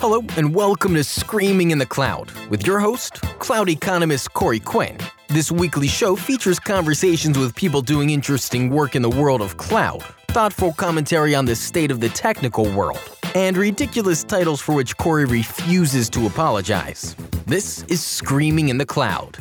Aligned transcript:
Hello, 0.00 0.24
and 0.38 0.54
welcome 0.54 0.94
to 0.94 1.04
Screaming 1.04 1.72
in 1.72 1.76
the 1.78 1.84
Cloud 1.84 2.30
with 2.48 2.66
your 2.66 2.80
host, 2.80 3.20
cloud 3.38 3.68
economist 3.68 4.32
Corey 4.32 4.58
Quinn. 4.58 4.96
This 5.28 5.52
weekly 5.52 5.88
show 5.88 6.16
features 6.16 6.58
conversations 6.58 7.36
with 7.36 7.54
people 7.54 7.82
doing 7.82 8.08
interesting 8.08 8.70
work 8.70 8.96
in 8.96 9.02
the 9.02 9.10
world 9.10 9.42
of 9.42 9.58
cloud, 9.58 10.02
thoughtful 10.28 10.72
commentary 10.72 11.34
on 11.34 11.44
the 11.44 11.54
state 11.54 11.90
of 11.90 12.00
the 12.00 12.08
technical 12.08 12.64
world, 12.72 12.98
and 13.34 13.58
ridiculous 13.58 14.24
titles 14.24 14.58
for 14.58 14.74
which 14.74 14.96
Corey 14.96 15.26
refuses 15.26 16.08
to 16.08 16.24
apologize. 16.24 17.14
This 17.44 17.82
is 17.82 18.02
Screaming 18.02 18.70
in 18.70 18.78
the 18.78 18.86
Cloud. 18.86 19.36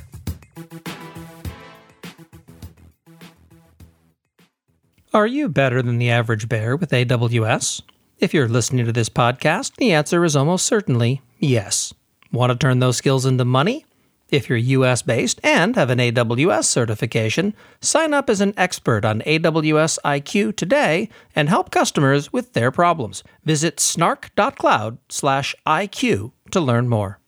Are 5.14 5.26
you 5.26 5.48
better 5.48 5.82
than 5.82 6.00
the 6.00 6.10
average 6.10 6.50
bear 6.50 6.76
with 6.76 6.92
AWS? 6.92 7.82
If 8.20 8.34
you're 8.34 8.48
listening 8.50 8.86
to 8.86 8.92
this 8.92 9.08
podcast, 9.08 9.78
the 9.78 9.94
answer 9.94 10.26
is 10.26 10.36
almost 10.36 10.66
certainly 10.66 11.22
yes. 11.38 11.94
Want 12.34 12.52
to 12.52 12.58
turn 12.58 12.80
those 12.80 12.98
skills 12.98 13.26
into 13.26 13.46
money? 13.46 13.86
If 14.28 14.50
you're 14.50 14.58
US 14.58 15.02
based 15.02 15.40
and 15.42 15.78
have 15.78 15.90
an 15.90 16.00
AWS 16.00 16.66
certification, 16.66 17.54
sign 17.80 18.14
up 18.14 18.30
as 18.30 18.42
an 18.42 18.54
expert 18.58 19.06
on 19.06 19.22
AWS 19.22 20.00
IQ 20.04 20.58
today 20.58 21.08
and 21.34 21.48
help 21.48 21.72
customers 21.72 22.34
with 22.34 22.52
their 22.52 22.72
problems. 22.72 23.24
Visit 23.46 23.80
snark.cloud/iq 23.80 26.32
to 26.52 26.60
learn 26.60 26.90
more. 26.90 27.20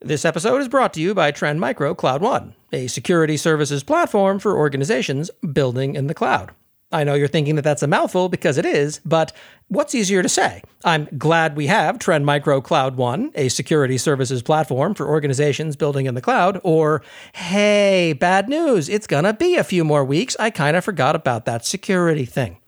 This 0.00 0.24
episode 0.24 0.60
is 0.60 0.66
brought 0.66 0.92
to 0.94 1.00
you 1.00 1.14
by 1.14 1.30
Trend 1.30 1.60
Micro 1.60 1.94
Cloud 1.94 2.20
One, 2.20 2.56
a 2.72 2.88
security 2.88 3.36
services 3.36 3.84
platform 3.84 4.40
for 4.40 4.58
organizations 4.58 5.30
building 5.52 5.94
in 5.94 6.08
the 6.08 6.14
cloud. 6.14 6.50
I 6.94 7.02
know 7.02 7.14
you're 7.14 7.26
thinking 7.26 7.56
that 7.56 7.62
that's 7.62 7.82
a 7.82 7.88
mouthful 7.88 8.28
because 8.28 8.56
it 8.56 8.64
is, 8.64 9.00
but 9.04 9.32
what's 9.66 9.96
easier 9.96 10.22
to 10.22 10.28
say? 10.28 10.62
I'm 10.84 11.08
glad 11.18 11.56
we 11.56 11.66
have 11.66 11.98
Trend 11.98 12.24
Micro 12.24 12.60
Cloud 12.60 12.94
One, 12.94 13.32
a 13.34 13.48
security 13.48 13.98
services 13.98 14.42
platform 14.42 14.94
for 14.94 15.08
organizations 15.08 15.74
building 15.74 16.06
in 16.06 16.14
the 16.14 16.20
cloud, 16.20 16.60
or 16.62 17.02
hey, 17.34 18.12
bad 18.12 18.48
news, 18.48 18.88
it's 18.88 19.08
gonna 19.08 19.32
be 19.34 19.56
a 19.56 19.64
few 19.64 19.82
more 19.82 20.04
weeks. 20.04 20.36
I 20.38 20.50
kind 20.50 20.76
of 20.76 20.84
forgot 20.84 21.16
about 21.16 21.46
that 21.46 21.66
security 21.66 22.24
thing. 22.24 22.58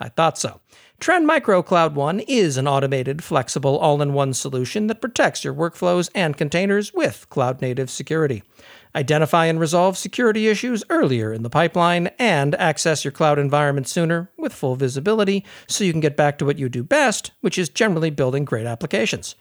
I 0.00 0.08
thought 0.08 0.38
so. 0.38 0.60
Trend 0.98 1.28
Micro 1.28 1.62
Cloud 1.62 1.94
One 1.94 2.18
is 2.18 2.56
an 2.56 2.66
automated, 2.66 3.22
flexible, 3.22 3.78
all 3.78 4.02
in 4.02 4.12
one 4.12 4.34
solution 4.34 4.88
that 4.88 5.00
protects 5.00 5.44
your 5.44 5.54
workflows 5.54 6.10
and 6.16 6.36
containers 6.36 6.92
with 6.92 7.30
cloud 7.30 7.60
native 7.60 7.90
security 7.90 8.42
identify 8.94 9.46
and 9.46 9.60
resolve 9.60 9.96
security 9.96 10.48
issues 10.48 10.84
earlier 10.90 11.32
in 11.32 11.42
the 11.42 11.50
pipeline, 11.50 12.08
and 12.18 12.54
access 12.54 13.04
your 13.04 13.12
cloud 13.12 13.38
environment 13.38 13.88
sooner 13.88 14.30
with 14.36 14.52
full 14.52 14.76
visibility 14.76 15.44
so 15.66 15.84
you 15.84 15.92
can 15.92 16.00
get 16.00 16.16
back 16.16 16.38
to 16.38 16.44
what 16.44 16.58
you 16.58 16.68
do 16.68 16.82
best, 16.82 17.32
which 17.40 17.58
is 17.58 17.68
generally 17.68 18.10
building 18.10 18.44
great 18.44 18.66
applications. 18.66 19.34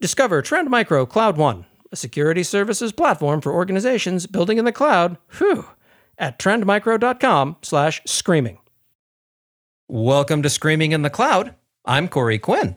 Discover 0.00 0.42
Trend 0.42 0.70
Micro 0.70 1.06
Cloud 1.06 1.36
One, 1.36 1.66
a 1.90 1.96
security 1.96 2.42
services 2.42 2.92
platform 2.92 3.40
for 3.40 3.52
organizations 3.52 4.26
building 4.26 4.58
in 4.58 4.64
the 4.64 4.72
cloud, 4.72 5.18
whew, 5.38 5.66
at 6.18 6.38
trendmicro.com 6.38 7.56
slash 7.62 8.02
screaming. 8.06 8.58
Welcome 9.88 10.42
to 10.42 10.50
Screaming 10.50 10.92
in 10.92 11.02
the 11.02 11.10
Cloud. 11.10 11.54
I'm 11.84 12.08
Corey 12.08 12.38
Quinn. 12.38 12.76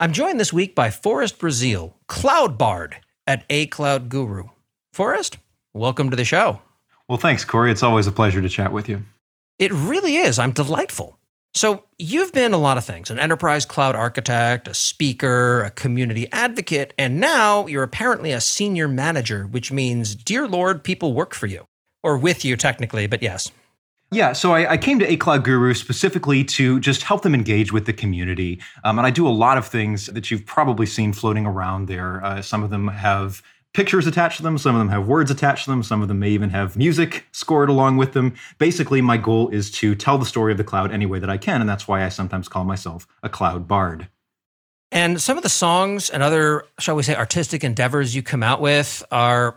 I'm 0.00 0.12
joined 0.12 0.40
this 0.40 0.52
week 0.52 0.74
by 0.74 0.90
Forrest 0.90 1.38
Brazeal, 1.38 1.94
Cloud 2.06 2.56
Bard 2.56 2.96
at 3.26 3.44
A 3.50 3.66
Cloud 3.66 4.08
Guru. 4.08 4.44
Forrest, 4.92 5.38
welcome 5.76 6.10
to 6.10 6.16
the 6.16 6.24
show. 6.24 6.60
Well, 7.08 7.18
thanks, 7.18 7.44
Corey. 7.44 7.70
It's 7.70 7.82
always 7.82 8.06
a 8.06 8.12
pleasure 8.12 8.42
to 8.42 8.48
chat 8.48 8.72
with 8.72 8.88
you. 8.88 9.02
It 9.58 9.72
really 9.72 10.16
is. 10.16 10.38
I'm 10.38 10.52
delightful. 10.52 11.18
So, 11.54 11.84
you've 11.98 12.32
been 12.32 12.52
a 12.52 12.58
lot 12.58 12.76
of 12.76 12.84
things 12.84 13.10
an 13.10 13.18
enterprise 13.18 13.64
cloud 13.64 13.94
architect, 13.94 14.68
a 14.68 14.74
speaker, 14.74 15.62
a 15.62 15.70
community 15.70 16.30
advocate, 16.32 16.92
and 16.98 17.20
now 17.20 17.66
you're 17.66 17.82
apparently 17.82 18.32
a 18.32 18.40
senior 18.40 18.88
manager, 18.88 19.44
which 19.44 19.72
means, 19.72 20.14
dear 20.14 20.46
Lord, 20.46 20.84
people 20.84 21.14
work 21.14 21.34
for 21.34 21.46
you 21.46 21.66
or 22.02 22.18
with 22.18 22.44
you 22.44 22.56
technically, 22.56 23.06
but 23.06 23.22
yes. 23.22 23.50
Yeah, 24.12 24.34
so 24.34 24.52
I, 24.52 24.72
I, 24.72 24.76
came 24.76 25.00
to 25.00 25.10
A 25.10 25.16
Cloud 25.16 25.42
Guru 25.42 25.74
specifically 25.74 26.44
to 26.44 26.78
just 26.78 27.02
help 27.02 27.22
them 27.22 27.34
engage 27.34 27.72
with 27.72 27.86
the 27.86 27.92
community. 27.92 28.60
Um, 28.84 28.98
and 28.98 29.06
I 29.06 29.10
do 29.10 29.26
a 29.26 29.30
lot 29.30 29.58
of 29.58 29.66
things 29.66 30.06
that 30.06 30.30
you've 30.30 30.46
probably 30.46 30.86
seen 30.86 31.12
floating 31.12 31.44
around 31.44 31.88
there. 31.88 32.24
Uh, 32.24 32.40
some 32.40 32.62
of 32.62 32.70
them 32.70 32.86
have 32.86 33.42
pictures 33.76 34.06
attached 34.06 34.38
to 34.38 34.42
them. 34.42 34.56
Some 34.56 34.74
of 34.74 34.78
them 34.78 34.88
have 34.88 35.06
words 35.06 35.30
attached 35.30 35.66
to 35.66 35.70
them. 35.70 35.82
Some 35.82 36.00
of 36.00 36.08
them 36.08 36.18
may 36.18 36.30
even 36.30 36.48
have 36.48 36.78
music 36.78 37.26
scored 37.30 37.68
along 37.68 37.98
with 37.98 38.14
them. 38.14 38.34
Basically, 38.56 39.02
my 39.02 39.18
goal 39.18 39.50
is 39.50 39.70
to 39.72 39.94
tell 39.94 40.16
the 40.16 40.24
story 40.24 40.50
of 40.50 40.56
the 40.56 40.64
cloud 40.64 40.90
any 40.90 41.04
way 41.04 41.18
that 41.18 41.28
I 41.28 41.36
can. 41.36 41.60
And 41.60 41.68
that's 41.68 41.86
why 41.86 42.02
I 42.02 42.08
sometimes 42.08 42.48
call 42.48 42.64
myself 42.64 43.06
a 43.22 43.28
cloud 43.28 43.68
bard. 43.68 44.08
And 44.90 45.20
some 45.20 45.36
of 45.36 45.42
the 45.42 45.50
songs 45.50 46.08
and 46.08 46.22
other, 46.22 46.64
shall 46.80 46.96
we 46.96 47.02
say, 47.02 47.14
artistic 47.14 47.64
endeavors 47.64 48.16
you 48.16 48.22
come 48.22 48.42
out 48.42 48.62
with 48.62 49.04
are 49.10 49.56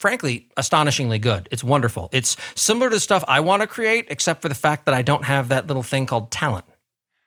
frankly 0.00 0.48
astonishingly 0.56 1.18
good. 1.18 1.46
It's 1.50 1.62
wonderful. 1.62 2.08
It's 2.10 2.38
similar 2.54 2.88
to 2.88 2.98
stuff 2.98 3.22
I 3.28 3.40
want 3.40 3.60
to 3.60 3.66
create, 3.66 4.06
except 4.08 4.40
for 4.40 4.48
the 4.48 4.54
fact 4.54 4.86
that 4.86 4.94
I 4.94 5.02
don't 5.02 5.24
have 5.24 5.48
that 5.48 5.66
little 5.66 5.82
thing 5.82 6.06
called 6.06 6.30
talent. 6.30 6.64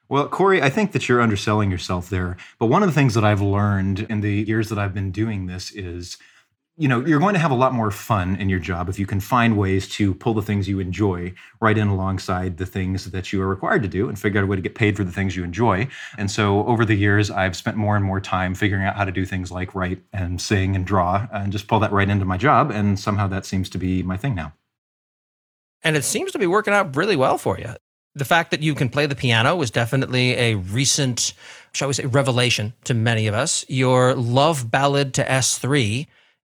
Well, 0.10 0.28
Corey, 0.28 0.62
I 0.62 0.72
think 0.72 0.92
that 0.94 1.08
you're 1.08 1.22
underselling 1.22 1.70
yourself 1.70 2.10
there. 2.10 2.36
But 2.58 2.66
one 2.66 2.82
of 2.82 2.90
the 2.90 2.96
things 2.96 3.14
that 3.14 3.24
I've 3.24 3.42
learned 3.42 4.08
in 4.10 4.22
the 4.22 4.42
years 4.42 4.70
that 4.70 4.80
I've 4.80 4.94
been 4.94 5.12
doing 5.12 5.46
this 5.46 5.72
is 5.72 6.18
you 6.82 6.88
know 6.88 7.06
you're 7.06 7.20
going 7.20 7.36
to 7.36 7.40
have 7.40 7.52
a 7.52 7.56
lot 7.56 7.74
more 7.74 7.92
fun 7.92 8.36
in 8.38 8.50
your 8.50 8.60
job 8.60 8.90
if 8.90 8.98
you 8.98 9.06
can 9.06 9.20
find 9.20 9.56
ways 9.56 9.88
to 9.88 10.16
pull 10.16 10.34
the 10.34 10.42
things 10.42 10.68
you 10.68 10.80
enjoy 10.80 11.32
right 11.60 11.78
in 11.78 11.88
alongside 11.88 12.58
the 12.58 12.66
things 12.66 13.06
that 13.12 13.32
you 13.32 13.40
are 13.40 13.48
required 13.48 13.84
to 13.84 13.88
do 13.88 14.10
and 14.10 14.18
figure 14.18 14.40
out 14.40 14.44
a 14.44 14.48
way 14.48 14.56
to 14.56 14.64
get 14.64 14.74
paid 14.74 14.98
for 14.98 15.04
the 15.04 15.12
things 15.12 15.36
you 15.36 15.44
enjoy. 15.44 15.88
And 16.18 16.32
so 16.32 16.66
over 16.66 16.84
the 16.84 16.96
years 16.96 17.30
i've 17.30 17.56
spent 17.56 17.78
more 17.78 17.96
and 17.96 18.04
more 18.04 18.20
time 18.20 18.56
figuring 18.56 18.84
out 18.84 18.96
how 18.96 19.06
to 19.06 19.12
do 19.12 19.26
things 19.26 19.52
like 19.52 19.76
write 19.76 20.02
and 20.12 20.42
sing 20.42 20.76
and 20.76 20.84
draw 20.84 21.28
and 21.32 21.52
just 21.52 21.68
pull 21.68 21.80
that 21.82 21.92
right 21.92 22.10
into 22.10 22.26
my 22.26 22.38
job 22.38 22.72
and 22.72 23.00
somehow 23.00 23.28
that 23.28 23.46
seems 23.46 23.70
to 23.70 23.78
be 23.78 24.02
my 24.02 24.18
thing 24.18 24.34
now. 24.34 24.52
And 25.84 25.96
it 25.96 26.04
seems 26.04 26.32
to 26.32 26.40
be 26.40 26.48
working 26.48 26.74
out 26.74 26.96
really 26.96 27.16
well 27.16 27.38
for 27.38 27.60
you. 27.60 27.76
The 28.16 28.26
fact 28.26 28.50
that 28.52 28.62
you 28.62 28.74
can 28.74 28.90
play 28.90 29.06
the 29.06 29.16
piano 29.16 29.56
was 29.56 29.70
definitely 29.70 30.34
a 30.34 30.56
recent 30.56 31.34
shall 31.74 31.88
we 31.88 31.94
say 31.94 32.06
revelation 32.06 32.74
to 32.86 32.96
many 32.96 33.28
of 33.28 33.36
us. 33.36 33.66
Your 33.70 34.16
love 34.16 34.72
ballad 34.72 35.14
to 35.14 35.24
s3 35.24 36.08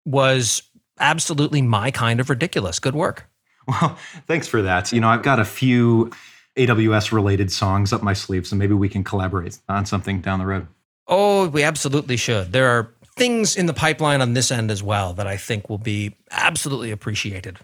was 0.09 0.63
absolutely 0.99 1.61
my 1.61 1.91
kind 1.91 2.19
of 2.19 2.29
ridiculous. 2.29 2.79
Good 2.79 2.95
work. 2.95 3.29
Well, 3.67 3.97
thanks 4.25 4.47
for 4.47 4.63
that. 4.63 4.91
You 4.91 4.99
know, 4.99 5.09
I've 5.09 5.21
got 5.21 5.39
a 5.39 5.45
few 5.45 6.11
AWS 6.57 7.11
related 7.11 7.51
songs 7.51 7.93
up 7.93 8.01
my 8.01 8.13
sleeve, 8.13 8.47
so 8.47 8.55
maybe 8.55 8.73
we 8.73 8.89
can 8.89 9.03
collaborate 9.03 9.59
on 9.69 9.85
something 9.85 10.21
down 10.21 10.39
the 10.39 10.47
road. 10.47 10.67
Oh, 11.07 11.47
we 11.49 11.63
absolutely 11.63 12.17
should. 12.17 12.51
There 12.51 12.67
are 12.67 12.93
things 13.15 13.55
in 13.55 13.67
the 13.67 13.73
pipeline 13.73 14.21
on 14.21 14.33
this 14.33 14.51
end 14.51 14.71
as 14.71 14.81
well 14.81 15.13
that 15.13 15.27
I 15.27 15.37
think 15.37 15.69
will 15.69 15.77
be 15.77 16.15
absolutely 16.31 16.89
appreciated. 16.89 17.59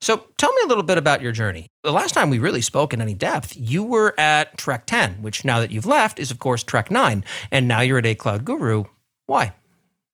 So 0.00 0.24
tell 0.38 0.52
me 0.52 0.62
a 0.64 0.68
little 0.68 0.84
bit 0.84 0.98
about 0.98 1.20
your 1.20 1.32
journey. 1.32 1.66
The 1.82 1.92
last 1.92 2.14
time 2.14 2.30
we 2.30 2.38
really 2.38 2.62
spoke 2.62 2.94
in 2.94 3.02
any 3.02 3.14
depth, 3.14 3.54
you 3.56 3.82
were 3.82 4.14
at 4.18 4.56
Trek 4.56 4.86
10, 4.86 5.22
which 5.22 5.44
now 5.44 5.58
that 5.60 5.70
you've 5.70 5.86
left 5.86 6.18
is, 6.18 6.30
of 6.30 6.38
course, 6.38 6.62
Trek 6.62 6.90
9. 6.90 7.24
And 7.50 7.68
now 7.68 7.80
you're 7.80 7.98
at 7.98 8.06
A 8.06 8.14
Cloud 8.14 8.44
Guru. 8.44 8.84
Why? 9.26 9.52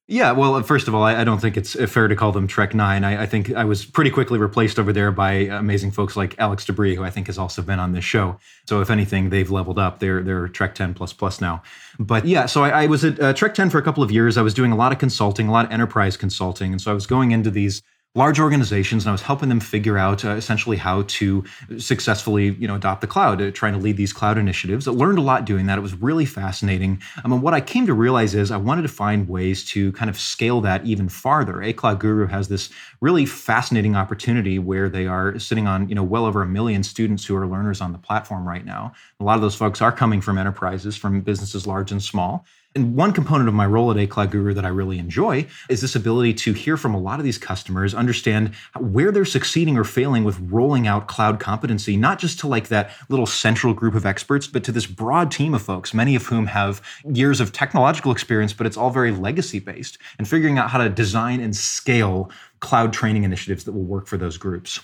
Yeah, 0.08 0.30
well, 0.30 0.62
first 0.62 0.86
of 0.86 0.94
all, 0.94 1.02
I, 1.02 1.22
I, 1.22 1.24
don't 1.24 1.40
think 1.40 1.56
it's 1.56 1.74
fair 1.90 2.06
to 2.06 2.14
call 2.14 2.30
them 2.30 2.46
Trek 2.46 2.74
Nine. 2.74 3.02
I, 3.02 3.22
I, 3.22 3.26
think 3.26 3.52
I 3.52 3.64
was 3.64 3.84
pretty 3.84 4.10
quickly 4.10 4.38
replaced 4.38 4.78
over 4.78 4.92
there 4.92 5.10
by 5.10 5.32
amazing 5.32 5.90
folks 5.90 6.16
like 6.16 6.38
Alex 6.38 6.64
DeBrie, 6.64 6.94
who 6.94 7.02
I 7.02 7.10
think 7.10 7.26
has 7.26 7.38
also 7.38 7.60
been 7.60 7.80
on 7.80 7.90
this 7.90 8.04
show. 8.04 8.38
So, 8.68 8.80
if 8.80 8.88
anything, 8.88 9.30
they've 9.30 9.50
leveled 9.50 9.80
up. 9.80 9.98
They're 9.98 10.22
they're 10.22 10.46
Trek 10.46 10.76
Ten 10.76 10.94
plus 10.94 11.12
plus 11.12 11.40
now. 11.40 11.60
But 11.98 12.24
yeah, 12.24 12.46
so 12.46 12.62
I, 12.62 12.84
I 12.84 12.86
was 12.86 13.04
at 13.04 13.18
uh, 13.18 13.32
Trek 13.32 13.54
Ten 13.54 13.68
for 13.68 13.78
a 13.78 13.82
couple 13.82 14.04
of 14.04 14.12
years. 14.12 14.36
I 14.36 14.42
was 14.42 14.54
doing 14.54 14.70
a 14.70 14.76
lot 14.76 14.92
of 14.92 14.98
consulting, 15.00 15.48
a 15.48 15.52
lot 15.52 15.66
of 15.66 15.72
enterprise 15.72 16.16
consulting, 16.16 16.70
and 16.70 16.80
so 16.80 16.92
I 16.92 16.94
was 16.94 17.06
going 17.06 17.32
into 17.32 17.50
these 17.50 17.82
large 18.16 18.40
organizations 18.40 19.04
and 19.04 19.10
I 19.10 19.12
was 19.12 19.20
helping 19.20 19.50
them 19.50 19.60
figure 19.60 19.98
out 19.98 20.24
uh, 20.24 20.30
essentially 20.30 20.78
how 20.78 21.02
to 21.02 21.44
successfully, 21.76 22.56
you 22.58 22.66
know, 22.66 22.74
adopt 22.74 23.02
the 23.02 23.06
cloud, 23.06 23.42
uh, 23.42 23.50
trying 23.50 23.74
to 23.74 23.78
lead 23.78 23.98
these 23.98 24.12
cloud 24.12 24.38
initiatives. 24.38 24.88
I 24.88 24.92
learned 24.92 25.18
a 25.18 25.22
lot 25.22 25.44
doing 25.44 25.66
that. 25.66 25.76
It 25.76 25.82
was 25.82 25.94
really 25.94 26.24
fascinating. 26.24 27.02
Um, 27.24 27.32
and 27.32 27.42
what 27.42 27.52
I 27.52 27.60
came 27.60 27.86
to 27.86 27.92
realize 27.92 28.34
is 28.34 28.50
I 28.50 28.56
wanted 28.56 28.82
to 28.82 28.88
find 28.88 29.28
ways 29.28 29.66
to 29.66 29.92
kind 29.92 30.08
of 30.08 30.18
scale 30.18 30.62
that 30.62 30.84
even 30.86 31.10
farther. 31.10 31.62
A 31.62 31.74
Cloud 31.74 32.00
Guru 32.00 32.26
has 32.26 32.48
this 32.48 32.70
really 33.02 33.26
fascinating 33.26 33.94
opportunity 33.94 34.58
where 34.58 34.88
they 34.88 35.06
are 35.06 35.38
sitting 35.38 35.66
on, 35.66 35.86
you 35.88 35.94
know, 35.94 36.02
well 36.02 36.24
over 36.24 36.42
a 36.42 36.46
million 36.46 36.82
students 36.82 37.26
who 37.26 37.36
are 37.36 37.46
learners 37.46 37.82
on 37.82 37.92
the 37.92 37.98
platform 37.98 38.48
right 38.48 38.64
now. 38.64 38.94
A 39.20 39.24
lot 39.24 39.36
of 39.36 39.42
those 39.42 39.54
folks 39.54 39.82
are 39.82 39.92
coming 39.92 40.22
from 40.22 40.38
enterprises, 40.38 40.96
from 40.96 41.20
businesses 41.20 41.66
large 41.66 41.92
and 41.92 42.02
small. 42.02 42.46
And 42.76 42.94
one 42.94 43.12
component 43.12 43.48
of 43.48 43.54
my 43.54 43.64
role 43.64 43.90
at 43.90 43.96
A 43.96 44.06
Cloud 44.06 44.30
Guru 44.30 44.52
that 44.52 44.66
I 44.66 44.68
really 44.68 44.98
enjoy 44.98 45.46
is 45.70 45.80
this 45.80 45.96
ability 45.96 46.34
to 46.34 46.52
hear 46.52 46.76
from 46.76 46.94
a 46.94 47.00
lot 47.00 47.18
of 47.18 47.24
these 47.24 47.38
customers, 47.38 47.94
understand 47.94 48.54
where 48.78 49.10
they're 49.10 49.24
succeeding 49.24 49.78
or 49.78 49.84
failing 49.84 50.24
with 50.24 50.38
rolling 50.40 50.86
out 50.86 51.06
cloud 51.06 51.40
competency, 51.40 51.96
not 51.96 52.18
just 52.18 52.38
to 52.40 52.46
like 52.46 52.68
that 52.68 52.90
little 53.08 53.24
central 53.24 53.72
group 53.72 53.94
of 53.94 54.04
experts, 54.04 54.46
but 54.46 54.62
to 54.64 54.72
this 54.72 54.84
broad 54.84 55.30
team 55.30 55.54
of 55.54 55.62
folks, 55.62 55.94
many 55.94 56.14
of 56.14 56.26
whom 56.26 56.44
have 56.48 56.82
years 57.10 57.40
of 57.40 57.50
technological 57.50 58.12
experience, 58.12 58.52
but 58.52 58.66
it's 58.66 58.76
all 58.76 58.90
very 58.90 59.10
legacy 59.10 59.58
based, 59.58 59.96
and 60.18 60.28
figuring 60.28 60.58
out 60.58 60.68
how 60.68 60.76
to 60.76 60.90
design 60.90 61.40
and 61.40 61.56
scale 61.56 62.30
cloud 62.60 62.92
training 62.92 63.24
initiatives 63.24 63.64
that 63.64 63.72
will 63.72 63.84
work 63.84 64.06
for 64.06 64.18
those 64.18 64.36
groups. 64.36 64.80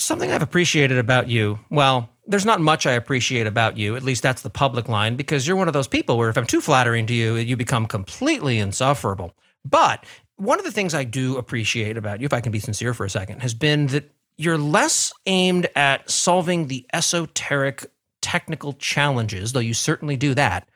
Something 0.00 0.32
I've 0.32 0.40
appreciated 0.40 0.96
about 0.96 1.28
you, 1.28 1.58
well, 1.68 2.08
there's 2.26 2.46
not 2.46 2.58
much 2.58 2.86
I 2.86 2.92
appreciate 2.92 3.46
about 3.46 3.76
you. 3.76 3.96
At 3.96 4.02
least 4.02 4.22
that's 4.22 4.40
the 4.40 4.48
public 4.48 4.88
line, 4.88 5.14
because 5.14 5.46
you're 5.46 5.58
one 5.58 5.68
of 5.68 5.74
those 5.74 5.86
people 5.86 6.16
where 6.16 6.30
if 6.30 6.38
I'm 6.38 6.46
too 6.46 6.62
flattering 6.62 7.04
to 7.06 7.12
you, 7.12 7.34
you 7.36 7.54
become 7.54 7.84
completely 7.84 8.58
insufferable. 8.58 9.36
But 9.62 10.06
one 10.36 10.58
of 10.58 10.64
the 10.64 10.72
things 10.72 10.94
I 10.94 11.04
do 11.04 11.36
appreciate 11.36 11.98
about 11.98 12.18
you, 12.18 12.24
if 12.24 12.32
I 12.32 12.40
can 12.40 12.50
be 12.50 12.60
sincere 12.60 12.94
for 12.94 13.04
a 13.04 13.10
second, 13.10 13.42
has 13.42 13.52
been 13.52 13.88
that 13.88 14.10
you're 14.38 14.56
less 14.56 15.12
aimed 15.26 15.68
at 15.76 16.10
solving 16.10 16.68
the 16.68 16.86
esoteric 16.94 17.84
technical 18.22 18.72
challenges, 18.72 19.52
though 19.52 19.60
you 19.60 19.74
certainly 19.74 20.16
do 20.16 20.32
that, 20.32 20.66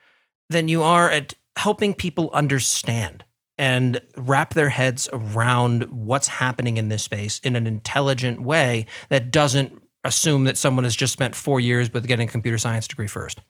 than 0.51 0.67
you 0.67 0.83
are 0.83 1.09
at 1.09 1.33
helping 1.55 1.95
people 1.95 2.29
understand 2.31 3.24
and 3.57 4.01
wrap 4.17 4.53
their 4.53 4.69
heads 4.69 5.07
around 5.13 5.83
what's 5.83 6.27
happening 6.27 6.77
in 6.77 6.89
this 6.89 7.03
space 7.03 7.39
in 7.39 7.55
an 7.55 7.67
intelligent 7.67 8.41
way 8.41 8.85
that 9.09 9.31
doesn't 9.31 9.81
assume 10.03 10.43
that 10.43 10.57
someone 10.57 10.83
has 10.83 10.95
just 10.95 11.13
spent 11.13 11.35
four 11.35 11.59
years 11.59 11.91
with 11.91 12.07
getting 12.07 12.27
a 12.27 12.31
computer 12.31 12.57
science 12.57 12.87
degree 12.87 13.07
first. 13.07 13.41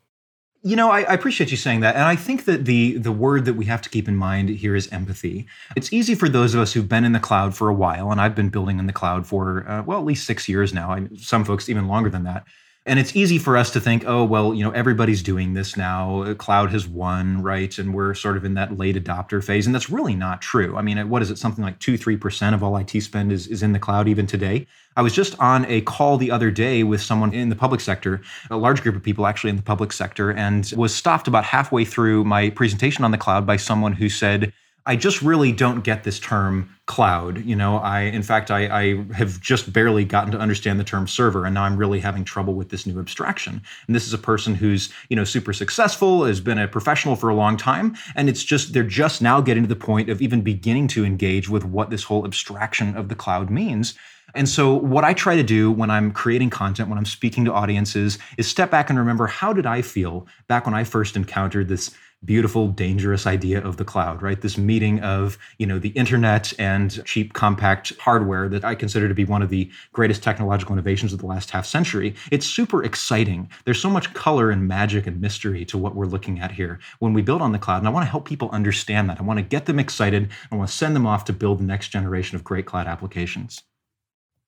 You 0.63 0.75
know, 0.75 0.89
I, 0.89 1.01
I, 1.01 1.13
appreciate 1.13 1.51
you 1.51 1.57
saying 1.57 1.81
that, 1.81 1.93
and 1.93 2.05
I 2.05 2.15
think 2.15 2.45
that 2.45 2.65
the 2.65 2.97
the 2.97 3.11
word 3.11 3.45
that 3.45 3.53
we 3.53 3.65
have 3.65 3.83
to 3.83 3.89
keep 3.89 4.07
in 4.07 4.15
mind 4.15 4.49
here 4.49 4.75
is 4.75 4.87
empathy. 4.87 5.45
It's 5.75 5.93
easy 5.93 6.15
for 6.15 6.27
those 6.27 6.55
of 6.55 6.59
us 6.59 6.73
who've 6.73 6.89
been 6.89 7.05
in 7.05 7.11
the 7.11 7.19
cloud 7.19 7.55
for 7.55 7.69
a 7.69 7.73
while, 7.73 8.11
and 8.11 8.19
I've 8.19 8.33
been 8.33 8.49
building 8.49 8.79
in 8.79 8.87
the 8.87 8.93
cloud 8.93 9.27
for 9.27 9.69
uh, 9.69 9.83
well 9.83 9.99
at 9.99 10.05
least 10.05 10.25
six 10.25 10.49
years 10.49 10.73
now. 10.73 10.89
I, 10.89 11.07
some 11.17 11.45
folks 11.45 11.69
even 11.69 11.87
longer 11.87 12.09
than 12.09 12.23
that. 12.23 12.45
And 12.87 12.99
it's 12.99 13.15
easy 13.15 13.39
for 13.39 13.57
us 13.57 13.71
to 13.71 13.79
think, 13.79 14.03
oh, 14.05 14.23
well, 14.23 14.53
you 14.53 14.63
know, 14.63 14.69
everybody's 14.69 15.23
doing 15.23 15.53
this 15.53 15.75
now. 15.75 16.21
Uh, 16.21 16.35
cloud 16.35 16.69
has 16.69 16.87
won, 16.87 17.41
right? 17.41 17.75
And 17.79 17.95
we're 17.95 18.13
sort 18.13 18.37
of 18.37 18.45
in 18.45 18.53
that 18.53 18.77
late 18.77 18.95
adopter 18.95 19.43
phase. 19.43 19.65
And 19.65 19.73
that's 19.73 19.89
really 19.89 20.13
not 20.13 20.39
true. 20.39 20.77
I 20.77 20.83
mean, 20.83 20.99
uh, 20.99 21.07
what 21.07 21.23
is 21.23 21.31
it? 21.31 21.39
Something 21.39 21.63
like 21.63 21.79
two, 21.79 21.97
3% 21.97 22.53
of 22.53 22.61
all 22.61 22.77
IT 22.77 22.91
spend 23.01 23.31
is, 23.31 23.47
is 23.47 23.63
in 23.63 23.71
the 23.71 23.79
cloud 23.79 24.07
even 24.07 24.27
today. 24.27 24.67
I 24.95 25.01
was 25.01 25.13
just 25.13 25.37
on 25.39 25.65
a 25.65 25.81
call 25.81 26.17
the 26.17 26.29
other 26.29 26.51
day 26.51 26.83
with 26.83 27.01
someone 27.01 27.33
in 27.33 27.49
the 27.49 27.55
public 27.55 27.81
sector, 27.81 28.21
a 28.51 28.57
large 28.57 28.83
group 28.83 28.95
of 28.95 29.01
people 29.01 29.25
actually 29.25 29.49
in 29.49 29.55
the 29.55 29.63
public 29.63 29.91
sector, 29.91 30.31
and 30.31 30.71
was 30.77 30.93
stopped 30.93 31.27
about 31.27 31.43
halfway 31.43 31.85
through 31.85 32.23
my 32.23 32.51
presentation 32.51 33.03
on 33.03 33.09
the 33.09 33.17
cloud 33.17 33.47
by 33.47 33.57
someone 33.57 33.93
who 33.93 34.09
said, 34.09 34.53
I 34.87 34.95
just 34.95 35.21
really 35.21 35.51
don't 35.51 35.83
get 35.83 36.03
this 36.03 36.19
term 36.19 36.69
cloud. 36.85 37.43
You 37.43 37.55
know, 37.55 37.77
I 37.77 38.01
in 38.01 38.21
fact 38.21 38.51
I, 38.51 38.67
I, 38.67 39.03
have 39.13 39.41
just 39.41 39.73
barely 39.73 40.05
gotten 40.05 40.31
to 40.31 40.37
understand 40.37 40.79
the 40.79 40.83
term 40.83 41.07
server, 41.07 41.45
and 41.45 41.55
now 41.55 41.63
I'm 41.63 41.77
really 41.77 41.99
having 41.99 42.23
trouble 42.23 42.53
with 42.53 42.69
this 42.69 42.85
new 42.85 42.99
abstraction. 42.99 43.61
And 43.87 43.95
this 43.95 44.05
is 44.05 44.13
a 44.13 44.19
person 44.19 44.53
who's 44.53 44.93
you 45.09 45.15
know 45.15 45.23
super 45.23 45.53
successful, 45.53 46.25
has 46.25 46.39
been 46.39 46.59
a 46.59 46.67
professional 46.67 47.15
for 47.15 47.29
a 47.29 47.35
long 47.35 47.57
time, 47.57 47.95
and 48.15 48.29
it's 48.29 48.43
just 48.43 48.73
they're 48.73 48.83
just 48.83 49.21
now 49.21 49.41
getting 49.41 49.63
to 49.63 49.69
the 49.69 49.75
point 49.75 50.09
of 50.09 50.21
even 50.21 50.41
beginning 50.41 50.88
to 50.89 51.03
engage 51.03 51.49
with 51.49 51.65
what 51.65 51.89
this 51.89 52.03
whole 52.03 52.25
abstraction 52.25 52.95
of 52.95 53.09
the 53.09 53.15
cloud 53.15 53.49
means. 53.49 53.95
And 54.35 54.49
so, 54.49 54.73
what 54.73 55.05
I 55.05 55.13
try 55.13 55.35
to 55.35 55.43
do 55.43 55.71
when 55.71 55.89
I'm 55.89 56.11
creating 56.11 56.49
content, 56.49 56.89
when 56.89 56.97
I'm 56.97 57.05
speaking 57.05 57.45
to 57.45 57.53
audiences, 57.53 58.19
is 58.38 58.47
step 58.47 58.69
back 58.69 58.89
and 58.89 58.99
remember 58.99 59.27
how 59.27 59.53
did 59.53 59.65
I 59.65 59.81
feel 59.81 60.27
back 60.47 60.65
when 60.65 60.75
I 60.75 60.83
first 60.83 61.15
encountered 61.15 61.69
this 61.69 61.95
beautiful 62.25 62.68
dangerous 62.68 63.27
idea 63.27 63.63
of 63.63 63.77
the 63.77 63.86
cloud 63.86 64.22
right? 64.22 64.42
This 64.42 64.57
meeting 64.57 65.00
of 65.01 65.38
you 65.60 65.66
know 65.66 65.80
the 65.80 65.89
internet 65.89 66.54
and 66.60 67.04
cheap 67.06 67.33
compact 67.33 67.94
hardware 68.00 68.50
that 68.50 68.66
i 68.66 68.75
consider 68.75 69.07
to 69.07 69.13
be 69.13 69.25
one 69.25 69.42
of 69.42 69.50
the 69.50 69.69
greatest 69.94 70.24
technological 70.24 70.74
innovations 70.74 71.13
of 71.13 71.19
the 71.19 71.25
last 71.25 71.51
half 71.51 71.66
century. 71.66 72.16
It's 72.31 72.45
super 72.45 72.83
exciting. 72.83 73.50
There's 73.66 73.81
so 73.81 73.89
much 73.89 74.13
color 74.13 74.50
and 74.50 74.68
magic 74.68 75.07
and 75.07 75.22
mystery 75.22 75.66
to 75.66 75.77
what 75.77 75.95
we're 75.95 76.06
looking 76.06 76.39
at 76.39 76.51
here 76.51 76.80
when 77.00 77.13
we 77.13 77.22
build 77.22 77.42
on 77.42 77.51
the 77.51 77.60
cloud 77.60 77.80
and 77.80 77.88
i 77.88 77.92
want 77.92 78.06
to 78.06 78.12
help 78.12 78.25
people 78.25 78.50
understand 78.51 79.10
that. 79.10 79.19
I 79.19 79.24
want 79.24 79.39
to 79.39 79.44
get 79.44 79.66
them 79.66 79.80
excited. 79.80 80.30
I 80.51 80.56
want 80.56 80.69
to 80.69 80.75
send 80.75 80.95
them 80.95 81.07
off 81.07 81.25
to 81.25 81.33
build 81.33 81.60
the 81.60 81.63
next 81.63 81.89
generation 81.89 82.36
of 82.36 82.44
great 82.44 82.66
cloud 82.66 82.88
applications 82.88 83.62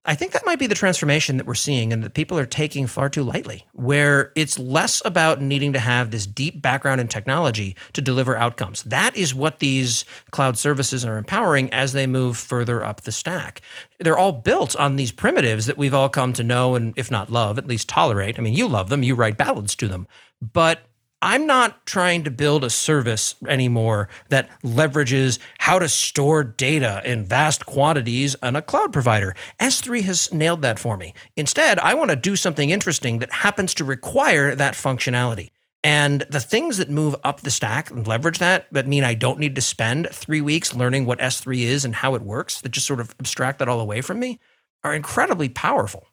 I 0.10 0.16
think 0.16 0.32
that 0.32 0.46
might 0.46 0.58
be 0.58 0.68
the 0.68 0.74
transformation 0.74 1.36
that 1.36 1.46
we're 1.46 1.54
seeing 1.54 1.92
and 1.92 2.02
that 2.02 2.14
people 2.14 2.40
are 2.40 2.46
taking 2.46 2.88
far 2.88 3.10
too 3.10 3.24
lightly, 3.24 3.66
where 3.74 4.32
it's 4.36 4.58
less 4.58 5.02
about 5.04 5.42
needing 5.42 5.74
to 5.74 5.80
have 5.80 6.12
this 6.12 6.26
deep 6.26 6.62
background 6.62 7.02
in 7.02 7.10
technology 7.10 7.76
to 7.92 8.02
deliver 8.02 8.38
outcomes. 8.38 8.84
That 8.84 9.18
is 9.18 9.36
what 9.36 9.60
these 9.60 10.06
cloud 10.32 10.58
services 10.58 11.04
are 11.04 11.18
empowering 11.18 11.74
as 11.74 11.92
they 11.92 12.08
move 12.08 12.38
further 12.38 12.86
up 12.86 13.02
the 13.02 13.12
stack. 13.12 13.60
They're 14.00 14.18
all 14.18 14.32
built 14.32 14.78
on 14.78 14.96
these 14.96 15.12
primitives 15.12 15.66
that 15.66 15.78
we've 15.78 15.94
all 15.94 16.08
come 16.08 16.32
to 16.34 16.44
know 16.44 16.76
and, 16.76 16.94
if 16.96 17.12
not 17.12 17.30
love, 17.30 17.58
at 17.58 17.68
least 17.68 17.90
tolerate. 17.90 18.40
I 18.40 18.42
mean, 18.42 18.54
you 18.54 18.70
love 18.70 18.88
them, 18.88 19.04
you 19.04 19.14
write 19.14 19.38
ballads 19.38 19.76
to 19.76 19.90
them. 19.90 20.08
But 20.42 20.80
I'm 21.22 21.48
not 21.48 21.86
trying 21.88 22.24
to 22.26 22.32
build 22.32 22.64
a 22.64 22.70
service 22.70 23.36
anymore 23.48 24.08
that 24.30 24.50
leverages 24.62 25.40
how 25.58 25.80
to 25.80 25.90
store 25.90 26.44
data 26.44 27.02
in 27.04 27.26
vast 27.26 27.66
quantities 27.66 28.36
on 28.44 28.56
a 28.56 28.62
cloud 28.62 28.94
provider. 28.94 29.36
S3 29.60 30.04
has 30.04 30.32
nailed 30.32 30.62
that 30.62 30.78
for 30.78 30.96
me. 30.96 31.16
Instead, 31.36 31.80
I 31.80 31.96
want 31.96 32.12
to 32.12 32.16
do 32.16 32.36
something 32.36 32.70
interesting 32.70 33.18
that 33.20 33.32
happens 33.32 33.74
to 33.76 33.84
require 33.84 34.54
that 34.54 34.76
functionality. 34.76 35.50
And 35.84 36.22
the 36.30 36.40
things 36.40 36.78
that 36.78 36.90
move 36.90 37.16
up 37.24 37.42
the 37.42 37.50
stack 37.50 37.90
and 37.90 38.06
leverage 38.06 38.38
that, 38.38 38.68
that 38.72 38.88
mean 38.88 39.04
I 39.04 39.16
don't 39.16 39.40
need 39.40 39.56
to 39.56 39.62
spend 39.62 40.10
three 40.12 40.42
weeks 40.42 40.76
learning 40.76 41.06
what 41.06 41.20
S3 41.20 41.62
is 41.62 41.84
and 41.84 41.96
how 41.96 42.14
it 42.14 42.22
works, 42.22 42.62
that 42.62 42.70
just 42.70 42.86
sort 42.86 43.00
of 43.00 43.16
abstract 43.20 43.60
that 43.60 43.70
all 43.70 43.80
away 43.80 44.02
from 44.02 44.20
me, 44.20 44.40
are 44.84 44.94
incredibly 44.94 45.50
powerful. 45.50 46.08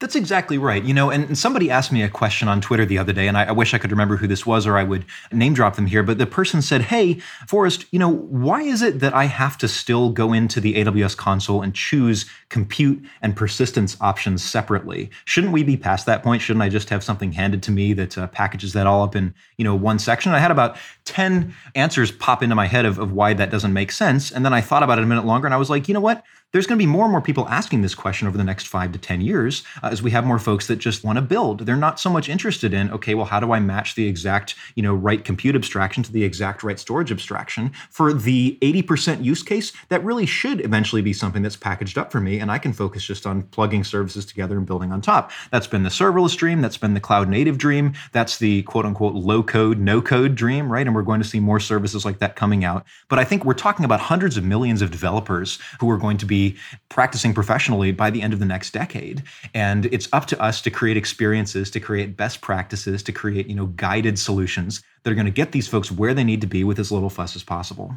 That's 0.00 0.14
exactly 0.14 0.58
right. 0.58 0.84
You 0.84 0.94
know, 0.94 1.10
and, 1.10 1.24
and, 1.24 1.36
somebody 1.36 1.72
asked 1.72 1.90
me 1.90 2.02
a 2.02 2.08
question 2.08 2.46
on 2.46 2.60
Twitter 2.60 2.86
the 2.86 2.98
other 2.98 3.12
day, 3.12 3.26
and 3.26 3.36
I, 3.36 3.46
I, 3.46 3.52
wish 3.52 3.74
I 3.74 3.78
could 3.78 3.90
remember 3.90 4.16
who 4.16 4.28
this 4.28 4.46
was 4.46 4.64
or 4.64 4.78
I 4.78 4.84
would 4.84 5.04
name 5.32 5.54
drop 5.54 5.74
them 5.74 5.86
here. 5.86 6.04
But 6.04 6.18
the 6.18 6.26
person 6.26 6.62
said, 6.62 6.82
Hey, 6.82 7.14
Forrest, 7.48 7.84
you 7.90 7.98
know, 7.98 8.08
why 8.08 8.62
is 8.62 8.80
it 8.80 9.00
that 9.00 9.12
I 9.12 9.24
have 9.24 9.58
to 9.58 9.66
still 9.66 10.10
go 10.10 10.32
into 10.32 10.60
the 10.60 10.74
AWS 10.74 11.16
console 11.16 11.62
and 11.62 11.74
choose 11.74 12.26
compute 12.48 13.04
and 13.22 13.34
persistence 13.34 13.96
options 14.00 14.44
separately? 14.44 15.10
Shouldn't 15.24 15.52
we 15.52 15.64
be 15.64 15.76
past 15.76 16.06
that 16.06 16.22
point? 16.22 16.42
Shouldn't 16.42 16.62
I 16.62 16.68
just 16.68 16.90
have 16.90 17.02
something 17.02 17.32
handed 17.32 17.64
to 17.64 17.72
me 17.72 17.92
that 17.94 18.16
uh, 18.16 18.28
packages 18.28 18.74
that 18.74 18.86
all 18.86 19.02
up 19.02 19.16
in, 19.16 19.34
you 19.56 19.64
know, 19.64 19.74
one 19.74 19.98
section? 19.98 20.32
I 20.32 20.38
had 20.38 20.52
about 20.52 20.76
10 21.06 21.52
answers 21.74 22.12
pop 22.12 22.40
into 22.40 22.54
my 22.54 22.66
head 22.66 22.86
of, 22.86 23.00
of 23.00 23.10
why 23.10 23.34
that 23.34 23.50
doesn't 23.50 23.72
make 23.72 23.90
sense. 23.90 24.30
And 24.30 24.44
then 24.44 24.52
I 24.52 24.60
thought 24.60 24.84
about 24.84 24.98
it 24.98 25.02
a 25.02 25.08
minute 25.08 25.26
longer 25.26 25.48
and 25.48 25.54
I 25.54 25.58
was 25.58 25.70
like, 25.70 25.88
you 25.88 25.94
know 25.94 26.00
what? 26.00 26.24
There's 26.52 26.66
going 26.66 26.78
to 26.78 26.82
be 26.82 26.90
more 26.90 27.04
and 27.04 27.12
more 27.12 27.20
people 27.20 27.46
asking 27.48 27.82
this 27.82 27.94
question 27.94 28.26
over 28.26 28.38
the 28.38 28.44
next 28.44 28.66
five 28.66 28.90
to 28.92 28.98
10 28.98 29.20
years 29.20 29.64
uh, 29.82 29.88
as 29.92 30.02
we 30.02 30.10
have 30.10 30.24
more 30.24 30.38
folks 30.38 30.66
that 30.66 30.76
just 30.76 31.04
want 31.04 31.16
to 31.16 31.22
build. 31.22 31.66
They're 31.66 31.76
not 31.76 32.00
so 32.00 32.08
much 32.08 32.26
interested 32.30 32.72
in, 32.72 32.90
okay, 32.90 33.14
well, 33.14 33.26
how 33.26 33.38
do 33.38 33.52
I 33.52 33.60
match 33.60 33.94
the 33.94 34.06
exact, 34.06 34.54
you 34.74 34.82
know, 34.82 34.94
right 34.94 35.22
compute 35.22 35.54
abstraction 35.54 36.02
to 36.04 36.12
the 36.12 36.24
exact 36.24 36.62
right 36.62 36.78
storage 36.78 37.12
abstraction 37.12 37.72
for 37.90 38.14
the 38.14 38.56
80% 38.62 39.22
use 39.22 39.42
case 39.42 39.72
that 39.90 40.02
really 40.02 40.24
should 40.24 40.64
eventually 40.64 41.02
be 41.02 41.12
something 41.12 41.42
that's 41.42 41.56
packaged 41.56 41.98
up 41.98 42.10
for 42.10 42.20
me 42.20 42.38
and 42.38 42.50
I 42.50 42.56
can 42.56 42.72
focus 42.72 43.04
just 43.04 43.26
on 43.26 43.42
plugging 43.42 43.84
services 43.84 44.24
together 44.24 44.56
and 44.56 44.66
building 44.66 44.90
on 44.90 45.02
top. 45.02 45.30
That's 45.50 45.66
been 45.66 45.82
the 45.82 45.90
serverless 45.90 46.34
dream. 46.34 46.62
That's 46.62 46.78
been 46.78 46.94
the 46.94 47.00
cloud 47.00 47.28
native 47.28 47.58
dream. 47.58 47.92
That's 48.12 48.38
the 48.38 48.62
quote 48.62 48.86
unquote 48.86 49.14
low 49.14 49.42
code, 49.42 49.78
no 49.78 50.00
code 50.00 50.34
dream, 50.34 50.72
right? 50.72 50.86
And 50.86 50.96
we're 50.96 51.02
going 51.02 51.20
to 51.20 51.28
see 51.28 51.40
more 51.40 51.60
services 51.60 52.06
like 52.06 52.20
that 52.20 52.36
coming 52.36 52.64
out. 52.64 52.86
But 53.10 53.18
I 53.18 53.24
think 53.24 53.44
we're 53.44 53.52
talking 53.52 53.84
about 53.84 54.00
hundreds 54.00 54.38
of 54.38 54.44
millions 54.44 54.80
of 54.80 54.90
developers 54.90 55.58
who 55.80 55.90
are 55.90 55.98
going 55.98 56.16
to 56.16 56.26
be 56.26 56.37
be 56.38 56.56
practicing 56.88 57.34
professionally 57.34 57.92
by 57.92 58.10
the 58.10 58.22
end 58.22 58.32
of 58.32 58.38
the 58.38 58.44
next 58.46 58.72
decade. 58.72 59.22
And 59.54 59.86
it's 59.86 60.08
up 60.12 60.26
to 60.26 60.40
us 60.40 60.60
to 60.62 60.70
create 60.70 60.96
experiences, 60.96 61.70
to 61.72 61.80
create 61.80 62.16
best 62.16 62.40
practices, 62.40 63.02
to 63.04 63.12
create, 63.12 63.48
you 63.48 63.54
know, 63.54 63.66
guided 63.66 64.18
solutions 64.18 64.82
that 65.02 65.10
are 65.10 65.14
going 65.14 65.26
to 65.26 65.32
get 65.32 65.52
these 65.52 65.68
folks 65.68 65.90
where 65.90 66.14
they 66.14 66.24
need 66.24 66.40
to 66.40 66.46
be 66.46 66.64
with 66.64 66.78
as 66.78 66.92
little 66.92 67.10
fuss 67.10 67.34
as 67.36 67.42
possible. 67.42 67.94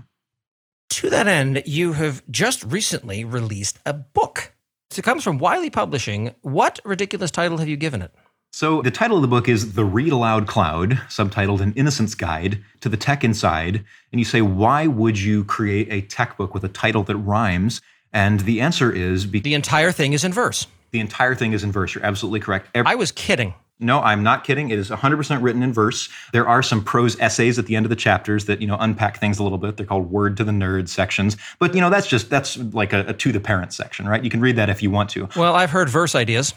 To 0.92 1.10
that 1.10 1.28
end, 1.28 1.64
you 1.66 1.94
have 1.94 2.22
just 2.30 2.64
recently 2.64 3.24
released 3.24 3.80
a 3.86 3.94
book. 3.94 4.54
It 4.96 5.04
comes 5.04 5.24
from 5.24 5.38
Wiley 5.38 5.70
Publishing. 5.70 6.36
What 6.42 6.80
ridiculous 6.84 7.32
title 7.32 7.60
have 7.60 7.70
you 7.70 7.78
given 7.78 8.02
it? 8.02 8.12
So, 8.54 8.82
the 8.82 8.92
title 8.92 9.16
of 9.16 9.22
the 9.22 9.30
book 9.30 9.48
is 9.48 9.76
The 9.76 9.86
Read 9.86 10.12
Aloud 10.12 10.46
Cloud, 10.46 11.00
subtitled 11.08 11.62
An 11.62 11.72
Innocent's 11.78 12.16
Guide 12.16 12.62
to 12.82 12.90
the 12.90 12.98
Tech 12.98 13.24
Inside. 13.24 13.86
And 14.12 14.20
you 14.20 14.26
say, 14.26 14.42
why 14.42 14.88
would 14.88 15.18
you 15.18 15.46
create 15.46 15.88
a 15.90 16.02
tech 16.02 16.36
book 16.36 16.54
with 16.54 16.66
a 16.66 16.70
title 16.70 17.04
that 17.04 17.16
rhymes? 17.16 17.82
And 18.14 18.42
the 18.42 18.62
answer 18.62 18.92
is 18.92 19.26
be- 19.26 19.40
the 19.40 19.54
entire 19.54 19.92
thing 19.92 20.14
is 20.14 20.24
in 20.24 20.34
verse. 20.34 20.68
The 20.92 21.00
entire 21.00 21.36
thing 21.36 21.54
is 21.54 21.64
in 21.64 21.72
verse. 21.72 21.96
You're 21.96 22.06
absolutely 22.06 22.40
correct. 22.42 22.68
Every- 22.76 22.92
I 22.92 22.96
was 22.96 23.12
kidding. 23.12 23.54
No, 23.84 24.00
I'm 24.00 24.22
not 24.22 24.44
kidding. 24.44 24.70
It 24.70 24.78
is 24.78 24.92
100% 24.92 25.42
written 25.42 25.64
in 25.64 25.74
verse. 25.74 26.08
There 26.34 26.48
are 26.48 26.62
some 26.62 26.84
prose 26.84 27.20
essays 27.20 27.58
at 27.58 27.66
the 27.66 27.76
end 27.76 27.86
of 27.86 27.90
the 27.90 27.96
chapters 27.96 28.46
that, 28.46 28.62
you 28.62 28.68
know, 28.68 28.78
unpack 28.80 29.18
things 29.18 29.40
a 29.40 29.44
little 29.44 29.58
bit. 29.58 29.76
They're 29.78 29.88
called 29.88 30.12
word 30.12 30.38
to 30.38 30.44
the 30.44 30.52
nerd 30.52 30.88
sections. 30.88 31.36
But, 31.58 31.74
you 31.74 31.82
know, 31.82 31.90
that's 31.90 32.06
just, 32.06 32.30
that's 32.30 32.58
like 32.58 32.94
a, 32.94 33.00
a 33.08 33.14
to 33.14 33.32
the 33.32 33.40
parent 33.40 33.74
section, 33.74 34.08
right? 34.08 34.24
You 34.24 34.30
can 34.30 34.40
read 34.40 34.56
that 34.58 34.70
if 34.70 34.84
you 34.84 34.92
want 34.92 35.10
to. 35.12 35.28
Well, 35.36 35.56
I've 35.56 35.72
heard 35.72 35.90
verse 35.90 36.14
ideas. 36.14 36.54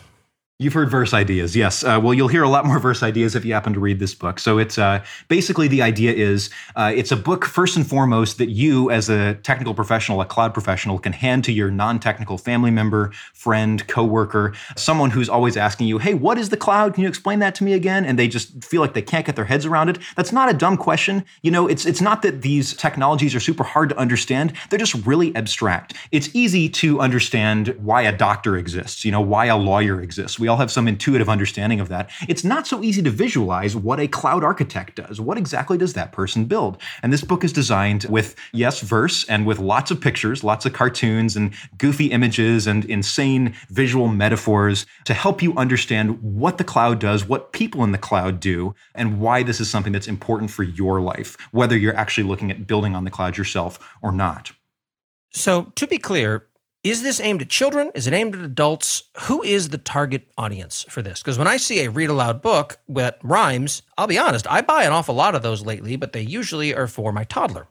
You've 0.60 0.72
heard 0.72 0.88
verse 0.88 1.12
ideas, 1.12 1.56
yes. 1.56 1.82
Uh, 1.82 1.98
well, 2.00 2.14
you'll 2.14 2.28
hear 2.28 2.44
a 2.44 2.48
lot 2.48 2.64
more 2.64 2.78
verse 2.78 3.02
ideas 3.02 3.34
if 3.34 3.44
you 3.44 3.52
happen 3.52 3.72
to 3.72 3.80
read 3.80 3.98
this 3.98 4.14
book. 4.14 4.38
So 4.38 4.58
it's 4.58 4.78
uh, 4.78 5.04
basically 5.26 5.66
the 5.66 5.82
idea 5.82 6.12
is 6.12 6.48
uh, 6.76 6.92
it's 6.94 7.10
a 7.10 7.16
book 7.16 7.44
first 7.44 7.74
and 7.74 7.84
foremost 7.84 8.38
that 8.38 8.50
you, 8.50 8.88
as 8.88 9.10
a 9.10 9.34
technical 9.42 9.74
professional, 9.74 10.20
a 10.20 10.24
cloud 10.24 10.54
professional, 10.54 11.00
can 11.00 11.12
hand 11.12 11.42
to 11.46 11.52
your 11.52 11.72
non-technical 11.72 12.38
family 12.38 12.70
member, 12.70 13.10
friend, 13.32 13.84
coworker, 13.88 14.54
someone 14.76 15.10
who's 15.10 15.28
always 15.28 15.56
asking 15.56 15.88
you, 15.88 15.98
"Hey, 15.98 16.14
what 16.14 16.38
is 16.38 16.50
the 16.50 16.56
cloud? 16.56 16.94
Can 16.94 17.02
you 17.02 17.08
explain 17.08 17.40
that 17.40 17.56
to 17.56 17.64
me 17.64 17.72
again?" 17.72 18.04
And 18.04 18.16
they 18.16 18.28
just 18.28 18.62
feel 18.62 18.80
like 18.80 18.94
they 18.94 19.02
can't 19.02 19.26
get 19.26 19.34
their 19.34 19.46
heads 19.46 19.66
around 19.66 19.88
it. 19.88 19.98
That's 20.14 20.30
not 20.30 20.48
a 20.48 20.54
dumb 20.54 20.76
question. 20.76 21.24
You 21.42 21.50
know, 21.50 21.66
it's 21.66 21.84
it's 21.84 22.00
not 22.00 22.22
that 22.22 22.42
these 22.42 22.74
technologies 22.74 23.34
are 23.34 23.40
super 23.40 23.64
hard 23.64 23.88
to 23.88 23.98
understand. 23.98 24.52
They're 24.70 24.78
just 24.78 25.04
really 25.04 25.34
abstract. 25.34 25.94
It's 26.12 26.28
easy 26.32 26.68
to 26.68 27.00
understand 27.00 27.74
why 27.80 28.02
a 28.02 28.16
doctor 28.16 28.56
exists. 28.56 29.04
You 29.04 29.10
know, 29.10 29.20
why 29.20 29.46
a 29.46 29.56
lawyer 29.56 30.00
exists 30.00 30.43
we 30.44 30.48
all 30.48 30.58
have 30.58 30.70
some 30.70 30.86
intuitive 30.86 31.30
understanding 31.30 31.80
of 31.80 31.88
that. 31.88 32.10
It's 32.28 32.44
not 32.44 32.66
so 32.66 32.82
easy 32.82 33.00
to 33.00 33.08
visualize 33.08 33.74
what 33.74 33.98
a 33.98 34.06
cloud 34.06 34.44
architect 34.44 34.96
does. 34.96 35.18
What 35.18 35.38
exactly 35.38 35.78
does 35.78 35.94
that 35.94 36.12
person 36.12 36.44
build? 36.44 36.76
And 37.02 37.10
this 37.10 37.24
book 37.24 37.44
is 37.44 37.50
designed 37.50 38.04
with, 38.10 38.36
yes, 38.52 38.80
verse 38.80 39.24
and 39.24 39.46
with 39.46 39.58
lots 39.58 39.90
of 39.90 40.02
pictures, 40.02 40.44
lots 40.44 40.66
of 40.66 40.74
cartoons 40.74 41.34
and 41.34 41.54
goofy 41.78 42.08
images 42.08 42.66
and 42.66 42.84
insane 42.84 43.54
visual 43.70 44.06
metaphors 44.06 44.84
to 45.06 45.14
help 45.14 45.40
you 45.40 45.54
understand 45.56 46.22
what 46.22 46.58
the 46.58 46.64
cloud 46.64 46.98
does, 46.98 47.26
what 47.26 47.54
people 47.54 47.82
in 47.82 47.92
the 47.92 47.96
cloud 47.96 48.38
do, 48.38 48.74
and 48.94 49.20
why 49.20 49.42
this 49.42 49.62
is 49.62 49.70
something 49.70 49.94
that's 49.94 50.08
important 50.08 50.50
for 50.50 50.62
your 50.62 51.00
life, 51.00 51.38
whether 51.52 51.74
you're 51.74 51.96
actually 51.96 52.28
looking 52.28 52.50
at 52.50 52.66
building 52.66 52.94
on 52.94 53.04
the 53.04 53.10
cloud 53.10 53.38
yourself 53.38 53.78
or 54.02 54.12
not. 54.12 54.52
So, 55.32 55.72
to 55.76 55.86
be 55.86 55.96
clear, 55.96 56.48
is 56.84 57.02
this 57.02 57.18
aimed 57.18 57.40
at 57.40 57.48
children? 57.48 57.90
Is 57.94 58.06
it 58.06 58.12
aimed 58.12 58.34
at 58.34 58.42
adults? 58.42 59.04
Who 59.22 59.42
is 59.42 59.70
the 59.70 59.78
target 59.78 60.28
audience 60.36 60.84
for 60.90 61.00
this? 61.00 61.20
Because 61.20 61.38
when 61.38 61.48
I 61.48 61.56
see 61.56 61.80
a 61.80 61.90
read 61.90 62.10
aloud 62.10 62.42
book 62.42 62.78
that 62.90 63.18
rhymes, 63.22 63.82
I'll 63.96 64.06
be 64.06 64.18
honest, 64.18 64.46
I 64.50 64.60
buy 64.60 64.84
an 64.84 64.92
awful 64.92 65.14
lot 65.14 65.34
of 65.34 65.42
those 65.42 65.64
lately, 65.64 65.96
but 65.96 66.12
they 66.12 66.20
usually 66.20 66.74
are 66.74 66.86
for 66.86 67.10
my 67.10 67.24
toddler. 67.24 67.68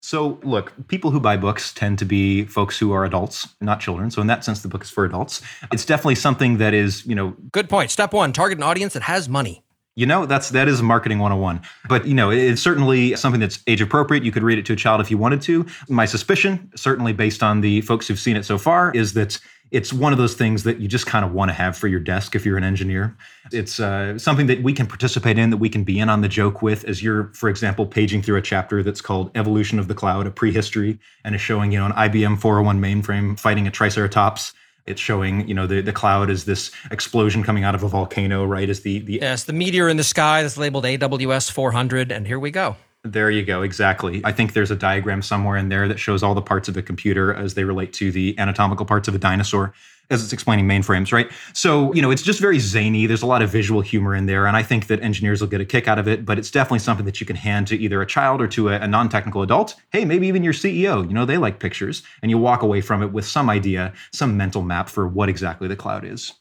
So, 0.00 0.38
look, 0.44 0.72
people 0.86 1.10
who 1.10 1.18
buy 1.18 1.36
books 1.36 1.74
tend 1.74 1.98
to 1.98 2.04
be 2.04 2.44
folks 2.44 2.78
who 2.78 2.92
are 2.92 3.04
adults, 3.04 3.48
not 3.60 3.80
children. 3.80 4.12
So, 4.12 4.20
in 4.20 4.28
that 4.28 4.44
sense, 4.44 4.62
the 4.62 4.68
book 4.68 4.84
is 4.84 4.90
for 4.90 5.04
adults. 5.04 5.42
It's 5.72 5.84
definitely 5.84 6.14
something 6.14 6.58
that 6.58 6.74
is, 6.74 7.04
you 7.04 7.16
know. 7.16 7.34
Good 7.50 7.68
point. 7.68 7.90
Step 7.90 8.12
one 8.12 8.32
target 8.32 8.58
an 8.58 8.62
audience 8.62 8.92
that 8.92 9.02
has 9.02 9.28
money. 9.28 9.64
You 9.96 10.04
know, 10.04 10.26
that's 10.26 10.50
that 10.50 10.68
is 10.68 10.82
marketing 10.82 11.20
101. 11.20 11.62
But 11.88 12.06
you 12.06 12.12
know, 12.12 12.30
it's 12.30 12.60
certainly 12.60 13.16
something 13.16 13.40
that's 13.40 13.60
age 13.66 13.80
appropriate. 13.80 14.24
You 14.24 14.30
could 14.30 14.42
read 14.42 14.58
it 14.58 14.66
to 14.66 14.74
a 14.74 14.76
child 14.76 15.00
if 15.00 15.10
you 15.10 15.16
wanted 15.16 15.40
to. 15.42 15.64
My 15.88 16.04
suspicion, 16.04 16.70
certainly 16.76 17.14
based 17.14 17.42
on 17.42 17.62
the 17.62 17.80
folks 17.80 18.06
who've 18.06 18.18
seen 18.18 18.36
it 18.36 18.44
so 18.44 18.58
far, 18.58 18.92
is 18.92 19.14
that 19.14 19.40
it's 19.70 19.94
one 19.94 20.12
of 20.12 20.18
those 20.18 20.34
things 20.34 20.64
that 20.64 20.80
you 20.80 20.86
just 20.86 21.06
kind 21.06 21.24
of 21.24 21.32
want 21.32 21.48
to 21.48 21.54
have 21.54 21.78
for 21.78 21.88
your 21.88 21.98
desk 21.98 22.36
if 22.36 22.44
you're 22.44 22.58
an 22.58 22.62
engineer. 22.62 23.16
It's 23.52 23.80
uh, 23.80 24.18
something 24.18 24.46
that 24.46 24.62
we 24.62 24.74
can 24.74 24.86
participate 24.86 25.38
in, 25.38 25.48
that 25.48 25.56
we 25.56 25.70
can 25.70 25.82
be 25.82 25.98
in 25.98 26.10
on 26.10 26.20
the 26.20 26.28
joke 26.28 26.60
with, 26.60 26.84
as 26.84 27.02
you're, 27.02 27.32
for 27.32 27.48
example, 27.48 27.86
paging 27.86 28.20
through 28.20 28.36
a 28.36 28.42
chapter 28.42 28.82
that's 28.82 29.00
called 29.00 29.30
Evolution 29.34 29.78
of 29.78 29.88
the 29.88 29.94
Cloud, 29.94 30.26
a 30.26 30.30
prehistory, 30.30 30.98
and 31.24 31.34
is 31.34 31.40
showing, 31.40 31.72
you 31.72 31.78
know, 31.78 31.86
an 31.86 31.92
IBM 31.92 32.38
401 32.38 32.80
mainframe 32.80 33.40
fighting 33.40 33.66
a 33.66 33.70
Triceratops 33.70 34.52
it's 34.86 35.00
showing, 35.00 35.46
you 35.48 35.54
know, 35.54 35.66
the, 35.66 35.80
the 35.80 35.92
cloud 35.92 36.30
is 36.30 36.44
this 36.44 36.70
explosion 36.90 37.42
coming 37.42 37.64
out 37.64 37.74
of 37.74 37.82
a 37.82 37.88
volcano, 37.88 38.44
right? 38.44 38.68
Is 38.68 38.82
the, 38.82 39.00
the 39.00 39.18
yes, 39.20 39.44
the 39.44 39.52
meteor 39.52 39.88
in 39.88 39.96
the 39.96 40.04
sky 40.04 40.42
that's 40.42 40.56
labeled 40.56 40.84
AWS 40.84 41.50
400, 41.50 42.12
and 42.12 42.26
here 42.26 42.38
we 42.38 42.50
go. 42.50 42.76
There 43.02 43.30
you 43.30 43.44
go. 43.44 43.62
Exactly. 43.62 44.20
I 44.24 44.32
think 44.32 44.52
there's 44.52 44.70
a 44.70 44.76
diagram 44.76 45.22
somewhere 45.22 45.56
in 45.56 45.68
there 45.68 45.86
that 45.86 45.98
shows 45.98 46.22
all 46.22 46.34
the 46.34 46.42
parts 46.42 46.68
of 46.68 46.76
a 46.76 46.82
computer 46.82 47.32
as 47.32 47.54
they 47.54 47.64
relate 47.64 47.92
to 47.94 48.10
the 48.10 48.36
anatomical 48.38 48.84
parts 48.84 49.06
of 49.06 49.14
a 49.14 49.18
dinosaur 49.18 49.72
as 50.10 50.22
it's 50.22 50.32
explaining 50.32 50.66
mainframes, 50.66 51.12
right? 51.12 51.30
So, 51.52 51.92
you 51.92 52.02
know, 52.02 52.10
it's 52.10 52.22
just 52.22 52.40
very 52.40 52.58
zany. 52.58 53.06
There's 53.06 53.22
a 53.22 53.26
lot 53.26 53.42
of 53.42 53.50
visual 53.50 53.80
humor 53.80 54.14
in 54.14 54.26
there. 54.26 54.46
And 54.46 54.56
I 54.56 54.62
think 54.62 54.86
that 54.86 55.02
engineers 55.02 55.40
will 55.40 55.48
get 55.48 55.60
a 55.60 55.64
kick 55.64 55.88
out 55.88 55.98
of 55.98 56.06
it, 56.06 56.24
but 56.24 56.38
it's 56.38 56.50
definitely 56.50 56.78
something 56.80 57.06
that 57.06 57.20
you 57.20 57.26
can 57.26 57.36
hand 57.36 57.66
to 57.68 57.76
either 57.76 58.00
a 58.00 58.06
child 58.06 58.40
or 58.40 58.48
to 58.48 58.68
a, 58.68 58.80
a 58.80 58.86
non 58.86 59.08
technical 59.08 59.42
adult. 59.42 59.74
Hey, 59.90 60.04
maybe 60.04 60.26
even 60.28 60.42
your 60.42 60.52
CEO. 60.52 61.06
You 61.06 61.14
know, 61.14 61.24
they 61.24 61.38
like 61.38 61.58
pictures. 61.58 62.02
And 62.22 62.30
you 62.30 62.38
walk 62.38 62.62
away 62.62 62.80
from 62.80 63.02
it 63.02 63.12
with 63.12 63.26
some 63.26 63.50
idea, 63.50 63.92
some 64.12 64.36
mental 64.36 64.62
map 64.62 64.88
for 64.88 65.06
what 65.08 65.28
exactly 65.28 65.68
the 65.68 65.76
cloud 65.76 66.04
is. 66.04 66.32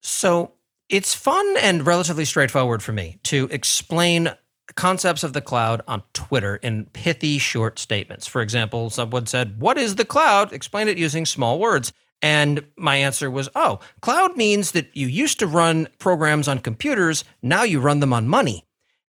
So, 0.00 0.52
it's 0.88 1.14
fun 1.14 1.56
and 1.62 1.86
relatively 1.86 2.26
straightforward 2.26 2.82
for 2.82 2.92
me 2.92 3.18
to 3.22 3.48
explain 3.50 4.30
concepts 4.74 5.22
of 5.22 5.32
the 5.32 5.40
cloud 5.40 5.82
on 5.86 6.02
Twitter 6.12 6.56
in 6.56 6.86
pithy 6.86 7.38
short 7.38 7.78
statements. 7.78 8.26
For 8.26 8.42
example, 8.42 8.90
someone 8.90 9.26
said, 9.26 9.60
What 9.60 9.78
is 9.78 9.96
the 9.96 10.04
cloud? 10.04 10.52
Explain 10.52 10.88
it 10.88 10.98
using 10.98 11.26
small 11.26 11.58
words. 11.58 11.92
And 12.22 12.64
my 12.76 12.96
answer 12.96 13.28
was, 13.28 13.48
oh, 13.56 13.80
cloud 14.00 14.36
means 14.36 14.72
that 14.72 14.96
you 14.96 15.08
used 15.08 15.40
to 15.40 15.46
run 15.46 15.88
programs 15.98 16.46
on 16.46 16.60
computers, 16.60 17.24
now 17.42 17.64
you 17.64 17.80
run 17.80 17.98
them 17.98 18.12
on 18.12 18.28
money. 18.28 18.64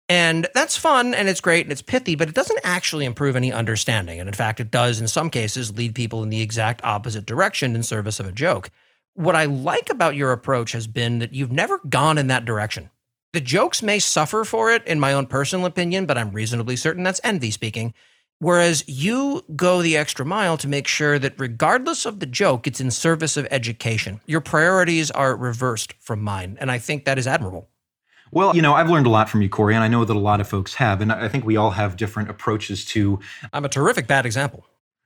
And 0.10 0.48
that's 0.53 0.75
fun 0.75 1.13
and 1.13 1.29
it's 1.29 1.39
great 1.39 1.65
and 1.65 1.72
it's 1.72 1.82
pithy, 1.82 2.15
but 2.15 2.27
it 2.27 2.36
doesn't 2.36 2.60
actually 2.63 3.05
improve 3.05 3.36
any 3.36 3.53
understanding. 3.53 4.20
And 4.20 4.27
in 4.27 4.36
fact, 4.36 4.60
it 4.60 4.70
does, 4.72 5.00
in 5.00 5.08
some 5.08 5.29
cases, 5.29 5.77
lead 5.77 5.96
people 5.96 6.24
in 6.24 6.29
the 6.29 6.41
exact 6.41 6.84
opposite 6.84 7.25
direction 7.25 7.75
in 7.75 7.84
service 7.84 8.20
of 8.20 8.27
a 8.27 8.32
joke. 8.32 8.70
What 9.13 9.36
I 9.36 9.46
like 9.46 9.89
about 9.89 10.15
your 10.15 10.32
approach 10.32 10.72
has 10.74 10.88
been 10.88 11.20
that 11.20 11.34
you've 11.34 11.51
never 11.51 11.79
gone 11.88 12.17
in 12.17 12.27
that 12.27 12.46
direction. 12.46 12.89
The 13.32 13.41
jokes 13.41 13.82
may 13.82 14.00
suffer 14.00 14.43
for 14.43 14.72
it, 14.72 14.86
in 14.86 15.00
my 15.00 15.13
own 15.13 15.25
personal 15.27 15.65
opinion, 15.65 16.05
but 16.05 16.17
I'm 16.17 16.32
reasonably 16.32 16.75
certain 16.75 17.03
that's 17.03 17.22
envy 17.24 17.51
speaking. 17.51 17.93
Whereas 18.40 18.84
you 18.88 19.44
go 19.56 19.82
the 19.82 19.96
extra 19.96 20.25
mile 20.25 20.58
to 20.58 20.68
make 20.68 20.88
sure 20.88 21.18
that 21.18 21.34
regardless 21.38 22.06
of 22.06 22.20
the 22.20 22.25
joke, 22.25 22.68
it's 22.68 22.82
in 22.82 22.92
service 22.92 23.38
of 23.38 23.48
education. 23.50 24.20
Your 24.25 24.42
priorities 24.42 25.12
are 25.12 25.36
reversed 25.36 25.94
from 26.02 26.22
mine. 26.22 26.58
And 26.60 26.70
I 26.70 26.78
think 26.78 27.06
that 27.06 27.18
is 27.18 27.25
admirable. 27.25 27.70
Well, 28.32 28.56
you 28.56 28.62
know, 28.62 28.74
I've 28.74 28.90
learned 28.90 29.06
a 29.06 29.12
lot 29.12 29.30
from 29.30 29.44
you, 29.44 29.50
Corey, 29.50 29.75
and 29.75 29.84
I 29.84 29.88
know 29.88 30.04
that 30.06 30.16
a 30.16 30.20
lot 30.20 30.42
of 30.42 30.48
folks 30.48 30.74
have. 30.74 31.02
And 31.02 31.12
I 31.12 31.28
think 31.28 31.46
we 31.46 31.56
all 31.56 31.72
have 31.72 31.96
different 31.96 32.30
approaches 32.30 32.84
to. 32.86 33.20
I'm 33.54 33.63
a 33.63 33.70
terrific 33.70 34.08
bad 34.08 34.25
example. 34.25 34.66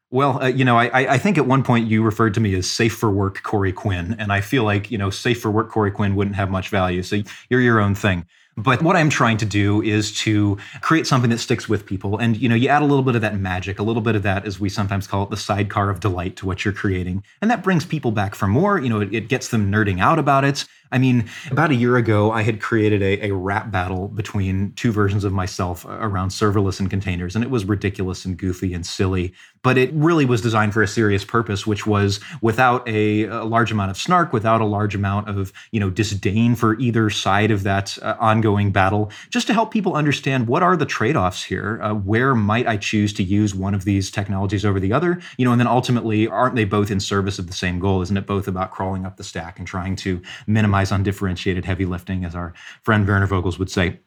Well, 0.10 0.41
uh, 0.41 0.48
you 0.48 0.63
know, 0.63 0.77
I, 0.77 1.15
I 1.15 1.17
think 1.17 1.38
at 1.38 1.46
one 1.46 1.63
point 1.63 1.88
you 1.88 2.01
referred 2.01 2.34
to 2.36 2.39
me 2.39 2.55
as 2.55 2.72
safe 2.72 2.96
for 2.96 3.12
work 3.12 3.43
Corey 3.43 3.74
Quinn. 3.74 4.15
And 4.17 4.31
I 4.31 4.39
feel 4.39 4.63
like, 4.63 4.89
you 4.89 4.98
know, 4.98 5.10
safe 5.10 5.41
for 5.41 5.51
work 5.51 5.69
Corey 5.69 5.91
Quinn 5.91 6.15
wouldn't 6.15 6.38
have 6.38 6.50
much 6.50 6.69
value. 6.69 7.03
So 7.03 7.22
you're 7.50 7.60
your 7.60 7.81
own 7.81 7.93
thing. 7.93 8.25
But 8.57 8.81
what 8.81 8.95
I'm 8.95 9.09
trying 9.09 9.37
to 9.37 9.45
do 9.45 9.83
is 9.83 10.11
to 10.21 10.57
create 10.81 11.05
something 11.05 11.29
that 11.29 11.37
sticks 11.37 11.69
with 11.69 11.85
people. 11.85 12.17
And, 12.17 12.35
you 12.35 12.49
know, 12.49 12.55
you 12.55 12.69
add 12.69 12.81
a 12.81 12.85
little 12.85 13.03
bit 13.03 13.15
of 13.15 13.21
that 13.21 13.37
magic, 13.37 13.77
a 13.77 13.83
little 13.83 14.01
bit 14.01 14.15
of 14.15 14.23
that, 14.23 14.47
as 14.47 14.59
we 14.59 14.67
sometimes 14.67 15.05
call 15.05 15.23
it, 15.23 15.29
the 15.29 15.37
sidecar 15.37 15.91
of 15.91 15.99
delight 15.99 16.35
to 16.37 16.47
what 16.47 16.65
you're 16.65 16.73
creating. 16.73 17.23
And 17.39 17.51
that 17.51 17.63
brings 17.63 17.85
people 17.85 18.11
back 18.11 18.33
for 18.33 18.47
more. 18.47 18.79
You 18.79 18.89
know, 18.89 18.99
it, 18.99 19.13
it 19.13 19.27
gets 19.27 19.49
them 19.49 19.71
nerding 19.71 20.01
out 20.01 20.17
about 20.17 20.43
it. 20.43 20.65
I 20.91 20.98
mean, 20.98 21.29
about 21.51 21.72
a 21.72 21.75
year 21.75 21.98
ago, 21.98 22.32
I 22.32 22.44
had 22.44 22.62
created 22.62 23.01
a, 23.01 23.27
a 23.27 23.32
rap 23.34 23.72
battle 23.72 24.08
between 24.08 24.74
two 24.74 24.91
versions 24.91 25.24
of 25.24 25.34
myself 25.34 25.86
around 25.86 26.29
serverless 26.29 26.79
and 26.79 26.89
containers, 26.89 27.36
and 27.36 27.44
it 27.44 27.50
was 27.50 27.65
ridiculous 27.65 28.25
and 28.25 28.38
goofy 28.38 28.74
and 28.74 28.86
silly. 28.86 29.34
But 29.63 29.77
it 29.77 29.91
really 29.94 30.24
was 30.24 30.41
designed 30.41 30.74
for 30.74 30.82
a 30.82 30.88
serious 30.88 31.25
purpose, 31.25 31.67
which 31.67 31.86
was 31.86 32.20
without 32.41 32.88
a, 32.88 33.24
a 33.24 33.44
large 33.44 33.72
amount 33.72 33.91
of 33.91 33.98
snark, 33.98 34.32
without 34.32 34.62
a 34.62 34.65
large 34.65 34.96
amount 34.96 35.27
of 35.29 35.51
you 35.72 35.79
know 35.79 35.89
disdain 35.89 36.56
for 36.56 36.79
either 36.79 37.10
side 37.10 37.51
of 37.51 37.63
that 37.63 37.98
uh, 38.01 38.15
ongoing 38.20 38.72
battle, 38.72 39.12
just 39.29 39.48
to 39.48 39.53
help 39.53 39.72
people 39.72 39.96
understand 39.96 40.48
what 40.48 40.63
are 40.63 40.77
the 40.77 40.86
trade-offs 40.86 41.44
here. 41.44 41.82
Uh, 41.82 41.94
where 41.94 42.34
might 42.36 42.67
I 42.67 42.77
choose 42.77 43.12
to 43.13 43.24
use 43.24 43.53
one 43.53 43.74
of 43.74 43.84
these 43.84 44.10
technologies 44.10 44.63
over 44.63 44.79
the 44.79 44.94
other? 44.94 45.20
You 45.38 45.46
know, 45.46 45.51
and 45.51 45.60
then 45.60 45.67
ultimately, 45.67 46.27
aren't 46.27 46.56
they 46.56 46.65
both 46.65 46.91
in 46.91 47.00
service 47.00 47.39
of 47.39 47.48
the 47.48 47.53
same 47.53 47.79
goal? 47.79 48.01
Isn't 48.01 48.15
it 48.17 48.25
both 48.25 48.48
about 48.48 48.72
crawling 48.72 49.06
up 49.06 49.17
the 49.17 49.24
stack 49.24 49.58
and 49.60 49.67
trying 49.67 49.96
to 49.98 50.22
minimize 50.46 50.76
minimize 50.77 50.91
undifferentiated 50.91 51.65
heavy 51.65 51.86
lifting, 51.86 52.25
as 52.25 52.36
our 52.36 52.53
friend 52.84 53.07
Werner 53.07 53.27
Vogels 53.27 53.60
would 53.60 53.69
say. 53.69 54.00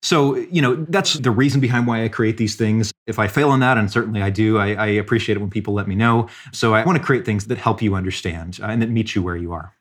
So, 0.00 0.36
you 0.36 0.62
know, 0.62 0.86
that's 0.88 1.14
the 1.14 1.30
reason 1.30 1.60
behind 1.60 1.86
why 1.86 2.04
I 2.04 2.08
create 2.08 2.36
these 2.36 2.54
things. 2.54 2.92
If 3.06 3.18
I 3.18 3.26
fail 3.26 3.52
in 3.52 3.60
that, 3.60 3.76
and 3.76 3.90
certainly 3.90 4.22
I 4.22 4.30
do, 4.30 4.56
I, 4.58 4.74
I 4.74 4.86
appreciate 4.86 5.36
it 5.36 5.40
when 5.40 5.50
people 5.50 5.74
let 5.74 5.88
me 5.88 5.96
know. 5.96 6.28
So 6.52 6.74
I 6.74 6.84
want 6.84 6.98
to 6.98 7.04
create 7.04 7.24
things 7.24 7.46
that 7.46 7.58
help 7.58 7.82
you 7.82 7.96
understand 7.96 8.60
uh, 8.62 8.66
and 8.66 8.80
that 8.80 8.90
meet 8.90 9.14
you 9.14 9.22
where 9.22 9.36
you 9.36 9.52
are. 9.52 9.74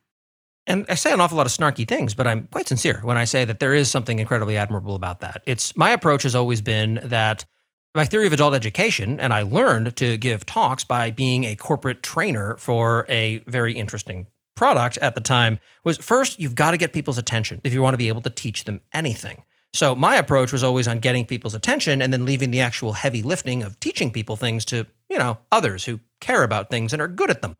And 0.66 0.86
I 0.90 0.96
say 0.96 1.14
an 1.14 1.22
awful 1.22 1.38
lot 1.38 1.46
of 1.46 1.52
snarky 1.54 1.88
things, 1.88 2.16
but 2.16 2.26
I'm 2.26 2.48
quite 2.52 2.68
sincere 2.68 3.00
when 3.04 3.16
I 3.16 3.26
say 3.26 3.46
that 3.46 3.60
there 3.60 3.76
is 3.76 3.90
something 3.90 4.20
incredibly 4.20 4.58
admirable 4.58 4.96
about 4.96 5.20
that. 5.20 5.44
It's 5.46 5.78
my 5.78 5.92
approach 5.92 6.24
has 6.24 6.36
always 6.36 6.62
been 6.62 7.00
that 7.04 7.46
my 7.96 8.06
theory 8.06 8.28
of 8.28 8.34
adult 8.34 8.54
education, 8.54 9.20
and 9.20 9.34
I 9.34 9.44
learned 9.44 9.96
to 9.98 10.18
give 10.18 10.46
talks 10.46 10.84
by 10.84 11.12
being 11.12 11.46
a 11.46 11.56
corporate 11.56 12.04
trainer 12.04 12.58
for 12.58 13.06
a 13.08 13.38
very 13.48 13.74
interesting 13.74 14.28
product 14.58 14.98
at 14.98 15.16
the 15.16 15.22
time 15.22 15.60
was 15.86 15.98
first, 15.98 16.40
you've 16.40 16.56
got 16.56 16.72
to 16.72 16.78
get 16.78 16.92
people's 16.92 17.18
attention 17.18 17.62
if 17.64 17.74
you 17.74 17.82
want 17.82 17.94
to 17.94 17.98
be 17.98 18.10
able 18.10 18.22
to 18.22 18.30
teach 18.30 18.66
them 18.66 18.82
anything. 18.92 19.44
So 19.74 19.96
my 19.96 20.16
approach 20.16 20.52
was 20.52 20.64
always 20.64 20.88
on 20.88 21.00
getting 21.00 21.26
people's 21.26 21.54
attention 21.54 22.02
and 22.02 22.12
then 22.12 22.26
leaving 22.26 22.52
the 22.52 22.62
actual 22.62 22.94
heavy 22.94 23.22
lifting 23.22 23.64
of 23.64 23.80
teaching 23.80 24.12
people 24.12 24.36
things 24.36 24.66
to, 24.66 24.88
you 25.10 25.18
know, 25.18 25.38
others 25.52 25.86
who 25.86 26.00
care 26.20 26.44
about 26.44 26.70
things 26.70 26.94
and 26.94 27.02
are 27.02 27.08
good 27.08 27.30
at 27.30 27.42
them. 27.42 27.56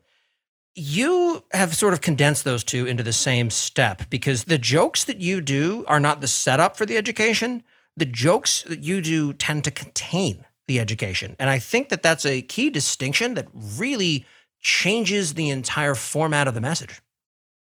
You 0.74 1.44
have 1.52 1.76
sort 1.76 1.94
of 1.94 2.02
condensed 2.02 2.44
those 2.44 2.64
two 2.64 2.86
into 2.86 3.04
the 3.04 3.14
same 3.14 3.50
step 3.50 4.10
because 4.10 4.46
the 4.46 4.58
jokes 4.58 5.04
that 5.06 5.18
you 5.18 5.42
do 5.42 5.86
are 5.88 6.00
not 6.00 6.22
the 6.22 6.28
setup 6.28 6.78
for 6.78 6.86
the 6.86 6.98
education. 6.98 7.64
The 7.96 8.06
jokes 8.06 8.64
that 8.64 8.84
you 8.84 9.02
do 9.02 9.34
tend 9.34 9.64
to 9.64 9.72
contain 9.72 10.46
the 10.68 10.80
education. 10.80 11.36
And 11.40 11.50
I 11.50 11.60
think 11.60 11.90
that 11.90 12.04
that's 12.04 12.26
a 12.26 12.42
key 12.42 12.70
distinction 12.70 13.34
that 13.36 13.48
really 13.54 14.26
changes 14.62 15.34
the 15.34 15.50
entire 15.50 15.96
format 15.96 16.48
of 16.48 16.54
the 16.54 16.62
message. 16.62 17.02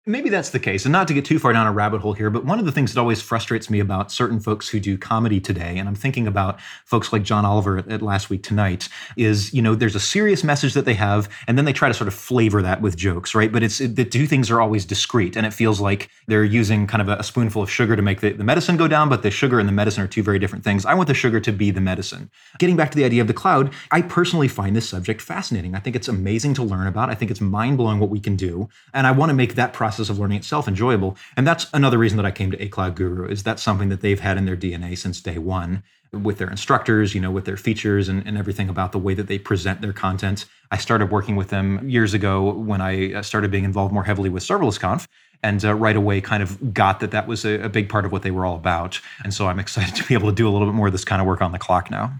Maybe 0.06 0.28
that's 0.28 0.50
the 0.50 0.60
case. 0.60 0.84
And 0.84 0.92
not 0.92 1.08
to 1.08 1.14
get 1.14 1.24
too 1.24 1.38
far 1.38 1.54
down 1.54 1.66
a 1.66 1.72
rabbit 1.72 2.02
hole 2.02 2.12
here, 2.12 2.28
but 2.28 2.44
one 2.44 2.58
of 2.58 2.66
the 2.66 2.72
things 2.72 2.92
that 2.92 3.00
always 3.00 3.22
frustrates 3.22 3.70
me 3.70 3.80
about 3.80 4.12
certain 4.12 4.38
folks 4.38 4.68
who 4.68 4.78
do 4.78 4.98
comedy 4.98 5.40
today, 5.40 5.78
and 5.78 5.88
I'm 5.88 5.94
thinking 5.94 6.26
about 6.26 6.60
folks 6.84 7.10
like 7.10 7.22
John 7.22 7.46
Oliver 7.46 7.78
at, 7.78 8.02
Last 8.02 8.28
Week 8.28 8.42
Tonight, 8.42 8.90
is, 9.16 9.54
you 9.54 9.62
know, 9.62 9.74
there's 9.74 9.94
a 9.94 10.00
serious 10.00 10.44
message 10.44 10.74
that 10.74 10.84
they 10.84 10.92
have, 10.92 11.30
and 11.48 11.56
then 11.56 11.64
they 11.64 11.72
try 11.72 11.88
to 11.88 11.94
sort 11.94 12.08
of 12.08 12.12
flavor 12.12 12.60
that 12.60 12.82
with 12.82 12.98
jokes, 12.98 13.34
right? 13.34 13.50
But 13.50 13.62
it's 13.62 13.80
it, 13.80 13.96
the 13.96 14.04
two 14.04 14.26
things 14.26 14.50
are 14.50 14.60
always 14.60 14.84
discrete, 14.84 15.36
and 15.36 15.46
it 15.46 15.54
feels 15.54 15.80
like 15.80 16.10
they're 16.26 16.44
using 16.44 16.86
kind 16.86 17.00
of 17.00 17.08
a, 17.08 17.16
a 17.16 17.22
spoonful 17.22 17.62
of 17.62 17.70
sugar 17.70 17.96
to 17.96 18.02
make 18.02 18.20
the, 18.20 18.32
the 18.32 18.44
medicine 18.44 18.76
go 18.76 18.86
down, 18.86 19.08
but 19.08 19.22
the 19.22 19.30
sugar 19.30 19.58
and 19.58 19.66
the 19.66 19.72
medicine 19.72 20.04
are 20.04 20.06
two 20.06 20.22
very 20.22 20.38
different 20.38 20.64
things. 20.64 20.84
I 20.84 20.92
want 20.92 21.08
the 21.08 21.14
sugar 21.14 21.40
to 21.40 21.50
be 21.50 21.70
the 21.70 21.80
medicine. 21.80 22.30
Getting 22.58 22.76
back 22.76 22.90
to 22.90 22.98
the 22.98 23.06
idea 23.06 23.22
of 23.22 23.26
the 23.26 23.32
cloud, 23.32 23.72
I 23.90 24.02
personally 24.02 24.48
find 24.48 24.76
this 24.76 24.86
subject 24.86 25.22
fascinating. 25.22 25.74
I 25.74 25.78
think 25.78 25.96
it's 25.96 26.08
amazing 26.08 26.52
to 26.54 26.62
learn 26.62 26.88
about. 26.88 27.08
I 27.08 27.14
think 27.14 27.30
it's 27.30 27.40
mind 27.40 27.78
blowing 27.78 28.00
what 28.00 28.10
we 28.10 28.20
can 28.20 28.36
do. 28.36 28.68
And 28.92 29.06
I 29.06 29.10
want 29.12 29.30
to 29.30 29.34
make 29.34 29.54
that 29.54 29.72
process 29.72 29.93
of 29.98 30.18
learning 30.18 30.38
itself 30.38 30.68
enjoyable. 30.68 31.16
And 31.36 31.46
that's 31.46 31.66
another 31.72 31.98
reason 31.98 32.16
that 32.16 32.26
I 32.26 32.30
came 32.30 32.50
to 32.50 32.62
A 32.62 32.68
Cloud 32.68 32.96
Guru 32.96 33.26
is 33.26 33.42
that's 33.42 33.62
something 33.62 33.88
that 33.88 34.00
they've 34.00 34.20
had 34.20 34.36
in 34.36 34.44
their 34.44 34.56
DNA 34.56 34.96
since 34.96 35.20
day 35.20 35.38
one 35.38 35.82
with 36.12 36.38
their 36.38 36.50
instructors, 36.50 37.14
you 37.14 37.20
know, 37.20 37.30
with 37.30 37.44
their 37.44 37.56
features 37.56 38.08
and, 38.08 38.26
and 38.26 38.38
everything 38.38 38.68
about 38.68 38.92
the 38.92 38.98
way 38.98 39.14
that 39.14 39.26
they 39.26 39.38
present 39.38 39.80
their 39.80 39.92
content. 39.92 40.46
I 40.70 40.78
started 40.78 41.10
working 41.10 41.36
with 41.36 41.50
them 41.50 41.88
years 41.88 42.14
ago 42.14 42.52
when 42.52 42.80
I 42.80 43.14
uh, 43.14 43.22
started 43.22 43.50
being 43.50 43.64
involved 43.64 43.92
more 43.92 44.04
heavily 44.04 44.28
with 44.28 44.42
Serverless 44.42 44.78
Conf 44.78 45.08
and 45.42 45.64
uh, 45.64 45.74
right 45.74 45.96
away 45.96 46.20
kind 46.20 46.42
of 46.42 46.72
got 46.72 47.00
that 47.00 47.10
that 47.10 47.26
was 47.26 47.44
a, 47.44 47.60
a 47.64 47.68
big 47.68 47.88
part 47.88 48.04
of 48.04 48.12
what 48.12 48.22
they 48.22 48.30
were 48.30 48.46
all 48.46 48.56
about. 48.56 49.00
And 49.22 49.34
so 49.34 49.46
I'm 49.46 49.58
excited 49.64 49.94
to 49.96 50.04
be 50.04 50.14
able 50.14 50.28
to 50.28 50.34
do 50.34 50.48
a 50.48 50.50
little 50.50 50.66
bit 50.66 50.74
more 50.74 50.86
of 50.86 50.92
this 50.92 51.04
kind 51.04 51.20
of 51.20 51.26
work 51.26 51.42
on 51.42 51.52
the 51.52 51.58
clock 51.58 51.90
now. 51.90 52.12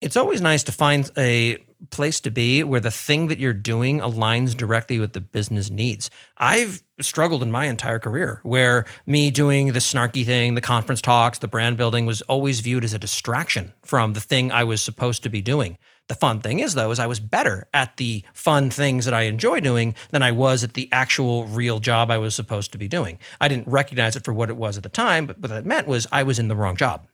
It's 0.00 0.16
always 0.16 0.40
nice 0.40 0.62
to 0.64 0.72
find 0.72 1.10
a 1.16 1.58
place 1.90 2.20
to 2.20 2.30
be 2.30 2.62
where 2.64 2.80
the 2.80 2.90
thing 2.90 3.28
that 3.28 3.38
you're 3.38 3.52
doing 3.52 4.00
aligns 4.00 4.56
directly 4.56 4.98
with 4.98 5.12
the 5.12 5.20
business 5.20 5.70
needs. 5.70 6.10
I've 6.36 6.82
struggled 7.00 7.42
in 7.42 7.50
my 7.50 7.66
entire 7.66 7.98
career 7.98 8.40
where 8.42 8.84
me 9.06 9.30
doing 9.30 9.68
the 9.68 9.78
snarky 9.78 10.24
thing, 10.24 10.54
the 10.54 10.60
conference 10.60 11.00
talks, 11.00 11.38
the 11.38 11.48
brand 11.48 11.76
building 11.76 12.06
was 12.06 12.22
always 12.22 12.60
viewed 12.60 12.84
as 12.84 12.94
a 12.94 12.98
distraction 12.98 13.72
from 13.84 14.12
the 14.12 14.20
thing 14.20 14.50
I 14.50 14.64
was 14.64 14.80
supposed 14.80 15.22
to 15.22 15.28
be 15.28 15.40
doing. 15.40 15.78
The 16.08 16.14
fun 16.14 16.40
thing 16.40 16.60
is, 16.60 16.74
though, 16.74 16.90
is 16.90 16.98
I 16.98 17.06
was 17.06 17.20
better 17.20 17.68
at 17.74 17.98
the 17.98 18.24
fun 18.32 18.70
things 18.70 19.04
that 19.04 19.12
I 19.12 19.22
enjoy 19.22 19.60
doing 19.60 19.94
than 20.10 20.22
I 20.22 20.32
was 20.32 20.64
at 20.64 20.72
the 20.72 20.88
actual 20.90 21.44
real 21.44 21.80
job 21.80 22.10
I 22.10 22.16
was 22.16 22.34
supposed 22.34 22.72
to 22.72 22.78
be 22.78 22.88
doing. 22.88 23.18
I 23.40 23.48
didn't 23.48 23.68
recognize 23.68 24.16
it 24.16 24.24
for 24.24 24.32
what 24.32 24.48
it 24.48 24.56
was 24.56 24.78
at 24.78 24.82
the 24.82 24.88
time, 24.88 25.26
but 25.26 25.38
what 25.38 25.50
that 25.50 25.66
meant 25.66 25.86
was 25.86 26.06
I 26.10 26.22
was 26.22 26.38
in 26.38 26.48
the 26.48 26.56
wrong 26.56 26.76
job. 26.76 27.06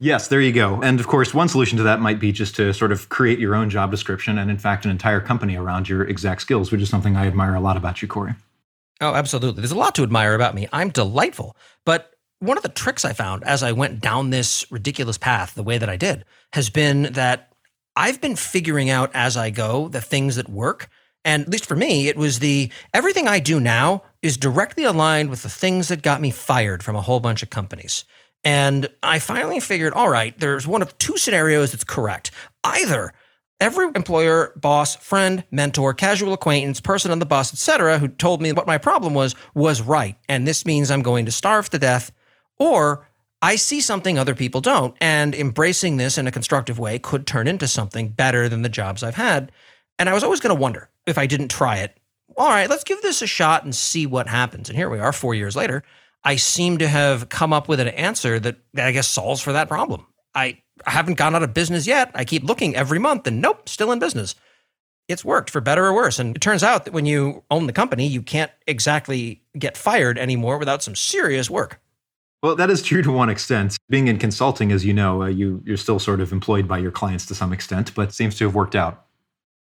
Yes, 0.00 0.28
there 0.28 0.40
you 0.40 0.52
go. 0.52 0.80
And 0.80 1.00
of 1.00 1.08
course, 1.08 1.34
one 1.34 1.48
solution 1.48 1.76
to 1.78 1.82
that 1.84 2.00
might 2.00 2.20
be 2.20 2.30
just 2.30 2.54
to 2.56 2.72
sort 2.72 2.92
of 2.92 3.08
create 3.08 3.40
your 3.40 3.54
own 3.56 3.68
job 3.68 3.90
description 3.90 4.38
and, 4.38 4.50
in 4.50 4.58
fact, 4.58 4.84
an 4.84 4.92
entire 4.92 5.20
company 5.20 5.56
around 5.56 5.88
your 5.88 6.04
exact 6.04 6.40
skills, 6.40 6.70
which 6.70 6.80
is 6.80 6.88
something 6.88 7.16
I 7.16 7.26
admire 7.26 7.54
a 7.54 7.60
lot 7.60 7.76
about 7.76 8.00
you, 8.00 8.06
Corey. 8.06 8.34
Oh, 9.00 9.14
absolutely. 9.14 9.60
There's 9.60 9.72
a 9.72 9.78
lot 9.78 9.96
to 9.96 10.02
admire 10.04 10.34
about 10.34 10.54
me. 10.54 10.68
I'm 10.72 10.90
delightful. 10.90 11.56
But 11.84 12.12
one 12.38 12.56
of 12.56 12.62
the 12.62 12.68
tricks 12.68 13.04
I 13.04 13.12
found 13.12 13.42
as 13.42 13.62
I 13.64 13.72
went 13.72 14.00
down 14.00 14.30
this 14.30 14.70
ridiculous 14.70 15.18
path 15.18 15.54
the 15.54 15.62
way 15.64 15.78
that 15.78 15.88
I 15.88 15.96
did 15.96 16.24
has 16.52 16.70
been 16.70 17.12
that 17.14 17.52
I've 17.96 18.20
been 18.20 18.36
figuring 18.36 18.90
out 18.90 19.10
as 19.14 19.36
I 19.36 19.50
go 19.50 19.88
the 19.88 20.00
things 20.00 20.36
that 20.36 20.48
work. 20.48 20.88
And 21.24 21.42
at 21.42 21.48
least 21.48 21.66
for 21.66 21.74
me, 21.74 22.06
it 22.06 22.16
was 22.16 22.38
the 22.38 22.70
everything 22.94 23.26
I 23.26 23.40
do 23.40 23.58
now 23.58 24.04
is 24.22 24.36
directly 24.36 24.84
aligned 24.84 25.30
with 25.30 25.42
the 25.42 25.48
things 25.48 25.88
that 25.88 26.02
got 26.02 26.20
me 26.20 26.30
fired 26.30 26.84
from 26.84 26.94
a 26.94 27.02
whole 27.02 27.18
bunch 27.18 27.42
of 27.42 27.50
companies. 27.50 28.04
And 28.48 28.88
I 29.02 29.18
finally 29.18 29.60
figured, 29.60 29.92
all 29.92 30.08
right, 30.08 30.34
there's 30.40 30.66
one 30.66 30.80
of 30.80 30.96
two 30.96 31.18
scenarios 31.18 31.72
that's 31.72 31.84
correct. 31.84 32.30
Either 32.64 33.12
every 33.60 33.88
employer, 33.94 34.54
boss, 34.56 34.96
friend, 34.96 35.44
mentor, 35.50 35.92
casual 35.92 36.32
acquaintance, 36.32 36.80
person 36.80 37.10
on 37.10 37.18
the 37.18 37.26
bus, 37.26 37.52
etc., 37.52 37.98
who 37.98 38.08
told 38.08 38.40
me 38.40 38.50
what 38.52 38.66
my 38.66 38.78
problem 38.78 39.12
was, 39.12 39.34
was 39.52 39.82
right. 39.82 40.16
And 40.30 40.48
this 40.48 40.64
means 40.64 40.90
I'm 40.90 41.02
going 41.02 41.26
to 41.26 41.30
starve 41.30 41.68
to 41.68 41.78
death. 41.78 42.10
Or 42.58 43.06
I 43.42 43.56
see 43.56 43.82
something 43.82 44.18
other 44.18 44.34
people 44.34 44.62
don't. 44.62 44.96
And 44.98 45.34
embracing 45.34 45.98
this 45.98 46.16
in 46.16 46.26
a 46.26 46.32
constructive 46.32 46.78
way 46.78 46.98
could 46.98 47.26
turn 47.26 47.48
into 47.48 47.68
something 47.68 48.08
better 48.08 48.48
than 48.48 48.62
the 48.62 48.70
jobs 48.70 49.02
I've 49.02 49.16
had. 49.16 49.52
And 49.98 50.08
I 50.08 50.14
was 50.14 50.24
always 50.24 50.40
going 50.40 50.56
to 50.56 50.62
wonder 50.62 50.88
if 51.04 51.18
I 51.18 51.26
didn't 51.26 51.50
try 51.50 51.80
it. 51.80 51.98
All 52.38 52.48
right, 52.48 52.70
let's 52.70 52.84
give 52.84 53.02
this 53.02 53.20
a 53.20 53.26
shot 53.26 53.64
and 53.64 53.74
see 53.74 54.06
what 54.06 54.26
happens. 54.26 54.70
And 54.70 54.78
here 54.78 54.88
we 54.88 55.00
are, 55.00 55.12
four 55.12 55.34
years 55.34 55.54
later. 55.54 55.82
I 56.24 56.36
seem 56.36 56.78
to 56.78 56.88
have 56.88 57.28
come 57.28 57.52
up 57.52 57.68
with 57.68 57.80
an 57.80 57.88
answer 57.88 58.38
that 58.40 58.56
I 58.76 58.92
guess 58.92 59.08
solves 59.08 59.40
for 59.40 59.52
that 59.52 59.68
problem. 59.68 60.06
I 60.34 60.62
haven't 60.84 61.14
gone 61.14 61.34
out 61.34 61.42
of 61.42 61.54
business 61.54 61.86
yet. 61.86 62.10
I 62.14 62.24
keep 62.24 62.44
looking 62.44 62.76
every 62.76 62.98
month 62.98 63.26
and 63.26 63.40
nope, 63.40 63.68
still 63.68 63.92
in 63.92 63.98
business. 63.98 64.34
It's 65.08 65.24
worked 65.24 65.48
for 65.50 65.60
better 65.60 65.86
or 65.86 65.94
worse. 65.94 66.18
And 66.18 66.36
it 66.36 66.40
turns 66.40 66.62
out 66.62 66.84
that 66.84 66.92
when 66.92 67.06
you 67.06 67.44
own 67.50 67.66
the 67.66 67.72
company, 67.72 68.06
you 68.06 68.22
can't 68.22 68.52
exactly 68.66 69.42
get 69.58 69.76
fired 69.76 70.18
anymore 70.18 70.58
without 70.58 70.82
some 70.82 70.94
serious 70.94 71.48
work. 71.48 71.80
Well, 72.42 72.54
that 72.56 72.70
is 72.70 72.82
true 72.82 73.02
to 73.02 73.10
one 73.10 73.30
extent. 73.30 73.76
Being 73.88 74.06
in 74.06 74.18
consulting, 74.18 74.70
as 74.70 74.84
you 74.84 74.92
know, 74.92 75.22
uh, 75.22 75.26
you, 75.26 75.62
you're 75.64 75.76
still 75.76 75.98
sort 75.98 76.20
of 76.20 76.30
employed 76.30 76.68
by 76.68 76.78
your 76.78 76.92
clients 76.92 77.26
to 77.26 77.34
some 77.34 77.52
extent, 77.52 77.94
but 77.94 78.12
seems 78.12 78.36
to 78.36 78.44
have 78.44 78.54
worked 78.54 78.76
out. 78.76 79.06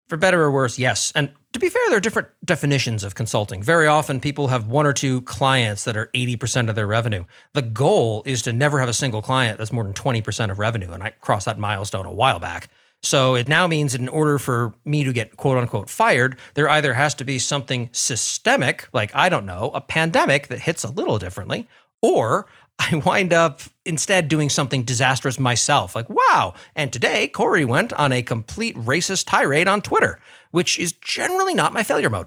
For 0.09 0.17
better 0.19 0.43
or 0.43 0.51
worse, 0.51 0.79
yes. 0.79 1.13
And 1.15 1.33
to 1.55 1.59
be 1.59 1.69
fair, 1.71 1.83
there 1.89 1.97
are 1.97 2.01
different 2.01 2.29
definitions 2.45 3.05
of 3.05 3.15
consulting. 3.15 3.63
Very 3.63 3.87
often, 3.87 4.21
people 4.21 4.49
have 4.49 4.67
one 4.67 4.87
or 4.87 4.93
two 4.93 5.23
clients 5.23 5.85
that 5.85 5.97
are 5.97 6.11
80% 6.15 6.69
of 6.69 6.75
their 6.75 6.87
revenue. 6.87 7.25
The 7.55 7.63
goal 7.63 8.23
is 8.27 8.43
to 8.43 8.53
never 8.53 8.81
have 8.81 8.89
a 8.89 8.93
single 8.93 9.23
client 9.23 9.57
that's 9.57 9.73
more 9.73 9.85
than 9.85 9.95
20% 9.95 10.51
of 10.51 10.59
revenue. 10.59 10.93
And 10.93 11.03
I 11.03 11.11
crossed 11.21 11.47
that 11.47 11.59
milestone 11.59 12.05
a 12.05 12.13
while 12.13 12.39
back. 12.39 12.69
So 13.03 13.35
it 13.35 13.49
now 13.49 13.67
means 13.67 13.93
that 13.93 14.01
in 14.01 14.09
order 14.09 14.39
for 14.39 14.75
me 14.85 15.05
to 15.05 15.13
get 15.13 15.37
quote 15.37 15.59
unquote 15.59 15.89
fired, 15.89 16.39
there 16.55 16.69
either 16.69 16.95
has 16.95 17.15
to 17.17 17.25
be 17.25 17.39
something 17.39 17.89
systemic, 17.93 18.89
like, 18.93 19.15
I 19.15 19.29
don't 19.29 19.47
know, 19.47 19.71
a 19.75 19.81
pandemic 19.81 20.49
that 20.49 20.61
hits 20.61 20.85
a 20.85 20.91
little 20.91 21.19
differently, 21.19 21.69
or 22.03 22.47
I 22.79 22.97
wind 22.97 23.33
up 23.33 23.61
instead 23.85 24.29
doing 24.29 24.51
something 24.51 24.83
disastrous 24.83 25.39
myself. 25.39 25.95
Like, 25.95 26.09
wow. 26.11 26.55
And 26.75 26.93
today, 26.93 27.29
Corey 27.29 27.65
went 27.65 27.93
on 27.95 28.13
a 28.13 28.23
complete 28.23 28.77
racist 28.77 29.27
tirade 29.27 29.69
on 29.69 29.81
Twitter, 29.81 30.19
which 30.51 30.79
is 30.79 30.93
generally 30.93 31.55
not 31.55 31.73
my 31.73 31.83
failure 31.83 32.11
mode. 32.11 32.27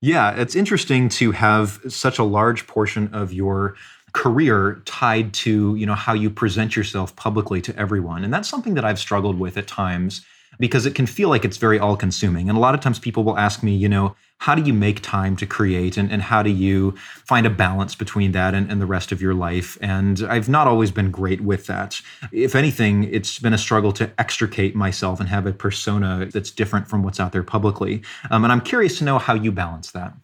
Yeah, 0.00 0.32
it's 0.32 0.54
interesting 0.54 1.08
to 1.10 1.32
have 1.32 1.80
such 1.88 2.18
a 2.18 2.24
large 2.24 2.66
portion 2.66 3.12
of 3.14 3.32
your 3.32 3.76
career 4.12 4.82
tied 4.86 5.32
to, 5.34 5.74
you 5.76 5.86
know, 5.86 5.94
how 5.94 6.14
you 6.14 6.30
present 6.30 6.74
yourself 6.76 7.14
publicly 7.16 7.60
to 7.62 7.76
everyone. 7.78 8.24
And 8.24 8.32
that's 8.32 8.48
something 8.48 8.74
that 8.74 8.84
I've 8.84 8.98
struggled 8.98 9.38
with 9.38 9.56
at 9.56 9.66
times 9.66 10.24
because 10.58 10.86
it 10.86 10.94
can 10.94 11.06
feel 11.06 11.28
like 11.28 11.44
it's 11.44 11.58
very 11.58 11.78
all 11.78 11.96
consuming. 11.96 12.48
And 12.48 12.56
a 12.56 12.60
lot 12.60 12.74
of 12.74 12.80
times 12.80 12.98
people 12.98 13.24
will 13.24 13.38
ask 13.38 13.62
me, 13.62 13.74
you 13.74 13.88
know, 13.88 14.16
how 14.38 14.54
do 14.54 14.62
you 14.62 14.72
make 14.72 15.00
time 15.02 15.36
to 15.36 15.46
create 15.46 15.96
and, 15.96 16.10
and 16.12 16.22
how 16.22 16.42
do 16.42 16.50
you 16.50 16.94
find 17.24 17.46
a 17.46 17.50
balance 17.50 17.94
between 17.94 18.32
that 18.32 18.54
and, 18.54 18.70
and 18.70 18.80
the 18.80 18.86
rest 18.86 19.12
of 19.12 19.22
your 19.22 19.34
life? 19.34 19.78
And 19.80 20.22
I've 20.28 20.48
not 20.48 20.66
always 20.66 20.90
been 20.90 21.10
great 21.10 21.40
with 21.40 21.66
that. 21.66 22.00
If 22.32 22.54
anything, 22.54 23.04
it's 23.04 23.38
been 23.38 23.54
a 23.54 23.58
struggle 23.58 23.92
to 23.92 24.10
extricate 24.18 24.74
myself 24.74 25.20
and 25.20 25.28
have 25.28 25.46
a 25.46 25.52
persona 25.52 26.28
that's 26.32 26.50
different 26.50 26.88
from 26.88 27.02
what's 27.02 27.18
out 27.18 27.32
there 27.32 27.42
publicly. 27.42 28.02
Um, 28.30 28.44
and 28.44 28.52
I'm 28.52 28.60
curious 28.60 28.98
to 28.98 29.04
know 29.04 29.18
how 29.18 29.34
you 29.34 29.52
balance 29.52 29.90
that. 29.92 30.14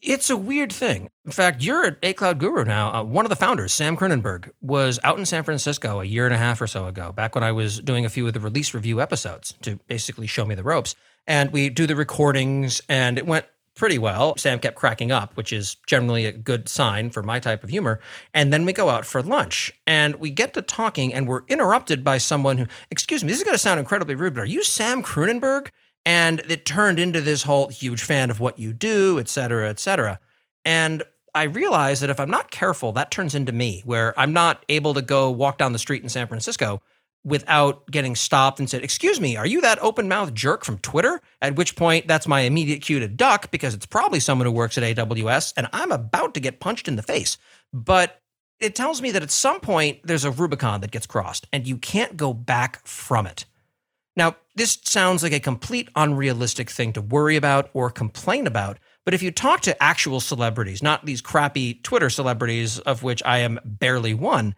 It's 0.00 0.28
a 0.28 0.36
weird 0.36 0.70
thing. 0.70 1.08
In 1.24 1.32
fact, 1.32 1.62
you're 1.62 1.96
A 2.02 2.12
Cloud 2.12 2.38
Guru 2.38 2.62
now. 2.64 2.92
Uh, 2.92 3.02
one 3.02 3.24
of 3.24 3.30
the 3.30 3.36
founders, 3.36 3.72
Sam 3.72 3.96
Kroonenberg, 3.96 4.50
was 4.60 5.00
out 5.02 5.18
in 5.18 5.24
San 5.24 5.44
Francisco 5.44 6.00
a 6.00 6.04
year 6.04 6.26
and 6.26 6.34
a 6.34 6.38
half 6.38 6.60
or 6.60 6.66
so 6.66 6.86
ago, 6.86 7.10
back 7.10 7.34
when 7.34 7.42
I 7.42 7.52
was 7.52 7.80
doing 7.80 8.04
a 8.04 8.10
few 8.10 8.26
of 8.26 8.34
the 8.34 8.40
release 8.40 8.74
review 8.74 9.00
episodes 9.00 9.54
to 9.62 9.76
basically 9.88 10.26
show 10.26 10.44
me 10.44 10.54
the 10.54 10.62
ropes. 10.62 10.94
And 11.26 11.52
we 11.52 11.68
do 11.70 11.86
the 11.86 11.96
recordings, 11.96 12.82
and 12.88 13.18
it 13.18 13.26
went 13.26 13.46
pretty 13.74 13.98
well. 13.98 14.36
Sam 14.36 14.60
kept 14.60 14.76
cracking 14.76 15.10
up, 15.10 15.36
which 15.36 15.52
is 15.52 15.76
generally 15.86 16.26
a 16.26 16.32
good 16.32 16.68
sign 16.68 17.10
for 17.10 17.22
my 17.22 17.40
type 17.40 17.64
of 17.64 17.70
humor. 17.70 17.98
And 18.32 18.52
then 18.52 18.64
we 18.64 18.72
go 18.72 18.88
out 18.88 19.04
for 19.04 19.20
lunch 19.20 19.72
and 19.86 20.14
we 20.16 20.30
get 20.30 20.54
to 20.54 20.62
talking, 20.62 21.12
and 21.12 21.26
we're 21.26 21.42
interrupted 21.48 22.04
by 22.04 22.18
someone 22.18 22.58
who, 22.58 22.66
excuse 22.90 23.24
me, 23.24 23.30
this 23.30 23.38
is 23.38 23.44
going 23.44 23.54
to 23.54 23.58
sound 23.58 23.80
incredibly 23.80 24.14
rude, 24.14 24.34
but 24.34 24.42
are 24.42 24.46
you 24.46 24.62
Sam 24.62 25.02
Kroonenberg? 25.02 25.70
And 26.06 26.40
it 26.48 26.66
turned 26.66 27.00
into 27.00 27.20
this 27.20 27.42
whole 27.42 27.68
huge 27.68 28.02
fan 28.02 28.30
of 28.30 28.38
what 28.38 28.58
you 28.58 28.72
do, 28.72 29.18
et 29.18 29.28
cetera, 29.28 29.68
et 29.70 29.80
cetera. 29.80 30.20
And 30.64 31.02
I 31.34 31.44
realized 31.44 32.02
that 32.02 32.10
if 32.10 32.20
I'm 32.20 32.30
not 32.30 32.52
careful, 32.52 32.92
that 32.92 33.10
turns 33.10 33.34
into 33.34 33.50
me, 33.50 33.82
where 33.84 34.18
I'm 34.18 34.32
not 34.32 34.64
able 34.68 34.94
to 34.94 35.02
go 35.02 35.30
walk 35.30 35.58
down 35.58 35.72
the 35.72 35.80
street 35.80 36.02
in 36.02 36.08
San 36.08 36.28
Francisco 36.28 36.80
without 37.24 37.90
getting 37.90 38.14
stopped 38.14 38.58
and 38.58 38.68
said, 38.68 38.84
Excuse 38.84 39.20
me, 39.20 39.36
are 39.36 39.46
you 39.46 39.60
that 39.62 39.78
open 39.80 40.08
mouthed 40.08 40.34
jerk 40.34 40.64
from 40.64 40.78
Twitter? 40.78 41.20
At 41.40 41.56
which 41.56 41.76
point, 41.76 42.06
that's 42.06 42.28
my 42.28 42.40
immediate 42.40 42.82
cue 42.82 43.00
to 43.00 43.08
duck 43.08 43.50
because 43.50 43.74
it's 43.74 43.86
probably 43.86 44.20
someone 44.20 44.46
who 44.46 44.52
works 44.52 44.78
at 44.78 44.96
AWS 44.96 45.54
and 45.56 45.68
I'm 45.72 45.92
about 45.92 46.34
to 46.34 46.40
get 46.40 46.60
punched 46.60 46.88
in 46.88 46.96
the 46.96 47.02
face. 47.02 47.38
But 47.72 48.20
it 48.60 48.74
tells 48.74 49.02
me 49.02 49.10
that 49.10 49.22
at 49.22 49.30
some 49.30 49.60
point, 49.60 50.00
there's 50.04 50.24
a 50.24 50.30
Rubicon 50.30 50.80
that 50.82 50.90
gets 50.90 51.06
crossed 51.06 51.46
and 51.52 51.66
you 51.66 51.78
can't 51.78 52.16
go 52.16 52.32
back 52.32 52.86
from 52.86 53.26
it. 53.26 53.46
Now, 54.16 54.36
this 54.54 54.78
sounds 54.84 55.22
like 55.22 55.32
a 55.32 55.40
complete 55.40 55.88
unrealistic 55.96 56.70
thing 56.70 56.92
to 56.92 57.00
worry 57.00 57.36
about 57.36 57.70
or 57.72 57.90
complain 57.90 58.46
about. 58.46 58.78
But 59.04 59.14
if 59.14 59.22
you 59.22 59.30
talk 59.30 59.60
to 59.62 59.82
actual 59.82 60.20
celebrities, 60.20 60.82
not 60.82 61.04
these 61.04 61.20
crappy 61.20 61.74
Twitter 61.74 62.08
celebrities, 62.08 62.78
of 62.78 63.02
which 63.02 63.22
I 63.24 63.38
am 63.38 63.58
barely 63.64 64.14
one, 64.14 64.54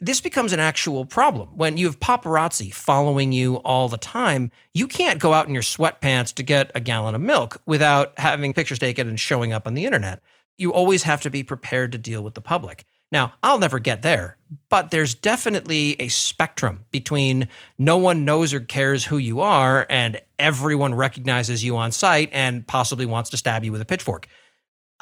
this 0.00 0.20
becomes 0.20 0.52
an 0.52 0.60
actual 0.60 1.04
problem. 1.04 1.48
When 1.54 1.76
you 1.76 1.86
have 1.86 2.00
paparazzi 2.00 2.72
following 2.72 3.32
you 3.32 3.56
all 3.56 3.88
the 3.88 3.98
time, 3.98 4.50
you 4.72 4.86
can't 4.86 5.20
go 5.20 5.34
out 5.34 5.46
in 5.46 5.54
your 5.54 5.62
sweatpants 5.62 6.34
to 6.34 6.42
get 6.42 6.70
a 6.74 6.80
gallon 6.80 7.14
of 7.14 7.20
milk 7.20 7.60
without 7.66 8.18
having 8.18 8.54
pictures 8.54 8.78
taken 8.78 9.08
and 9.08 9.20
showing 9.20 9.52
up 9.52 9.66
on 9.66 9.74
the 9.74 9.84
internet. 9.84 10.22
You 10.56 10.72
always 10.72 11.02
have 11.02 11.20
to 11.22 11.30
be 11.30 11.42
prepared 11.42 11.92
to 11.92 11.98
deal 11.98 12.22
with 12.22 12.34
the 12.34 12.40
public. 12.40 12.84
Now, 13.12 13.34
I'll 13.42 13.58
never 13.58 13.78
get 13.80 14.02
there, 14.02 14.36
but 14.68 14.90
there's 14.90 15.14
definitely 15.14 15.96
a 16.00 16.08
spectrum 16.08 16.84
between 16.92 17.48
no 17.76 17.96
one 17.96 18.24
knows 18.24 18.54
or 18.54 18.60
cares 18.60 19.04
who 19.04 19.18
you 19.18 19.40
are 19.40 19.84
and 19.90 20.20
everyone 20.38 20.94
recognizes 20.94 21.64
you 21.64 21.76
on 21.76 21.90
site 21.90 22.30
and 22.32 22.66
possibly 22.66 23.06
wants 23.06 23.30
to 23.30 23.36
stab 23.36 23.64
you 23.64 23.72
with 23.72 23.80
a 23.80 23.86
pitchfork. 23.86 24.28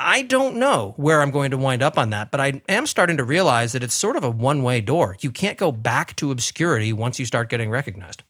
I 0.01 0.23
don't 0.23 0.57
know 0.57 0.95
where 0.97 1.21
I'm 1.21 1.33
going 1.33 1.51
to 1.51 1.59
wind 1.59 1.83
up 1.83 1.99
on 1.99 2.11
that, 2.11 2.31
but 2.31 2.41
I 2.41 2.63
am 2.69 2.87
starting 2.87 3.17
to 3.17 3.25
realize 3.25 3.73
that 3.73 3.83
it's 3.83 3.95
sort 3.95 4.15
of 4.15 4.23
a 4.23 4.31
one 4.31 4.63
way 4.63 4.81
door. 4.81 5.17
You 5.21 5.33
can't 5.33 5.59
go 5.59 5.73
back 5.73 6.15
to 6.17 6.31
obscurity 6.31 6.93
once 6.93 7.19
you 7.19 7.27
start 7.27 7.49
getting 7.49 7.69
recognized. 7.69 8.23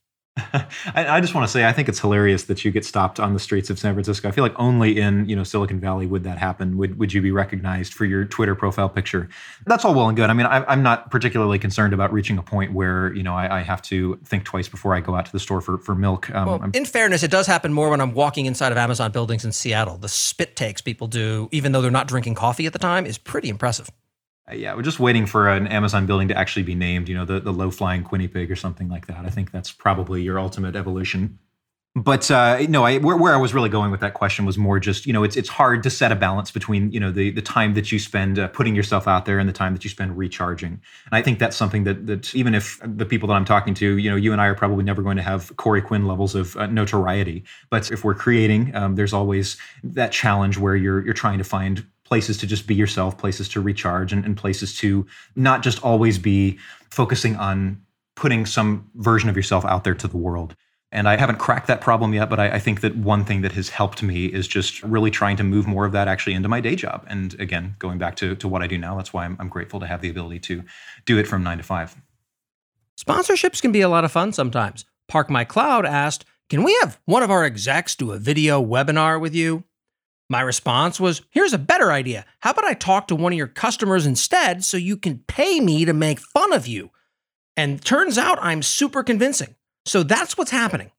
I, 0.94 1.20
just 1.20 1.34
want 1.34 1.46
to 1.46 1.50
say 1.50 1.66
I 1.66 1.72
think 1.72 1.88
it's 1.88 2.00
hilarious 2.00 2.44
that 2.44 2.64
you 2.64 2.70
get 2.70 2.84
stopped 2.84 3.18
on 3.18 3.34
the 3.34 3.40
streets 3.40 3.70
of 3.70 3.78
San 3.78 3.94
Francisco. 3.94 4.28
I 4.28 4.30
feel 4.30 4.44
like 4.44 4.54
only 4.56 4.98
in 4.98 5.28
you 5.28 5.36
know 5.36 5.44
Silicon 5.44 5.80
Valley 5.80 6.06
would 6.06 6.24
that 6.24 6.38
happen. 6.38 6.76
Would 6.76 6.98
would 6.98 7.12
you 7.12 7.22
be 7.22 7.30
recognized 7.30 7.94
for 7.94 8.04
your 8.04 8.24
Twitter 8.24 8.54
profile 8.54 8.88
picture? 8.88 9.28
That's 9.66 9.84
all 9.84 9.94
well 9.94 10.08
and 10.08 10.16
good. 10.16 10.30
I 10.30 10.32
mean, 10.32 10.46
I, 10.46 10.72
am 10.72 10.82
not 10.82 11.10
particularly 11.10 11.58
concerned 11.58 11.92
about 11.92 12.12
reaching 12.12 12.38
a 12.38 12.42
point 12.42 12.72
where 12.72 13.12
you 13.14 13.22
know 13.22 13.34
I, 13.34 13.58
I, 13.58 13.60
have 13.62 13.82
to 13.82 14.16
think 14.24 14.44
twice 14.44 14.68
before 14.68 14.94
I 14.94 15.00
go 15.00 15.14
out 15.14 15.26
to 15.26 15.32
the 15.32 15.40
store 15.40 15.60
for 15.60 15.78
for 15.78 15.94
milk. 15.94 16.30
Um, 16.30 16.46
well, 16.46 16.70
in 16.74 16.84
fairness, 16.84 17.22
it 17.22 17.30
does 17.30 17.46
happen 17.46 17.72
more 17.72 17.90
when 17.90 18.00
I'm 18.00 18.14
walking 18.14 18.46
inside 18.46 18.72
of 18.72 18.78
Amazon 18.78 19.10
buildings 19.12 19.44
in 19.44 19.52
Seattle. 19.52 19.96
The 19.96 20.08
spit 20.08 20.56
takes 20.56 20.80
people 20.80 21.06
do, 21.06 21.48
even 21.52 21.72
though 21.72 21.82
they're 21.82 21.90
not 21.90 22.08
drinking 22.08 22.34
coffee 22.34 22.66
at 22.66 22.72
the 22.72 22.78
time, 22.78 23.06
is 23.06 23.18
pretty 23.18 23.48
impressive. 23.48 23.90
Uh, 24.50 24.54
yeah, 24.54 24.74
we're 24.74 24.82
just 24.82 25.00
waiting 25.00 25.26
for 25.26 25.48
an 25.48 25.66
Amazon 25.66 26.06
building 26.06 26.28
to 26.28 26.36
actually 26.36 26.62
be 26.62 26.74
named, 26.74 27.08
you 27.08 27.14
know, 27.14 27.24
the, 27.24 27.40
the 27.40 27.52
low 27.52 27.70
flying 27.70 28.04
Quinnypig 28.04 28.50
or 28.50 28.56
something 28.56 28.88
like 28.88 29.06
that. 29.06 29.24
I 29.24 29.30
think 29.30 29.50
that's 29.50 29.72
probably 29.72 30.22
your 30.22 30.38
ultimate 30.38 30.76
evolution. 30.76 31.38
But 31.94 32.30
uh, 32.30 32.64
no, 32.68 32.84
I, 32.84 32.98
where, 32.98 33.16
where, 33.16 33.34
I 33.34 33.38
was 33.38 33.54
really 33.54 33.70
going 33.70 33.90
with 33.90 34.00
that 34.00 34.14
question 34.14 34.44
was 34.44 34.56
more 34.56 34.78
just, 34.78 35.06
you 35.06 35.12
know, 35.12 35.24
it's 35.24 35.36
it's 35.36 35.48
hard 35.48 35.82
to 35.82 35.90
set 35.90 36.12
a 36.12 36.16
balance 36.16 36.50
between, 36.50 36.92
you 36.92 37.00
know, 37.00 37.10
the 37.10 37.30
the 37.30 37.42
time 37.42 37.74
that 37.74 37.90
you 37.90 37.98
spend 37.98 38.38
uh, 38.38 38.46
putting 38.48 38.76
yourself 38.76 39.08
out 39.08 39.24
there 39.24 39.38
and 39.38 39.48
the 39.48 39.54
time 39.54 39.72
that 39.72 39.82
you 39.82 39.90
spend 39.90 40.16
recharging. 40.16 40.72
And 40.72 41.12
I 41.12 41.22
think 41.22 41.38
that's 41.38 41.56
something 41.56 41.84
that 41.84 42.06
that 42.06 42.34
even 42.36 42.54
if 42.54 42.78
the 42.84 43.06
people 43.06 43.26
that 43.28 43.34
I'm 43.34 43.44
talking 43.44 43.74
to, 43.74 43.96
you 43.96 44.10
know, 44.10 44.16
you 44.16 44.32
and 44.32 44.40
I 44.40 44.46
are 44.46 44.54
probably 44.54 44.84
never 44.84 45.02
going 45.02 45.16
to 45.16 45.22
have 45.22 45.56
Corey 45.56 45.82
Quinn 45.82 46.06
levels 46.06 46.34
of 46.36 46.56
uh, 46.56 46.66
notoriety. 46.66 47.42
But 47.68 47.90
if 47.90 48.04
we're 48.04 48.14
creating, 48.14 48.74
um, 48.76 48.94
there's 48.94 49.14
always 49.14 49.56
that 49.82 50.12
challenge 50.12 50.56
where 50.56 50.76
you're 50.76 51.04
you're 51.04 51.14
trying 51.14 51.38
to 51.38 51.44
find 51.44 51.84
places 52.08 52.38
to 52.38 52.46
just 52.46 52.66
be 52.66 52.74
yourself, 52.74 53.18
places 53.18 53.50
to 53.50 53.60
recharge, 53.60 54.14
and, 54.14 54.24
and 54.24 54.34
places 54.34 54.74
to 54.78 55.06
not 55.36 55.62
just 55.62 55.82
always 55.84 56.18
be 56.18 56.58
focusing 56.88 57.36
on 57.36 57.82
putting 58.16 58.46
some 58.46 58.90
version 58.94 59.28
of 59.28 59.36
yourself 59.36 59.62
out 59.66 59.84
there 59.84 59.94
to 59.94 60.08
the 60.08 60.16
world. 60.16 60.56
And 60.90 61.06
I 61.06 61.18
haven't 61.18 61.38
cracked 61.38 61.66
that 61.66 61.82
problem 61.82 62.14
yet, 62.14 62.30
but 62.30 62.40
I, 62.40 62.52
I, 62.52 62.58
think 62.58 62.80
that 62.80 62.96
one 62.96 63.26
thing 63.26 63.42
that 63.42 63.52
has 63.52 63.68
helped 63.68 64.02
me 64.02 64.24
is 64.24 64.48
just 64.48 64.82
really 64.82 65.10
trying 65.10 65.36
to 65.36 65.44
move 65.44 65.66
more 65.66 65.84
of 65.84 65.92
that 65.92 66.08
actually 66.08 66.32
into 66.32 66.48
my 66.48 66.62
day 66.62 66.74
job. 66.76 67.04
And 67.08 67.38
again, 67.38 67.76
going 67.78 67.98
back 67.98 68.16
to, 68.16 68.34
to 68.36 68.48
what 68.48 68.62
I 68.62 68.66
do 68.66 68.78
now, 68.78 68.96
that's 68.96 69.12
why 69.12 69.26
I'm, 69.26 69.36
I'm 69.38 69.50
grateful 69.50 69.80
to 69.80 69.86
have 69.86 70.00
the 70.00 70.08
ability 70.08 70.38
to 70.40 70.64
do 71.04 71.18
it 71.18 71.26
from 71.26 71.44
nine 71.44 71.58
to 71.58 71.62
five. 71.62 71.94
Sponsorships 72.98 73.60
can 73.60 73.70
be 73.70 73.82
a 73.82 73.88
lot 73.88 74.04
of 74.04 74.12
fun 74.12 74.32
sometimes. 74.32 74.86
Park 75.08 75.28
My 75.28 75.44
Cloud 75.44 75.84
asked, 75.84 76.24
Can 76.48 76.62
we 76.62 76.76
have 76.80 76.98
one 77.04 77.22
of 77.22 77.30
our 77.30 77.44
execs 77.44 77.94
do 77.94 78.12
a 78.12 78.18
video 78.18 78.64
webinar 78.64 79.20
with 79.20 79.34
you? 79.34 79.64
My 80.30 80.40
response 80.42 81.00
was, 81.00 81.22
here's 81.30 81.54
a 81.54 81.58
better 81.58 81.90
idea. 81.90 82.26
How 82.40 82.50
about 82.50 82.66
I 82.66 82.74
talk 82.74 83.08
to 83.08 83.16
one 83.16 83.32
of 83.32 83.38
your 83.38 83.46
customers 83.46 84.04
instead 84.04 84.62
so 84.62 84.76
you 84.76 84.96
can 84.96 85.24
pay 85.26 85.58
me 85.58 85.86
to 85.86 85.94
make 85.94 86.20
fun 86.20 86.52
of 86.52 86.66
you? 86.66 86.90
And 87.56 87.82
turns 87.82 88.18
out 88.18 88.38
I'm 88.42 88.62
super 88.62 89.02
convincing. 89.02 89.54
So 89.86 90.02
that's 90.02 90.36
what's 90.36 90.50
happening. 90.50 90.90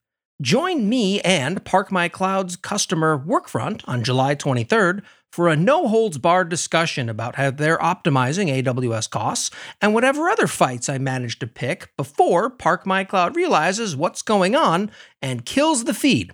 Join 0.41 0.89
me 0.89 1.21
and 1.21 1.63
Park 1.63 1.91
My 1.91 2.09
Cloud's 2.09 2.55
customer 2.55 3.17
Workfront 3.19 3.83
on 3.87 4.03
July 4.03 4.35
23rd 4.35 5.03
for 5.31 5.47
a 5.47 5.55
no 5.55 5.87
holds 5.87 6.17
barred 6.17 6.49
discussion 6.49 7.07
about 7.07 7.35
how 7.35 7.51
they're 7.51 7.77
optimizing 7.77 8.63
AWS 8.63 9.09
costs 9.09 9.51
and 9.79 9.93
whatever 9.93 10.29
other 10.29 10.47
fights 10.47 10.89
I 10.89 10.97
manage 10.97 11.39
to 11.39 11.47
pick 11.47 11.95
before 11.97 12.49
Park 12.49 12.87
My 12.87 13.03
Cloud 13.03 13.35
realizes 13.35 13.95
what's 13.95 14.21
going 14.21 14.55
on 14.55 14.89
and 15.21 15.45
kills 15.45 15.83
the 15.83 15.93
feed. 15.93 16.33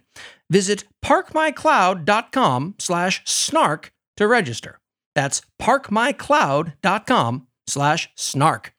Visit 0.49 0.85
parkmycloud.com 1.03 2.75
slash 2.79 3.21
snark 3.25 3.91
to 4.17 4.27
register. 4.27 4.79
That's 5.15 5.41
parkmycloud.com 5.61 7.47
slash 7.67 8.09
snark. 8.15 8.73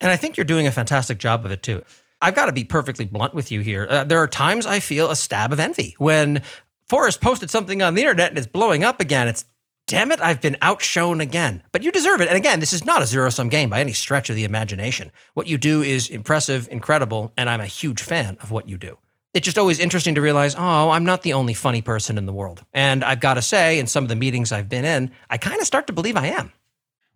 And 0.00 0.10
I 0.10 0.16
think 0.16 0.36
you're 0.36 0.44
doing 0.44 0.66
a 0.66 0.72
fantastic 0.72 1.18
job 1.18 1.44
of 1.44 1.50
it 1.50 1.62
too. 1.62 1.82
I've 2.20 2.34
got 2.34 2.46
to 2.46 2.52
be 2.52 2.64
perfectly 2.64 3.04
blunt 3.04 3.34
with 3.34 3.50
you 3.50 3.60
here. 3.60 3.86
Uh, 3.88 4.04
there 4.04 4.18
are 4.18 4.28
times 4.28 4.66
I 4.66 4.78
feel 4.80 5.10
a 5.10 5.16
stab 5.16 5.52
of 5.52 5.58
envy 5.58 5.94
when 5.98 6.42
Forrest 6.88 7.20
posted 7.20 7.50
something 7.50 7.82
on 7.82 7.94
the 7.94 8.02
internet 8.02 8.30
and 8.30 8.38
it's 8.38 8.46
blowing 8.46 8.84
up 8.84 9.00
again. 9.00 9.26
It's 9.26 9.44
damn 9.88 10.12
it, 10.12 10.20
I've 10.20 10.40
been 10.40 10.56
outshone 10.62 11.20
again. 11.20 11.62
But 11.72 11.82
you 11.82 11.90
deserve 11.90 12.20
it. 12.20 12.28
And 12.28 12.36
again, 12.36 12.60
this 12.60 12.72
is 12.72 12.84
not 12.84 13.02
a 13.02 13.06
zero 13.06 13.30
sum 13.30 13.48
game 13.48 13.70
by 13.70 13.80
any 13.80 13.92
stretch 13.92 14.30
of 14.30 14.36
the 14.36 14.44
imagination. 14.44 15.10
What 15.34 15.48
you 15.48 15.58
do 15.58 15.82
is 15.82 16.08
impressive, 16.08 16.68
incredible, 16.70 17.32
and 17.36 17.50
I'm 17.50 17.60
a 17.60 17.66
huge 17.66 18.02
fan 18.02 18.36
of 18.40 18.50
what 18.52 18.68
you 18.68 18.78
do 18.78 18.98
it's 19.34 19.44
just 19.44 19.58
always 19.58 19.78
interesting 19.78 20.14
to 20.16 20.20
realize, 20.20 20.54
oh, 20.56 20.90
I'm 20.90 21.04
not 21.04 21.22
the 21.22 21.32
only 21.32 21.54
funny 21.54 21.82
person 21.82 22.18
in 22.18 22.26
the 22.26 22.32
world. 22.32 22.64
And 22.72 23.02
I've 23.02 23.20
got 23.20 23.34
to 23.34 23.42
say, 23.42 23.78
in 23.78 23.86
some 23.86 24.04
of 24.04 24.08
the 24.08 24.16
meetings 24.16 24.52
I've 24.52 24.68
been 24.68 24.84
in, 24.84 25.10
I 25.30 25.38
kind 25.38 25.60
of 25.60 25.66
start 25.66 25.86
to 25.86 25.92
believe 25.92 26.16
I 26.16 26.26
am. 26.26 26.52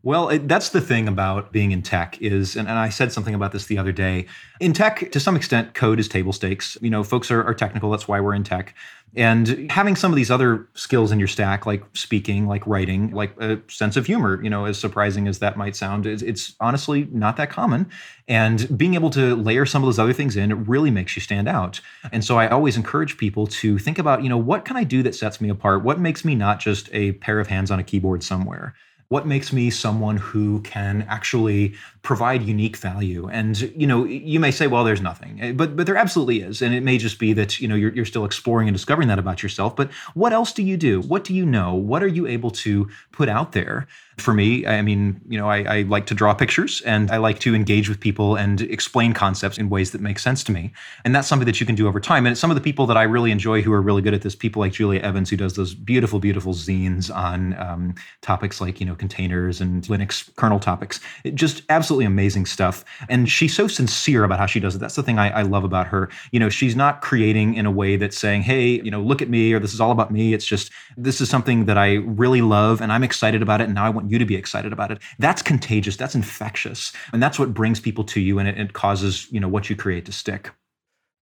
Well, 0.06 0.28
it, 0.28 0.46
that's 0.46 0.68
the 0.68 0.80
thing 0.80 1.08
about 1.08 1.50
being 1.50 1.72
in 1.72 1.82
tech 1.82 2.22
is, 2.22 2.54
and, 2.54 2.68
and, 2.68 2.78
I 2.78 2.90
said 2.90 3.10
something 3.10 3.34
about 3.34 3.50
this 3.50 3.66
the 3.66 3.76
other 3.76 3.90
day. 3.90 4.26
In 4.60 4.72
tech, 4.72 5.10
to 5.10 5.18
some 5.18 5.34
extent, 5.34 5.74
code 5.74 5.98
is 5.98 6.06
table 6.06 6.32
stakes. 6.32 6.78
You 6.80 6.90
know, 6.90 7.02
folks 7.02 7.28
are, 7.32 7.42
are 7.42 7.54
technical. 7.54 7.90
That's 7.90 8.06
why 8.06 8.20
we're 8.20 8.36
in 8.36 8.44
tech. 8.44 8.76
And 9.16 9.68
having 9.68 9.96
some 9.96 10.12
of 10.12 10.16
these 10.16 10.30
other 10.30 10.68
skills 10.74 11.10
in 11.10 11.18
your 11.18 11.26
stack, 11.26 11.66
like 11.66 11.82
speaking, 11.94 12.46
like 12.46 12.64
writing, 12.68 13.10
like 13.10 13.36
a 13.40 13.60
sense 13.66 13.96
of 13.96 14.06
humor, 14.06 14.40
you 14.44 14.48
know, 14.48 14.66
as 14.66 14.78
surprising 14.78 15.26
as 15.26 15.40
that 15.40 15.56
might 15.56 15.74
sound, 15.74 16.06
it's, 16.06 16.22
it's 16.22 16.54
honestly 16.60 17.08
not 17.10 17.36
that 17.38 17.50
common. 17.50 17.90
And 18.28 18.78
being 18.78 18.94
able 18.94 19.10
to 19.10 19.34
layer 19.34 19.66
some 19.66 19.82
of 19.82 19.88
those 19.88 19.98
other 19.98 20.12
things 20.12 20.36
in, 20.36 20.52
it 20.52 20.68
really 20.68 20.92
makes 20.92 21.16
you 21.16 21.20
stand 21.20 21.48
out. 21.48 21.80
And 22.12 22.24
so 22.24 22.38
I 22.38 22.46
always 22.46 22.76
encourage 22.76 23.16
people 23.16 23.48
to 23.48 23.76
think 23.76 23.98
about, 23.98 24.22
you 24.22 24.28
know, 24.28 24.38
what 24.38 24.64
can 24.64 24.76
I 24.76 24.84
do 24.84 25.02
that 25.02 25.16
sets 25.16 25.40
me 25.40 25.48
apart? 25.48 25.82
What 25.82 25.98
makes 25.98 26.24
me 26.24 26.36
not 26.36 26.60
just 26.60 26.88
a 26.92 27.10
pair 27.14 27.40
of 27.40 27.48
hands 27.48 27.72
on 27.72 27.80
a 27.80 27.84
keyboard 27.84 28.22
somewhere? 28.22 28.76
What 29.08 29.26
makes 29.26 29.52
me 29.52 29.70
someone 29.70 30.16
who 30.16 30.60
can 30.62 31.02
actually 31.08 31.74
provide 32.02 32.42
unique 32.42 32.76
value? 32.76 33.28
And 33.28 33.58
you 33.76 33.86
know 33.86 34.04
you 34.04 34.40
may 34.40 34.50
say 34.50 34.66
well 34.66 34.84
there's 34.84 35.00
nothing 35.00 35.38
eh, 35.40 35.52
but 35.52 35.76
but 35.76 35.86
there 35.86 35.96
absolutely 35.96 36.40
is. 36.40 36.62
And 36.62 36.74
it 36.74 36.82
may 36.82 36.98
just 36.98 37.18
be 37.18 37.32
that 37.34 37.60
you 37.60 37.68
know 37.68 37.74
you're, 37.74 37.92
you're 37.92 38.04
still 38.04 38.24
exploring 38.24 38.68
and 38.68 38.74
discovering 38.74 39.08
that 39.08 39.18
about 39.18 39.42
yourself. 39.42 39.76
But 39.76 39.92
what 40.14 40.32
else 40.32 40.52
do 40.52 40.62
you 40.62 40.76
do? 40.76 41.00
What 41.00 41.24
do 41.24 41.34
you 41.34 41.46
know? 41.46 41.74
What 41.74 42.02
are 42.02 42.08
you 42.08 42.26
able 42.26 42.50
to 42.52 42.88
put 43.12 43.28
out 43.28 43.52
there 43.52 43.86
for 44.18 44.32
me, 44.32 44.66
I 44.66 44.80
mean, 44.80 45.20
you 45.28 45.38
know, 45.38 45.48
I, 45.48 45.58
I, 45.62 45.82
like 45.82 46.06
to 46.06 46.14
draw 46.14 46.32
pictures 46.32 46.80
and 46.82 47.10
I 47.10 47.18
like 47.18 47.38
to 47.40 47.54
engage 47.54 47.88
with 47.88 48.00
people 48.00 48.34
and 48.34 48.62
explain 48.62 49.12
concepts 49.12 49.58
in 49.58 49.68
ways 49.68 49.90
that 49.90 50.00
make 50.00 50.18
sense 50.18 50.42
to 50.44 50.52
me. 50.52 50.72
And 51.04 51.14
that's 51.14 51.28
something 51.28 51.44
that 51.44 51.60
you 51.60 51.66
can 51.66 51.74
do 51.74 51.86
over 51.86 52.00
time. 52.00 52.26
And 52.26 52.36
some 52.36 52.50
of 52.50 52.54
the 52.54 52.62
people 52.62 52.86
that 52.86 52.96
I 52.96 53.02
really 53.02 53.30
enjoy 53.30 53.60
who 53.60 53.72
are 53.74 53.82
really 53.82 54.00
good 54.00 54.14
at 54.14 54.22
this, 54.22 54.34
people 54.34 54.60
like 54.60 54.72
Julia 54.72 55.00
Evans, 55.00 55.28
who 55.28 55.36
does 55.36 55.54
those 55.54 55.74
beautiful, 55.74 56.18
beautiful 56.18 56.54
zines 56.54 57.14
on 57.14 57.58
um, 57.58 57.94
topics 58.22 58.58
like, 58.58 58.80
you 58.80 58.86
know, 58.86 58.94
containers 58.94 59.60
and 59.60 59.82
Linux 59.84 60.34
kernel 60.36 60.60
topics. 60.60 60.98
It 61.24 61.34
just 61.34 61.62
absolutely 61.68 62.06
amazing 62.06 62.46
stuff. 62.46 62.86
And 63.10 63.30
she's 63.30 63.54
so 63.54 63.68
sincere 63.68 64.24
about 64.24 64.38
how 64.38 64.46
she 64.46 64.60
does 64.60 64.74
it. 64.74 64.78
That's 64.78 64.96
the 64.96 65.02
thing 65.02 65.18
I, 65.18 65.40
I 65.40 65.42
love 65.42 65.64
about 65.64 65.88
her. 65.88 66.08
You 66.30 66.40
know, 66.40 66.48
she's 66.48 66.74
not 66.74 67.02
creating 67.02 67.54
in 67.54 67.66
a 67.66 67.70
way 67.70 67.96
that's 67.96 68.16
saying, 68.16 68.42
hey, 68.42 68.80
you 68.80 68.90
know, 68.90 69.02
look 69.02 69.20
at 69.20 69.28
me 69.28 69.52
or 69.52 69.58
this 69.58 69.74
is 69.74 69.80
all 69.80 69.90
about 69.90 70.10
me. 70.10 70.32
It's 70.32 70.46
just, 70.46 70.72
this 70.96 71.20
is 71.20 71.28
something 71.28 71.66
that 71.66 71.76
I 71.76 71.96
really 71.96 72.40
love 72.40 72.80
and 72.80 72.90
I'm 72.90 73.04
excited 73.04 73.42
about 73.42 73.60
it. 73.60 73.64
And 73.64 73.74
now 73.74 73.84
I 73.84 73.90
want 73.90 74.05
you 74.10 74.18
to 74.18 74.24
be 74.24 74.36
excited 74.36 74.72
about 74.72 74.90
it. 74.90 74.98
That's 75.18 75.42
contagious. 75.42 75.96
That's 75.96 76.14
infectious. 76.14 76.92
And 77.12 77.22
that's 77.22 77.38
what 77.38 77.54
brings 77.54 77.80
people 77.80 78.04
to 78.04 78.20
you 78.20 78.38
and 78.38 78.48
it, 78.48 78.58
it 78.58 78.72
causes, 78.72 79.30
you 79.30 79.40
know, 79.40 79.48
what 79.48 79.70
you 79.70 79.76
create 79.76 80.04
to 80.06 80.12
stick. 80.12 80.50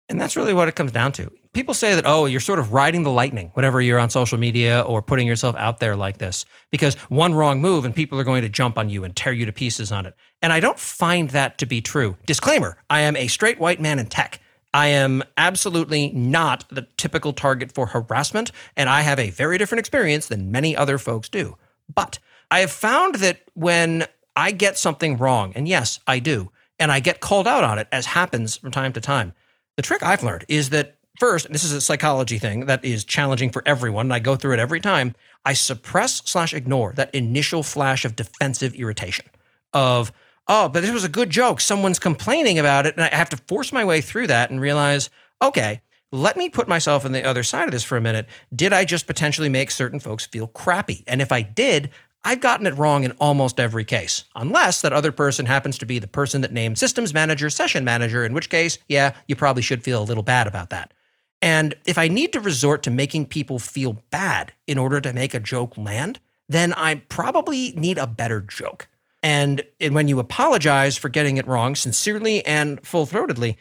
And 0.08 0.18
that's 0.18 0.36
really 0.36 0.54
what 0.54 0.68
it 0.68 0.74
comes 0.74 0.90
down 0.90 1.12
to. 1.12 1.30
People 1.52 1.74
say 1.74 1.94
that, 1.94 2.06
oh, 2.06 2.24
you're 2.24 2.40
sort 2.40 2.58
of 2.58 2.72
riding 2.72 3.02
the 3.02 3.10
lightning 3.10 3.50
whenever 3.54 3.80
you're 3.80 3.98
on 3.98 4.08
social 4.08 4.38
media 4.38 4.80
or 4.80 5.02
putting 5.02 5.26
yourself 5.26 5.54
out 5.56 5.80
there 5.80 5.96
like 5.96 6.18
this, 6.18 6.46
because 6.70 6.94
one 7.10 7.34
wrong 7.34 7.60
move 7.60 7.84
and 7.84 7.94
people 7.94 8.18
are 8.18 8.24
going 8.24 8.42
to 8.42 8.48
jump 8.48 8.78
on 8.78 8.88
you 8.88 9.04
and 9.04 9.14
tear 9.14 9.32
you 9.32 9.44
to 9.44 9.52
pieces 9.52 9.92
on 9.92 10.06
it. 10.06 10.14
And 10.40 10.52
I 10.52 10.60
don't 10.60 10.78
find 10.78 11.30
that 11.30 11.58
to 11.58 11.66
be 11.66 11.82
true. 11.82 12.16
Disclaimer 12.26 12.78
I 12.88 13.00
am 13.00 13.16
a 13.16 13.26
straight 13.26 13.58
white 13.58 13.80
man 13.80 13.98
in 13.98 14.06
tech. 14.06 14.40
I 14.72 14.88
am 14.88 15.22
absolutely 15.36 16.10
not 16.10 16.64
the 16.70 16.86
typical 16.96 17.32
target 17.32 17.72
for 17.72 17.86
harassment, 17.86 18.52
and 18.76 18.88
I 18.88 19.00
have 19.00 19.18
a 19.18 19.30
very 19.30 19.58
different 19.58 19.80
experience 19.80 20.26
than 20.28 20.52
many 20.52 20.76
other 20.76 20.98
folks 20.98 21.28
do. 21.28 21.56
But 21.92 22.18
I 22.50 22.61
have 22.61 22.70
found 22.70 23.16
that 23.16 23.42
when 23.54 24.06
I 24.34 24.52
get 24.52 24.78
something 24.78 25.16
wrong, 25.18 25.52
and 25.54 25.68
yes, 25.68 26.00
I 26.06 26.18
do, 26.18 26.50
and 26.78 26.92
I 26.92 27.00
get 27.00 27.20
called 27.20 27.46
out 27.46 27.64
on 27.64 27.78
it, 27.78 27.88
as 27.92 28.06
happens 28.06 28.56
from 28.56 28.70
time 28.70 28.92
to 28.92 29.00
time, 29.00 29.34
the 29.76 29.82
trick 29.82 30.02
I've 30.02 30.22
learned 30.22 30.44
is 30.48 30.70
that 30.70 30.96
first, 31.18 31.52
this 31.52 31.64
is 31.64 31.72
a 31.72 31.80
psychology 31.80 32.38
thing 32.38 32.66
that 32.66 32.84
is 32.84 33.04
challenging 33.04 33.50
for 33.50 33.62
everyone, 33.66 34.06
and 34.06 34.14
I 34.14 34.18
go 34.20 34.37
through 34.37 34.54
it 34.54 34.61
every 34.61 34.80
time. 34.80 35.14
I 35.44 35.52
suppress 35.52 36.22
slash 36.24 36.54
ignore 36.54 36.92
that 36.94 37.14
initial 37.14 37.62
flash 37.62 38.04
of 38.04 38.16
defensive 38.16 38.74
irritation 38.74 39.26
of, 39.72 40.12
oh, 40.46 40.68
but 40.68 40.80
this 40.80 40.90
was 40.90 41.04
a 41.04 41.08
good 41.08 41.30
joke. 41.30 41.61
Someone's 41.61 41.98
complaining 41.98 42.58
about 42.58 42.87
it. 42.87 42.94
And 42.96 43.04
I 43.04 43.14
have 43.14 43.30
to 43.30 43.37
force 43.37 43.72
my 43.72 43.84
way 43.84 44.00
through 44.00 44.28
that 44.28 44.50
and 44.50 44.61
realize, 44.61 45.11
okay, 45.42 45.82
let 46.11 46.37
me 46.37 46.48
put 46.48 46.68
myself 46.68 47.04
on 47.04 47.12
the 47.12 47.24
other 47.24 47.42
side 47.42 47.66
of 47.66 47.72
this 47.72 47.84
for 47.84 47.96
a 47.96 48.00
minute. 48.00 48.26
Did 48.54 48.72
I 48.72 48.84
just 48.84 49.06
potentially 49.06 49.48
make 49.48 49.70
certain 49.70 50.00
folks 50.00 50.26
feel 50.26 50.46
crappy? 50.46 51.04
And 51.06 51.20
if 51.20 51.32
I 51.32 51.42
did, 51.42 51.90
I've 52.24 52.40
gotten 52.40 52.66
it 52.66 52.76
wrong 52.76 53.04
in 53.04 53.12
almost 53.12 53.61
every 53.61 53.85
case, 53.85 54.24
unless 54.35 54.81
that 54.83 54.92
other 54.92 55.12
person 55.12 55.46
happens 55.46 55.78
to 55.78 55.87
be 55.87 55.98
the 55.98 56.09
person 56.09 56.40
that 56.40 56.52
named 56.52 56.78
systems 56.78 57.14
manager, 57.14 57.48
session 57.48 57.85
manager, 57.85 58.24
in 58.24 58.35
which 58.35 58.50
case, 58.50 58.78
yeah, 58.88 59.14
you 59.28 59.37
probably 59.37 59.62
should 59.62 59.85
feel 59.85 60.02
a 60.02 60.04
little 60.04 60.24
bad 60.24 60.46
about 60.46 60.70
that. 60.70 60.92
And 61.40 61.74
if 61.87 61.96
I 61.96 62.09
need 62.09 62.33
to 62.33 62.40
resort 62.40 62.83
to 62.83 62.90
making 62.90 63.26
people 63.26 63.59
feel 63.59 64.02
bad 64.11 64.52
in 64.66 64.78
order 64.78 65.00
to 65.00 65.12
make 65.12 65.35
a 65.35 65.40
joke 65.40 65.78
land, 65.78 66.18
then 66.48 66.72
I 66.72 66.96
probably 67.09 67.72
need 67.72 67.98
a 67.98 68.07
better 68.07 68.40
joke. 68.40 68.88
And, 69.22 69.64
when 69.90 70.09
you 70.09 70.18
apologize 70.18 70.96
for 70.96 71.09
getting 71.09 71.37
it 71.37 71.46
wrong 71.46 71.74
sincerely 71.74 72.44
and 72.44 72.85
full 72.85 73.07
throatedly, 73.07 73.57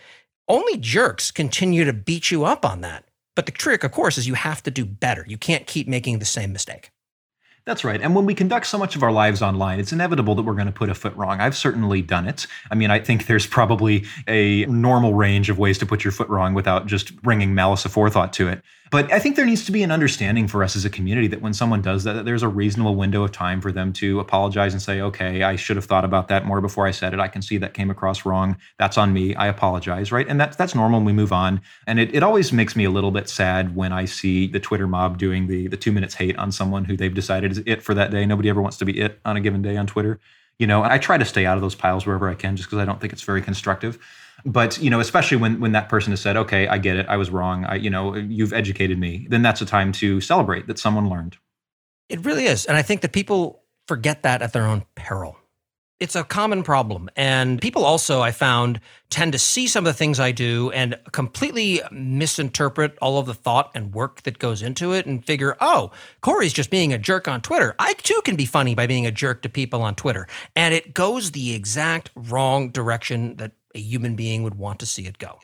only 0.47 0.77
jerks 0.77 1.31
continue 1.31 1.83
to 1.83 1.93
beat 1.93 2.31
you 2.31 2.45
up 2.45 2.65
on 2.65 2.81
that. 2.81 3.05
But 3.35 3.45
the 3.45 3.51
trick, 3.51 3.83
of 3.83 3.91
course, 3.91 4.17
is 4.17 4.27
you 4.27 4.33
have 4.33 4.63
to 4.63 4.71
do 4.71 4.85
better. 4.85 5.25
You 5.27 5.37
can't 5.37 5.67
keep 5.67 5.87
making 5.87 6.19
the 6.19 6.25
same 6.25 6.53
mistake. 6.53 6.91
That's 7.67 7.83
right. 7.83 8.01
And 8.01 8.15
when 8.15 8.25
we 8.25 8.33
conduct 8.33 8.65
so 8.65 8.77
much 8.77 8.95
of 8.95 9.03
our 9.03 9.11
lives 9.11 9.41
online, 9.41 9.77
it's 9.81 9.91
inevitable 9.91 10.35
that 10.35 10.43
we're 10.43 10.53
going 10.53 10.67
to 10.67 10.71
put 10.71 10.87
a 10.89 10.95
foot 10.95 11.13
wrong. 11.17 11.41
I've 11.41 11.55
certainly 11.55 12.01
done 12.01 12.25
it. 12.25 12.47
I 12.71 12.75
mean, 12.75 12.91
I 12.91 12.99
think 12.99 13.25
there's 13.25 13.45
probably 13.45 14.05
a 14.25 14.65
normal 14.67 15.15
range 15.15 15.49
of 15.49 15.59
ways 15.59 15.77
to 15.79 15.85
put 15.85 16.01
your 16.01 16.13
foot 16.13 16.29
wrong 16.29 16.53
without 16.53 16.87
just 16.87 17.21
bringing 17.21 17.53
malice 17.53 17.83
aforethought 17.83 18.31
to 18.31 18.47
it. 18.47 18.63
But 18.89 19.11
I 19.11 19.19
think 19.19 19.35
there 19.35 19.45
needs 19.45 19.65
to 19.65 19.71
be 19.71 19.83
an 19.83 19.91
understanding 19.91 20.47
for 20.47 20.63
us 20.63 20.75
as 20.75 20.85
a 20.85 20.89
community 20.89 21.27
that 21.27 21.41
when 21.41 21.53
someone 21.53 21.81
does 21.81 22.03
that, 22.05 22.13
that 22.13 22.25
there's 22.25 22.43
a 22.43 22.47
reasonable 22.47 22.95
window 22.95 23.23
of 23.23 23.31
time 23.31 23.59
for 23.59 23.71
them 23.71 23.91
to 23.93 24.19
apologize 24.19 24.73
and 24.73 24.81
say, 24.81 25.01
okay, 25.01 25.43
I 25.43 25.55
should 25.55 25.75
have 25.75 25.85
thought 25.85 26.05
about 26.05 26.27
that 26.29 26.45
more 26.45 26.61
before 26.61 26.87
I 26.87 26.91
said 26.91 27.13
it. 27.13 27.19
I 27.19 27.27
can 27.27 27.41
see 27.41 27.57
that 27.57 27.73
came 27.73 27.89
across 27.89 28.25
wrong. 28.25 28.57
That's 28.77 28.97
on 28.97 29.13
me. 29.13 29.35
I 29.35 29.47
apologize, 29.47 30.11
right? 30.11 30.27
And 30.27 30.39
that's 30.39 30.55
that's 30.55 30.73
normal 30.75 30.97
and 30.97 31.05
we 31.05 31.13
move 31.13 31.33
on. 31.33 31.61
And 31.85 31.99
it, 31.99 32.13
it 32.15 32.23
always 32.23 32.53
makes 32.53 32.75
me 32.75 32.85
a 32.85 32.91
little 32.91 33.11
bit 33.11 33.27
sad 33.27 33.75
when 33.75 33.91
I 33.91 34.05
see 34.05 34.47
the 34.47 34.59
Twitter 34.59 34.87
mob 34.87 35.17
doing 35.17 35.47
the 35.47 35.67
the 35.67 35.77
two 35.77 35.91
minutes 35.91 36.15
hate 36.15 36.37
on 36.37 36.51
someone 36.51 36.85
who 36.85 36.95
they've 36.95 37.13
decided 37.13 37.51
is 37.51 37.61
it 37.65 37.83
for 37.83 37.93
that 37.93 38.11
day. 38.11 38.25
Nobody 38.25 38.49
ever 38.49 38.61
wants 38.61 38.77
to 38.77 38.85
be 38.85 38.99
it 38.99 39.19
on 39.25 39.35
a 39.35 39.41
given 39.41 39.61
day 39.61 39.75
on 39.77 39.87
Twitter. 39.87 40.19
You 40.59 40.65
know, 40.65 40.83
I 40.83 40.97
try 40.97 41.17
to 41.17 41.25
stay 41.25 41.45
out 41.45 41.57
of 41.57 41.61
those 41.61 41.75
piles 41.75 42.05
wherever 42.05 42.29
I 42.29 42.33
can 42.33 42.55
just 42.55 42.69
because 42.69 42.81
I 42.81 42.85
don't 42.85 42.99
think 42.99 43.13
it's 43.13 43.21
very 43.21 43.41
constructive 43.41 43.99
but 44.47 44.81
you 44.81 44.89
know 44.89 44.99
especially 44.99 45.37
when 45.37 45.59
when 45.59 45.73
that 45.73 45.89
person 45.89 46.11
has 46.11 46.21
said 46.21 46.37
okay 46.37 46.67
i 46.67 46.77
get 46.77 46.95
it 46.97 47.05
i 47.09 47.17
was 47.17 47.29
wrong 47.29 47.65
i 47.65 47.75
you 47.75 47.89
know 47.89 48.15
you've 48.15 48.53
educated 48.53 48.97
me 48.97 49.27
then 49.29 49.41
that's 49.41 49.61
a 49.61 49.65
time 49.65 49.91
to 49.91 50.21
celebrate 50.21 50.67
that 50.67 50.79
someone 50.79 51.09
learned 51.09 51.37
it 52.09 52.23
really 52.25 52.45
is 52.45 52.65
and 52.65 52.77
i 52.77 52.81
think 52.81 53.01
that 53.01 53.11
people 53.11 53.61
forget 53.87 54.23
that 54.23 54.41
at 54.41 54.53
their 54.53 54.65
own 54.65 54.83
peril 54.95 55.37
it's 55.99 56.15
a 56.15 56.23
common 56.23 56.61
problem. 56.61 57.09
And 57.15 57.59
people 57.59 57.83
also, 57.83 58.21
I 58.21 58.31
found, 58.31 58.79
tend 59.09 59.31
to 59.31 59.39
see 59.39 59.67
some 59.67 59.85
of 59.85 59.93
the 59.93 59.97
things 59.97 60.19
I 60.19 60.31
do 60.31 60.69
and 60.71 60.95
completely 61.11 61.81
misinterpret 61.91 62.97
all 63.01 63.17
of 63.17 63.25
the 63.25 63.33
thought 63.33 63.71
and 63.73 63.93
work 63.93 64.21
that 64.23 64.37
goes 64.37 64.61
into 64.61 64.93
it 64.93 65.07
and 65.07 65.25
figure, 65.25 65.57
oh, 65.59 65.91
Corey's 66.21 66.53
just 66.53 66.69
being 66.69 66.93
a 66.93 66.97
jerk 66.99 67.27
on 67.27 67.41
Twitter. 67.41 67.73
I 67.79 67.93
too 67.93 68.21
can 68.23 68.35
be 68.35 68.45
funny 68.45 68.75
by 68.75 68.85
being 68.85 69.07
a 69.07 69.11
jerk 69.11 69.41
to 69.41 69.49
people 69.49 69.81
on 69.81 69.95
Twitter. 69.95 70.27
And 70.55 70.73
it 70.73 70.93
goes 70.93 71.31
the 71.31 71.55
exact 71.55 72.11
wrong 72.15 72.69
direction 72.69 73.37
that 73.37 73.53
a 73.77 73.79
human 73.79 74.15
being 74.15 74.43
would 74.43 74.55
want 74.55 74.79
to 74.79 74.85
see 74.85 75.05
it 75.05 75.17
go. 75.19 75.39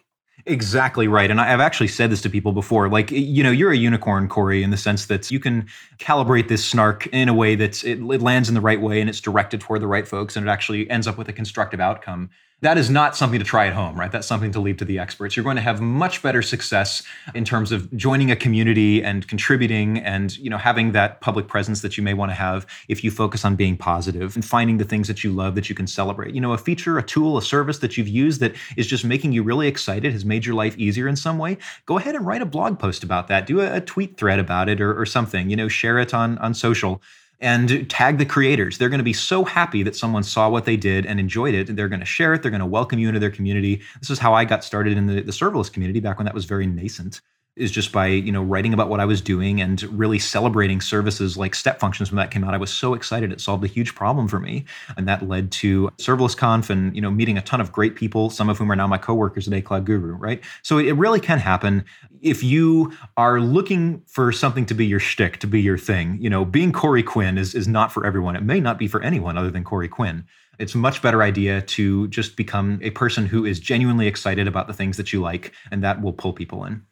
Exactly 0.46 1.08
right. 1.08 1.32
And 1.32 1.40
I've 1.40 1.62
actually 1.62 1.88
said 1.88 2.10
this 2.10 2.22
to 2.24 2.30
people 2.30 2.52
before. 2.52 2.90
Like, 2.90 3.12
you 3.12 3.44
know, 3.44 3.52
you're 3.52 3.72
a 3.72 3.78
unicorn, 3.78 4.28
Corey, 4.28 4.62
in 4.62 4.72
the 4.72 4.78
sense 4.78 5.06
that 5.06 5.32
you 5.32 5.40
can 5.40 5.68
calibrate 6.00 6.50
this 6.50 6.66
snark 6.66 7.08
in 7.08 7.30
a 7.30 7.34
way 7.34 7.56
that 7.56 7.84
it, 7.84 8.00
it 8.00 8.22
lands 8.22 8.50
in 8.50 8.56
the 8.56 8.62
right 8.62 8.82
way 8.82 9.00
and 9.00 9.10
it's 9.10 9.22
directed 9.22 9.62
toward 9.62 9.82
the 9.82 9.88
right 9.88 10.08
folks 10.08 10.36
and 10.36 10.46
it 10.46 10.50
actually 10.50 10.90
ends 10.90 11.08
up 11.08 11.18
with 11.18 11.30
a 11.30 11.34
constructive 11.34 11.80
outcome 11.80 12.30
that 12.64 12.78
is 12.78 12.90
not 12.90 13.16
something 13.16 13.40
to 13.40 13.46
try 13.46 13.68
at 13.68 13.74
home, 13.74 14.00
right? 14.00 14.10
That's 14.10 14.26
something 14.26 14.52
to 14.54 14.60
leave 14.62 14.78
to 14.78 14.86
the 14.86 14.98
experts. 14.98 15.36
You're 15.36 15.44
going 15.44 15.58
to 15.58 15.62
have 15.62 15.82
much 15.82 16.22
better 16.22 16.42
success 16.42 17.04
in 17.36 17.44
terms 17.44 17.74
of 17.74 17.94
joining 17.96 18.32
a 18.32 18.38
community 18.38 19.04
and 19.04 19.28
contributing 19.28 19.98
and, 19.98 20.36
you 20.38 20.50
know, 20.50 20.58
having 20.58 20.94
that 20.94 21.20
public 21.20 21.50
presence 21.50 21.82
that 21.82 21.98
you 21.98 22.04
may 22.04 22.14
want 22.14 22.32
to 22.32 22.36
have 22.36 22.66
if 22.88 23.04
you 23.04 23.12
focus 23.12 23.44
on 23.44 23.58
being 23.58 23.76
positive 23.76 24.36
and 24.36 24.46
finding 24.46 24.78
the 24.78 24.86
things 24.86 25.10
that 25.10 25.26
you 25.26 25.32
love 25.32 25.56
that 25.56 25.68
you 25.68 25.76
can 25.76 25.88
celebrate. 25.88 26.34
You 26.34 26.40
know, 26.40 26.54
a 26.54 26.58
feature, 26.58 26.98
a 26.98 27.04
tool, 27.04 27.38
a 27.38 27.42
service 27.42 27.80
that 27.80 27.98
you've 27.98 28.08
used 28.08 28.40
that 28.40 28.56
is 28.78 28.88
just 28.88 29.04
making 29.04 29.34
you 29.34 29.44
really 29.44 29.68
excited, 29.68 30.14
has 30.14 30.24
made 30.24 30.46
your 30.46 30.56
life 30.56 30.78
easier 30.78 31.10
in 31.10 31.18
some 31.18 31.38
way. 31.38 31.58
Go 31.86 31.98
ahead 31.98 32.16
and 32.16 32.26
write 32.26 32.42
a 32.42 32.46
blog 32.46 32.80
post 32.80 33.04
about 33.04 33.28
that. 33.28 33.46
Do 33.46 33.60
a, 33.60 33.76
a 33.76 33.82
tweet 33.82 34.16
thread 34.16 34.40
about 34.40 34.70
it 34.70 34.80
or, 34.80 34.98
or 34.98 35.06
something. 35.06 35.50
You 35.50 35.58
know, 35.58 35.68
share 35.68 36.00
it 36.00 36.14
on 36.14 36.38
on 36.38 36.54
social 36.54 37.02
and 37.44 37.90
tag 37.90 38.18
the 38.18 38.26
creators. 38.26 38.78
They're 38.78 38.90
going 38.90 39.00
to 39.00 39.04
be 39.04 39.14
so 39.14 39.44
happy 39.44 39.84
that 39.84 39.96
someone 39.96 40.24
saw 40.24 40.50
what 40.50 40.66
they 40.66 40.78
did 40.78 41.06
and 41.06 41.20
enjoyed 41.20 41.54
it. 41.54 41.76
They're 41.76 41.90
going 41.90 42.00
to 42.00 42.06
share 42.06 42.34
it. 42.34 42.42
They're 42.42 42.52
going 42.52 42.62
to 42.62 42.66
welcome 42.66 43.00
you 43.00 43.10
into 43.10 43.20
their 43.20 43.30
community. 43.30 43.82
This 44.00 44.10
is 44.10 44.18
how 44.18 44.34
I 44.34 44.46
got 44.46 44.64
started 44.64 44.98
in 44.98 45.08
the, 45.08 45.22
the 45.22 45.32
serverless 45.32 45.72
community 45.72 46.00
back 46.00 46.18
when 46.18 46.26
that 46.26 46.34
was 46.34 46.46
very 46.46 46.66
nascent 46.66 47.22
is 47.56 47.72
just 47.72 47.92
by 47.92 48.08
you 48.08 48.32
know 48.32 48.42
writing 48.42 48.74
about 48.74 48.90
what 48.90 49.00
I 49.00 49.06
was 49.06 49.22
doing 49.22 49.62
and 49.62 49.82
really 49.84 50.20
celebrating 50.20 50.82
services 50.82 51.38
like 51.38 51.56
step 51.56 51.80
functions 51.80 52.12
when 52.12 52.18
that 52.18 52.32
came 52.32 52.44
out. 52.44 52.54
I 52.54 52.58
was 52.58 52.72
so 52.74 52.94
excited; 52.94 53.32
it 53.32 53.42
solved 53.42 53.64
a 53.64 53.68
huge 53.68 53.96
problem 53.96 54.28
for 54.28 54.40
me, 54.40 54.66
and 54.98 55.08
that 55.08 55.28
led 55.28 55.52
to 55.54 55.90
Serverless 55.98 56.36
Conf 56.36 56.70
and 56.70 56.96
you 56.96 57.02
know 57.02 57.12
meeting 57.12 57.38
a 57.38 57.42
ton 57.42 57.62
of 57.62 57.72
great 57.72 57.96
people, 57.96 58.30
some 58.30 58.50
of 58.50 58.58
whom 58.58 58.72
are 58.72 58.76
now 58.76 58.88
my 58.88 58.98
coworkers 58.98 59.48
at 59.48 59.54
A 59.54 59.62
Cloud 59.62 59.86
Guru. 59.86 60.14
Right, 60.16 60.44
so 60.64 60.78
it 60.78 60.94
really 60.94 61.20
can 61.20 61.40
happen 61.40 61.86
if 62.22 62.44
you 62.44 62.94
are 63.18 63.40
looking 63.40 64.02
for 64.08 64.32
something 64.32 64.66
to 64.68 64.74
be 64.74 64.86
your 64.86 65.00
shtick, 65.00 65.38
to 65.40 65.48
be 65.48 65.62
your 65.62 65.78
thing. 65.78 66.18
You 66.22 66.30
know, 66.30 66.46
being 66.46 66.72
Corey 66.72 67.04
Quinn 67.04 67.38
is 67.38 67.54
is 67.54 67.68
not 67.68 67.92
for 67.92 68.06
everyone. 68.06 68.36
It 68.36 68.44
may 68.44 68.60
not 68.60 68.80
be 68.80 68.88
for 68.88 69.02
anyone 69.02 69.38
other 69.38 69.52
than 69.52 69.64
Corey 69.64 69.90
Quinn 69.90 70.26
it's 70.60 70.76
a 70.76 70.78
much 70.78 71.02
better 71.02 71.24
idea 71.24 71.62
to 71.62 72.08
just 72.10 72.36
become 72.36 72.80
a 72.84 72.92
person 72.92 73.26
who 73.26 73.44
is 73.44 73.60
genuinely 73.60 74.08
excited 74.08 74.48
about 74.48 74.68
the 74.68 74.74
things 74.74 74.98
that 74.98 75.12
you 75.12 75.20
like, 75.20 75.52
and 75.72 75.84
that 75.84 76.02
will 76.02 76.14
pull 76.14 76.32
people 76.32 76.64
in. 76.66 76.84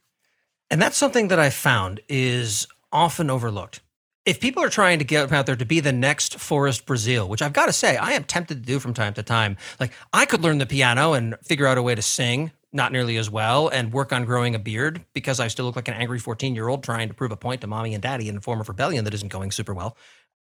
And 0.71 0.81
that's 0.81 0.95
something 0.95 1.27
that 1.27 1.37
I 1.37 1.49
found 1.49 1.99
is 2.07 2.65
often 2.93 3.29
overlooked. 3.29 3.81
If 4.25 4.39
people 4.39 4.63
are 4.63 4.69
trying 4.69 4.99
to 4.99 5.05
get 5.05 5.29
out 5.29 5.45
there 5.45 5.57
to 5.57 5.65
be 5.65 5.81
the 5.81 5.91
next 5.91 6.39
Forrest 6.39 6.85
Brazeal, 6.85 7.27
which 7.27 7.41
I've 7.41 7.51
got 7.51 7.65
to 7.65 7.73
say, 7.73 7.97
I 7.97 8.11
am 8.11 8.23
tempted 8.23 8.55
to 8.55 8.65
do 8.65 8.79
from 8.79 8.93
time 8.93 9.13
to 9.15 9.23
time. 9.23 9.57
Like, 9.81 9.91
I 10.13 10.25
could 10.25 10.41
learn 10.41 10.59
the 10.59 10.65
piano 10.65 11.11
and 11.11 11.35
figure 11.43 11.67
out 11.67 11.77
a 11.77 11.81
way 11.81 11.93
to 11.93 12.01
sing, 12.01 12.51
not 12.71 12.93
nearly 12.93 13.17
as 13.17 13.29
well, 13.29 13.67
and 13.67 13.91
work 13.91 14.13
on 14.13 14.23
growing 14.23 14.55
a 14.55 14.59
beard 14.59 15.03
because 15.13 15.41
I 15.41 15.49
still 15.49 15.65
look 15.65 15.75
like 15.75 15.89
an 15.89 15.95
angry 15.95 16.19
14 16.19 16.55
year 16.55 16.69
old 16.69 16.85
trying 16.85 17.09
to 17.09 17.13
prove 17.13 17.33
a 17.33 17.37
point 17.37 17.59
to 17.61 17.67
mommy 17.67 17.93
and 17.93 18.01
daddy 18.01 18.29
in 18.29 18.37
a 18.37 18.41
form 18.41 18.61
of 18.61 18.69
rebellion 18.69 19.03
that 19.03 19.13
isn't 19.13 19.27
going 19.31 19.51
super 19.51 19.73
well. 19.73 19.97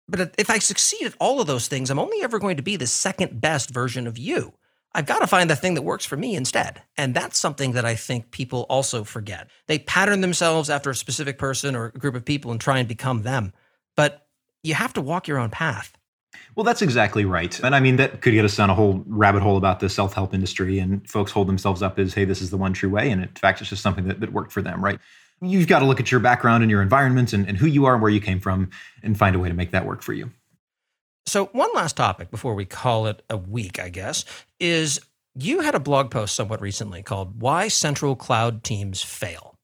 But 0.08 0.34
if 0.36 0.50
I 0.50 0.58
succeed 0.58 1.06
at 1.06 1.14
all 1.18 1.40
of 1.40 1.46
those 1.46 1.68
things, 1.68 1.88
I'm 1.88 1.98
only 1.98 2.22
ever 2.22 2.38
going 2.38 2.58
to 2.58 2.62
be 2.62 2.76
the 2.76 2.86
second 2.86 3.40
best 3.40 3.70
version 3.70 4.06
of 4.06 4.18
you. 4.18 4.52
I've 4.94 5.06
got 5.06 5.18
to 5.20 5.26
find 5.26 5.50
the 5.50 5.56
thing 5.56 5.74
that 5.74 5.82
works 5.82 6.04
for 6.04 6.16
me 6.16 6.34
instead. 6.34 6.82
And 6.96 7.14
that's 7.14 7.38
something 7.38 7.72
that 7.72 7.84
I 7.84 7.94
think 7.94 8.30
people 8.30 8.62
also 8.68 9.04
forget. 9.04 9.48
They 9.66 9.78
pattern 9.78 10.22
themselves 10.22 10.70
after 10.70 10.90
a 10.90 10.94
specific 10.94 11.38
person 11.38 11.76
or 11.76 11.86
a 11.86 11.92
group 11.92 12.14
of 12.14 12.24
people 12.24 12.50
and 12.50 12.60
try 12.60 12.78
and 12.78 12.88
become 12.88 13.22
them. 13.22 13.52
But 13.96 14.26
you 14.62 14.74
have 14.74 14.92
to 14.94 15.00
walk 15.00 15.28
your 15.28 15.38
own 15.38 15.50
path. 15.50 15.92
Well, 16.54 16.64
that's 16.64 16.82
exactly 16.82 17.24
right. 17.24 17.58
And 17.60 17.74
I 17.74 17.80
mean, 17.80 17.96
that 17.96 18.20
could 18.20 18.32
get 18.32 18.44
us 18.44 18.56
down 18.56 18.70
a 18.70 18.74
whole 18.74 19.04
rabbit 19.06 19.42
hole 19.42 19.56
about 19.56 19.80
the 19.80 19.88
self 19.88 20.14
help 20.14 20.34
industry. 20.34 20.78
And 20.78 21.08
folks 21.08 21.30
hold 21.30 21.48
themselves 21.48 21.82
up 21.82 21.98
as, 21.98 22.14
hey, 22.14 22.24
this 22.24 22.42
is 22.42 22.50
the 22.50 22.56
one 22.56 22.72
true 22.72 22.90
way. 22.90 23.10
And 23.10 23.22
in 23.22 23.28
fact, 23.28 23.60
it's 23.60 23.70
just 23.70 23.82
something 23.82 24.08
that, 24.08 24.20
that 24.20 24.32
worked 24.32 24.52
for 24.52 24.62
them, 24.62 24.84
right? 24.84 24.98
You've 25.40 25.68
got 25.68 25.80
to 25.80 25.84
look 25.84 26.00
at 26.00 26.10
your 26.10 26.20
background 26.20 26.64
and 26.64 26.70
your 26.70 26.82
environment 26.82 27.32
and, 27.32 27.46
and 27.46 27.56
who 27.56 27.66
you 27.66 27.84
are 27.84 27.94
and 27.94 28.02
where 28.02 28.10
you 28.10 28.20
came 28.20 28.40
from 28.40 28.70
and 29.02 29.16
find 29.16 29.36
a 29.36 29.38
way 29.38 29.48
to 29.48 29.54
make 29.54 29.70
that 29.70 29.86
work 29.86 30.02
for 30.02 30.12
you. 30.12 30.30
So, 31.28 31.46
one 31.46 31.68
last 31.74 31.96
topic 31.96 32.30
before 32.30 32.54
we 32.54 32.64
call 32.64 33.06
it 33.06 33.22
a 33.28 33.36
week, 33.36 33.78
I 33.78 33.90
guess, 33.90 34.24
is 34.58 34.98
you 35.34 35.60
had 35.60 35.74
a 35.74 35.80
blog 35.80 36.10
post 36.10 36.34
somewhat 36.34 36.62
recently 36.62 37.02
called 37.02 37.42
Why 37.42 37.68
Central 37.68 38.16
Cloud 38.16 38.64
Teams 38.64 39.02
Fail. 39.02 39.54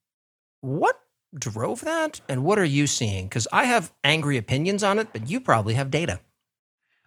What 0.60 1.00
drove 1.36 1.80
that 1.80 2.20
and 2.28 2.44
what 2.44 2.58
are 2.58 2.64
you 2.64 2.86
seeing? 2.86 3.26
Because 3.26 3.48
I 3.50 3.64
have 3.64 3.92
angry 4.04 4.36
opinions 4.36 4.84
on 4.84 4.98
it, 4.98 5.08
but 5.12 5.30
you 5.30 5.40
probably 5.40 5.74
have 5.74 5.90
data. 5.90 6.20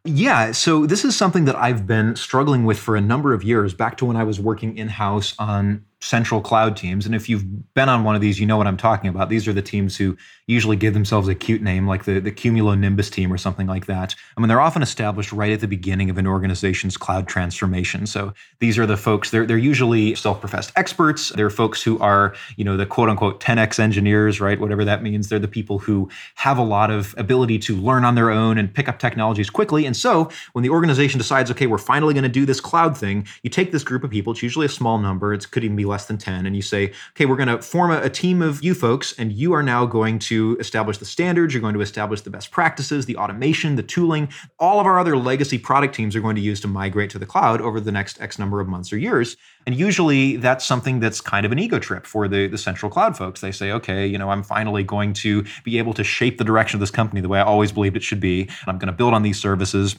Yeah, 0.03 0.53
so 0.53 0.87
this 0.87 1.05
is 1.05 1.15
something 1.15 1.45
that 1.45 1.55
I've 1.55 1.85
been 1.85 2.15
struggling 2.15 2.65
with 2.65 2.79
for 2.79 2.95
a 2.95 3.01
number 3.01 3.33
of 3.33 3.43
years, 3.43 3.73
back 3.73 3.97
to 3.97 4.05
when 4.05 4.15
I 4.15 4.23
was 4.23 4.39
working 4.39 4.77
in 4.77 4.87
house 4.87 5.35
on 5.37 5.85
central 5.99 6.41
cloud 6.41 6.77
teams. 6.77 7.05
And 7.05 7.15
if 7.15 7.27
you've 7.27 7.73
been 7.73 7.89
on 7.89 8.03
one 8.03 8.15
of 8.15 8.21
these, 8.21 8.39
you 8.39 8.45
know 8.45 8.57
what 8.57 8.67
I'm 8.67 8.77
talking 8.77 9.09
about. 9.09 9.29
These 9.29 9.47
are 9.47 9.53
the 9.53 9.63
teams 9.63 9.97
who 9.97 10.15
usually 10.45 10.77
give 10.77 10.93
themselves 10.93 11.27
a 11.27 11.35
cute 11.35 11.61
name 11.61 11.87
like 11.87 12.05
the, 12.05 12.19
the 12.19 12.31
Cumulonimbus 12.31 13.11
team 13.11 13.33
or 13.33 13.37
something 13.37 13.67
like 13.67 13.87
that. 13.87 14.15
I 14.35 14.41
mean, 14.41 14.47
they're 14.47 14.61
often 14.61 14.83
established 14.83 15.31
right 15.33 15.51
at 15.51 15.59
the 15.59 15.67
beginning 15.67 16.09
of 16.09 16.17
an 16.17 16.27
organization's 16.27 16.97
cloud 16.97 17.27
transformation. 17.27 18.05
So 18.05 18.33
these 18.59 18.77
are 18.77 18.85
the 18.85 18.95
folks, 18.95 19.31
they're, 19.31 19.45
they're 19.45 19.57
usually 19.57 20.13
self-professed 20.13 20.71
experts. 20.75 21.29
They're 21.29 21.49
folks 21.49 21.81
who 21.81 21.97
are, 21.99 22.35
you 22.55 22.63
know, 22.63 22.77
the 22.77 22.85
quote 22.85 23.09
unquote 23.09 23.41
10x 23.41 23.79
engineers, 23.79 24.39
right? 24.39 24.59
Whatever 24.59 24.85
that 24.85 25.01
means. 25.01 25.29
They're 25.29 25.39
the 25.39 25.47
people 25.47 25.79
who 25.79 26.09
have 26.35 26.59
a 26.59 26.63
lot 26.63 26.91
of 26.91 27.15
ability 27.17 27.57
to 27.59 27.75
learn 27.75 28.05
on 28.05 28.13
their 28.13 28.29
own 28.29 28.59
and 28.59 28.71
pick 28.71 28.87
up 28.87 28.99
technologies 28.99 29.49
quickly. 29.49 29.85
And 29.85 29.97
so 29.97 30.29
when 30.53 30.61
the 30.61 30.69
organization 30.69 31.17
decides, 31.17 31.49
okay, 31.51 31.65
we're 31.65 31.79
finally 31.79 32.13
going 32.13 32.23
to 32.23 32.29
do 32.29 32.45
this 32.45 32.61
cloud 32.61 32.95
thing, 32.95 33.27
you 33.41 33.49
take 33.49 33.71
this 33.71 33.83
group 33.83 34.03
of 34.03 34.11
people, 34.11 34.31
it's 34.31 34.43
usually 34.43 34.67
a 34.67 34.69
small 34.69 34.99
number, 34.99 35.33
it 35.33 35.49
could 35.49 35.63
even 35.63 35.75
be 35.75 35.86
less 35.87 36.05
than 36.05 36.17
10, 36.17 36.45
and 36.45 36.55
you 36.55 36.61
say, 36.61 36.91
okay, 37.11 37.25
we're 37.25 37.35
going 37.35 37.47
to 37.47 37.61
form 37.61 37.91
a, 37.91 38.01
a 38.01 38.09
team 38.09 38.41
of 38.41 38.63
you 38.63 38.73
folks, 38.73 39.13
and 39.17 39.31
you 39.31 39.53
are 39.53 39.63
now 39.63 39.85
going 39.85 40.19
to 40.19 40.57
establish 40.59 40.97
the 40.97 41.05
standards, 41.05 41.53
you're 41.53 41.61
going 41.61 41.73
to 41.73 41.81
establish 41.81 42.21
the 42.21 42.29
best 42.29 42.51
practices, 42.51 43.05
the 43.05 43.15
automation, 43.17 43.75
the 43.75 43.83
tooling, 43.83 44.29
all 44.59 44.79
of 44.79 44.85
our 44.85 44.99
other 44.99 45.17
legacy 45.17 45.57
product 45.57 45.95
teams 45.95 46.15
are 46.15 46.21
going 46.21 46.35
to 46.35 46.41
use 46.41 46.59
to 46.61 46.67
migrate 46.67 47.09
to 47.09 47.19
the 47.19 47.25
cloud 47.25 47.61
over 47.61 47.79
the 47.79 47.91
next 47.91 48.21
X 48.21 48.37
number 48.37 48.59
of 48.59 48.67
months 48.67 48.91
or 48.91 48.97
years. 48.97 49.37
And 49.65 49.75
usually 49.75 50.37
that's 50.37 50.63
something 50.63 50.99
that's 50.99 51.19
kind 51.19 51.45
of 51.45 51.51
an 51.51 51.59
ego 51.59 51.79
trip 51.79 52.05
for 52.05 52.27
the, 52.27 52.47
the 52.47 52.57
central 52.57 52.89
cloud 52.89 53.17
folks. 53.17 53.41
They 53.41 53.51
say, 53.51 53.71
okay, 53.71 54.07
you 54.07 54.17
know, 54.17 54.29
I'm 54.29 54.43
finally 54.43 54.83
going 54.83 55.13
to 55.13 55.43
be 55.63 55.77
able 55.77 55.93
to 55.95 56.03
shape 56.03 56.37
the 56.37 56.43
direction 56.43 56.77
of 56.77 56.79
this 56.79 56.91
company 56.91 57.21
the 57.21 57.29
way 57.29 57.39
I 57.39 57.43
always 57.43 57.71
believed 57.71 57.97
it 57.97 58.03
should 58.03 58.19
be. 58.19 58.43
And 58.43 58.67
I'm 58.67 58.77
going 58.77 58.87
to 58.87 58.93
build 58.93 59.13
on 59.13 59.23
these 59.23 59.39
services 59.39 59.97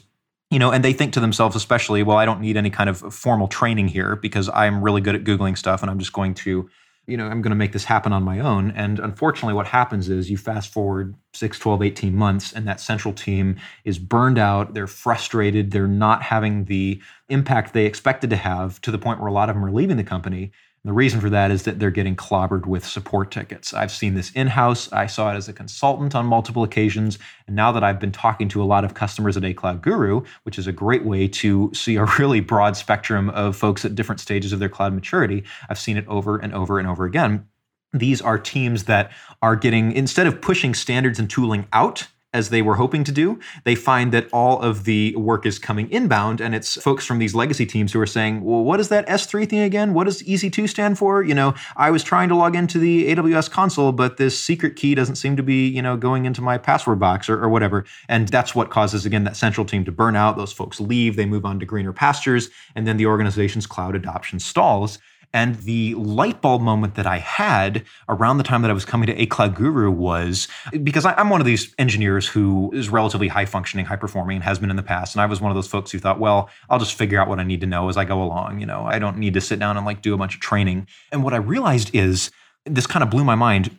you 0.49 0.59
know, 0.59 0.71
and 0.71 0.83
they 0.83 0.93
think 0.93 1.13
to 1.13 1.19
themselves, 1.19 1.55
especially, 1.55 2.03
well, 2.03 2.17
I 2.17 2.25
don't 2.25 2.41
need 2.41 2.57
any 2.57 2.69
kind 2.69 2.89
of 2.89 3.13
formal 3.13 3.47
training 3.47 3.87
here 3.87 4.15
because 4.15 4.49
I'm 4.49 4.83
really 4.83 5.01
good 5.01 5.15
at 5.15 5.23
Googling 5.23 5.57
stuff 5.57 5.81
and 5.81 5.91
I'm 5.91 5.99
just 5.99 6.13
going 6.13 6.33
to 6.35 6.69
you 7.09 7.17
know, 7.17 7.25
I'm 7.25 7.41
going 7.41 7.49
to 7.49 7.55
make 7.55 7.71
this 7.71 7.85
happen 7.85 8.13
on 8.13 8.21
my 8.21 8.39
own. 8.39 8.71
And 8.71 8.99
unfortunately, 8.99 9.55
what 9.55 9.65
happens 9.65 10.09
is 10.09 10.29
you 10.29 10.37
fast 10.37 10.71
forward 10.71 11.15
6, 11.33 11.57
12, 11.57 11.81
18 11.81 12.15
months, 12.15 12.53
and 12.53 12.67
that 12.67 12.79
central 12.79 13.13
team 13.15 13.57
is 13.83 13.97
burned 13.97 14.37
out. 14.37 14.75
They're 14.75 14.85
frustrated. 14.85 15.71
They're 15.71 15.87
not 15.87 16.21
having 16.21 16.65
the 16.65 17.01
impact 17.29 17.73
they 17.73 17.87
expected 17.87 18.29
to 18.29 18.35
have 18.35 18.79
to 18.81 18.91
the 18.91 18.99
point 18.99 19.19
where 19.19 19.27
a 19.27 19.33
lot 19.33 19.49
of 19.49 19.55
them 19.55 19.65
are 19.65 19.71
leaving 19.71 19.97
the 19.97 20.03
company. 20.03 20.51
And 20.83 20.89
the 20.89 20.93
reason 20.93 21.19
for 21.19 21.29
that 21.29 21.51
is 21.51 21.63
that 21.63 21.79
they're 21.79 21.91
getting 21.91 22.15
clobbered 22.15 22.65
with 22.65 22.85
support 22.85 23.31
tickets. 23.31 23.73
I've 23.73 23.91
seen 23.91 24.13
this 24.13 24.31
in 24.31 24.47
house. 24.47 24.91
I 24.93 25.07
saw 25.07 25.33
it 25.33 25.35
as 25.35 25.49
a 25.49 25.53
consultant 25.53 26.15
on 26.15 26.25
multiple 26.25 26.63
occasions. 26.63 27.19
And 27.47 27.55
now 27.55 27.73
that 27.73 27.83
I've 27.83 27.99
been 27.99 28.13
talking 28.13 28.47
to 28.49 28.63
a 28.63 28.65
lot 28.65 28.85
of 28.85 28.93
customers 28.93 29.35
at 29.35 29.43
A 29.43 29.53
Cloud 29.53 29.81
Guru, 29.81 30.21
which 30.43 30.57
is 30.57 30.67
a 30.67 30.71
great 30.71 31.03
way 31.03 31.27
to 31.27 31.69
see 31.73 31.97
a 31.97 32.05
really 32.19 32.39
broad 32.39 32.77
spectrum 32.77 33.29
of 33.31 33.57
folks 33.57 33.83
at 33.83 33.93
different 33.93 34.21
stages 34.21 34.53
of 34.53 34.59
their 34.59 34.69
cloud 34.69 34.93
maturity, 34.93 35.43
I've 35.69 35.79
seen 35.79 35.97
it 35.97 36.07
over 36.07 36.37
and 36.37 36.53
over 36.53 36.79
and 36.79 36.87
over 36.87 37.03
again. 37.03 37.45
These 37.91 38.21
are 38.21 38.37
teams 38.37 38.83
that 38.85 39.11
are 39.41 39.55
getting, 39.55 39.91
instead 39.91 40.27
of 40.27 40.41
pushing 40.41 40.73
standards 40.73 41.19
and 41.19 41.29
tooling 41.29 41.67
out, 41.73 42.07
as 42.31 42.49
they 42.49 42.61
were 42.61 42.75
hoping 42.75 43.03
to 43.03 43.11
do, 43.11 43.39
they 43.63 43.73
find 43.73 44.11
that 44.11 44.27
all 44.31 44.61
of 44.61 44.83
the 44.83 45.15
work 45.15 45.45
is 45.47 45.57
coming 45.57 45.89
inbound 45.89 46.39
and 46.39 46.53
it's 46.53 46.79
folks 46.81 47.05
from 47.05 47.17
these 47.17 47.33
legacy 47.33 47.65
teams 47.65 47.91
who 47.91 47.99
are 47.99 48.05
saying, 48.05 48.43
well, 48.43 48.63
what 48.63 48.79
is 48.79 48.89
that 48.89 49.07
S3 49.07 49.49
thing 49.49 49.61
again? 49.61 49.95
What 49.95 50.03
does 50.03 50.21
EC2 50.21 50.69
stand 50.69 50.99
for? 50.99 51.23
You 51.23 51.33
know, 51.33 51.55
I 51.75 51.89
was 51.89 52.03
trying 52.03 52.29
to 52.29 52.35
log 52.35 52.55
into 52.55 52.77
the 52.77 53.15
AWS 53.15 53.49
console, 53.49 53.91
but 53.91 54.17
this 54.17 54.39
secret 54.39 54.75
key 54.75 54.93
doesn't 54.93 55.15
seem 55.15 55.37
to 55.37 55.43
be, 55.43 55.67
you 55.67 55.81
know, 55.81 55.97
going 55.97 56.25
into 56.25 56.41
my 56.41 56.59
password 56.59 56.99
box 56.99 57.29
or, 57.29 57.43
or 57.43 57.49
whatever. 57.49 57.83
And 58.07 58.27
that's 58.27 58.53
what 58.53 58.69
causes, 58.69 59.05
again, 59.07 59.23
that 59.23 59.35
central 59.35 59.65
team 59.65 59.83
to 59.85 59.91
burn 59.91 60.15
out. 60.15 60.37
Those 60.37 60.53
folks 60.53 60.79
leave, 60.79 61.15
they 61.15 61.25
move 61.25 61.45
on 61.45 61.59
to 61.59 61.65
greener 61.65 61.93
pastures, 61.93 62.49
and 62.75 62.85
then 62.85 62.97
the 62.97 63.07
organization's 63.07 63.65
cloud 63.65 63.95
adoption 63.95 64.39
stalls. 64.39 64.99
And 65.33 65.55
the 65.57 65.93
light 65.95 66.41
bulb 66.41 66.61
moment 66.61 66.95
that 66.95 67.05
I 67.05 67.17
had 67.17 67.85
around 68.07 68.37
the 68.37 68.43
time 68.43 68.61
that 68.63 68.71
I 68.71 68.73
was 68.73 68.85
coming 68.85 69.07
to 69.07 69.21
A 69.21 69.27
Cloud 69.27 69.55
Guru 69.55 69.91
was 69.91 70.47
because 70.81 71.05
I'm 71.05 71.29
one 71.29 71.39
of 71.39 71.45
these 71.45 71.73
engineers 71.77 72.27
who 72.27 72.71
is 72.73 72.89
relatively 72.89 73.27
high 73.27 73.45
functioning, 73.45 73.85
high 73.85 73.95
performing, 73.95 74.37
and 74.37 74.43
has 74.43 74.57
been 74.57 74.71
in 74.71 74.75
the 74.75 74.83
past. 74.83 75.13
And 75.13 75.21
I 75.21 75.27
was 75.27 75.39
one 75.39 75.51
of 75.51 75.55
those 75.55 75.67
folks 75.67 75.91
who 75.91 75.99
thought, 75.99 76.19
well, 76.19 76.49
I'll 76.69 76.79
just 76.79 76.95
figure 76.95 77.19
out 77.21 77.27
what 77.27 77.39
I 77.39 77.43
need 77.43 77.61
to 77.61 77.67
know 77.67 77.89
as 77.89 77.97
I 77.97 78.05
go 78.05 78.23
along. 78.23 78.59
You 78.59 78.65
know, 78.65 78.85
I 78.85 78.97
don't 78.97 79.17
need 79.17 79.35
to 79.35 79.41
sit 79.41 79.59
down 79.59 79.77
and 79.77 79.85
like 79.85 80.01
do 80.01 80.13
a 80.13 80.17
bunch 80.17 80.33
of 80.33 80.41
training. 80.41 80.87
And 81.11 81.23
what 81.23 81.33
I 81.33 81.37
realized 81.37 81.93
is 81.93 82.31
this 82.65 82.87
kind 82.87 83.03
of 83.03 83.09
blew 83.09 83.23
my 83.23 83.35
mind 83.35 83.77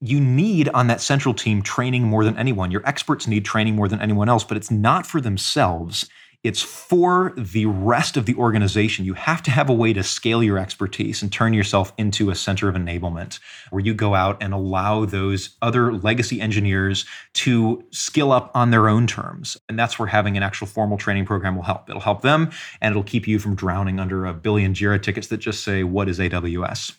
you 0.00 0.20
need 0.20 0.68
on 0.70 0.88
that 0.88 1.00
central 1.00 1.32
team 1.32 1.62
training 1.62 2.02
more 2.02 2.24
than 2.24 2.36
anyone. 2.36 2.70
Your 2.70 2.86
experts 2.86 3.26
need 3.26 3.44
training 3.44 3.74
more 3.74 3.88
than 3.88 4.02
anyone 4.02 4.28
else, 4.28 4.44
but 4.44 4.56
it's 4.56 4.70
not 4.70 5.06
for 5.06 5.18
themselves. 5.18 6.06
It's 6.44 6.60
for 6.60 7.32
the 7.38 7.64
rest 7.64 8.18
of 8.18 8.26
the 8.26 8.34
organization. 8.34 9.06
You 9.06 9.14
have 9.14 9.42
to 9.44 9.50
have 9.50 9.70
a 9.70 9.72
way 9.72 9.94
to 9.94 10.02
scale 10.02 10.42
your 10.42 10.58
expertise 10.58 11.22
and 11.22 11.32
turn 11.32 11.54
yourself 11.54 11.94
into 11.96 12.28
a 12.28 12.34
center 12.34 12.68
of 12.68 12.74
enablement 12.74 13.40
where 13.70 13.82
you 13.82 13.94
go 13.94 14.14
out 14.14 14.42
and 14.42 14.52
allow 14.52 15.06
those 15.06 15.56
other 15.62 15.94
legacy 15.94 16.42
engineers 16.42 17.06
to 17.32 17.82
skill 17.90 18.30
up 18.30 18.50
on 18.54 18.70
their 18.70 18.90
own 18.90 19.06
terms. 19.06 19.56
And 19.70 19.78
that's 19.78 19.98
where 19.98 20.06
having 20.06 20.36
an 20.36 20.42
actual 20.42 20.66
formal 20.66 20.98
training 20.98 21.24
program 21.24 21.56
will 21.56 21.62
help. 21.62 21.88
It'll 21.88 22.02
help 22.02 22.20
them 22.20 22.50
and 22.82 22.92
it'll 22.92 23.02
keep 23.02 23.26
you 23.26 23.38
from 23.38 23.54
drowning 23.54 23.98
under 23.98 24.26
a 24.26 24.34
billion 24.34 24.74
JIRA 24.74 25.02
tickets 25.02 25.28
that 25.28 25.38
just 25.38 25.64
say, 25.64 25.82
What 25.82 26.10
is 26.10 26.18
AWS? 26.18 26.94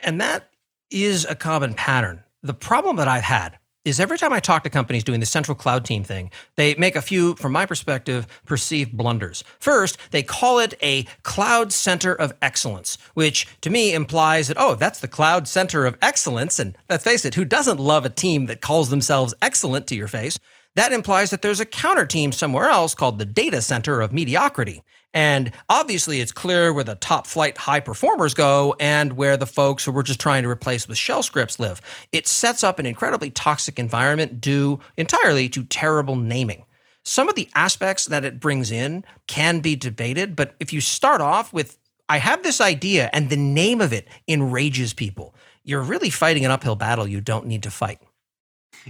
And 0.00 0.20
that 0.20 0.50
is 0.92 1.24
a 1.24 1.34
common 1.34 1.74
pattern. 1.74 2.22
The 2.44 2.54
problem 2.54 2.96
that 2.96 3.08
I've 3.08 3.24
had 3.24 3.58
is 3.84 4.00
every 4.00 4.16
time 4.16 4.32
I 4.32 4.40
talk 4.40 4.62
to 4.64 4.70
companies 4.70 5.04
doing 5.04 5.20
the 5.20 5.26
central 5.26 5.54
cloud 5.54 5.84
team 5.84 6.04
thing, 6.04 6.30
they 6.56 6.74
make 6.76 6.96
a 6.96 7.02
few, 7.02 7.34
from 7.34 7.52
my 7.52 7.66
perspective, 7.66 8.26
perceived 8.46 8.96
blunders. 8.96 9.44
First, 9.58 9.98
they 10.10 10.22
call 10.22 10.58
it 10.58 10.74
a 10.82 11.04
cloud 11.22 11.72
center 11.72 12.14
of 12.14 12.32
excellence, 12.40 12.96
which 13.14 13.46
to 13.60 13.70
me 13.70 13.92
implies 13.92 14.48
that, 14.48 14.56
oh, 14.58 14.74
that's 14.74 15.00
the 15.00 15.08
cloud 15.08 15.46
center 15.46 15.84
of 15.84 15.98
excellence. 16.00 16.58
And 16.58 16.76
let's 16.88 17.04
face 17.04 17.24
it, 17.24 17.34
who 17.34 17.44
doesn't 17.44 17.78
love 17.78 18.04
a 18.04 18.10
team 18.10 18.46
that 18.46 18.60
calls 18.60 18.88
themselves 18.88 19.34
excellent 19.42 19.86
to 19.88 19.96
your 19.96 20.08
face? 20.08 20.38
That 20.76 20.92
implies 20.92 21.30
that 21.30 21.42
there's 21.42 21.60
a 21.60 21.66
counter 21.66 22.06
team 22.06 22.32
somewhere 22.32 22.68
else 22.68 22.94
called 22.94 23.18
the 23.18 23.24
data 23.24 23.62
center 23.62 24.00
of 24.00 24.12
mediocrity. 24.12 24.82
And 25.14 25.52
obviously, 25.68 26.20
it's 26.20 26.32
clear 26.32 26.72
where 26.72 26.84
the 26.84 26.96
top 26.96 27.28
flight 27.28 27.56
high 27.56 27.80
performers 27.80 28.34
go 28.34 28.74
and 28.80 29.12
where 29.12 29.36
the 29.36 29.46
folks 29.46 29.84
who 29.84 29.92
we're 29.92 30.02
just 30.02 30.20
trying 30.20 30.42
to 30.42 30.48
replace 30.50 30.88
with 30.88 30.98
shell 30.98 31.22
scripts 31.22 31.60
live. 31.60 31.80
It 32.10 32.26
sets 32.26 32.64
up 32.64 32.80
an 32.80 32.86
incredibly 32.86 33.30
toxic 33.30 33.78
environment 33.78 34.40
due 34.40 34.80
entirely 34.96 35.48
to 35.50 35.62
terrible 35.64 36.16
naming. 36.16 36.64
Some 37.04 37.28
of 37.28 37.36
the 37.36 37.48
aspects 37.54 38.06
that 38.06 38.24
it 38.24 38.40
brings 38.40 38.72
in 38.72 39.04
can 39.28 39.60
be 39.60 39.76
debated, 39.76 40.34
but 40.34 40.56
if 40.58 40.72
you 40.72 40.80
start 40.80 41.20
off 41.20 41.52
with, 41.52 41.78
I 42.08 42.18
have 42.18 42.42
this 42.42 42.60
idea 42.60 43.08
and 43.12 43.30
the 43.30 43.36
name 43.36 43.80
of 43.80 43.92
it 43.92 44.08
enrages 44.26 44.94
people, 44.94 45.34
you're 45.62 45.82
really 45.82 46.10
fighting 46.10 46.44
an 46.44 46.50
uphill 46.50 46.76
battle 46.76 47.06
you 47.06 47.20
don't 47.20 47.46
need 47.46 47.62
to 47.62 47.70
fight. 47.70 48.00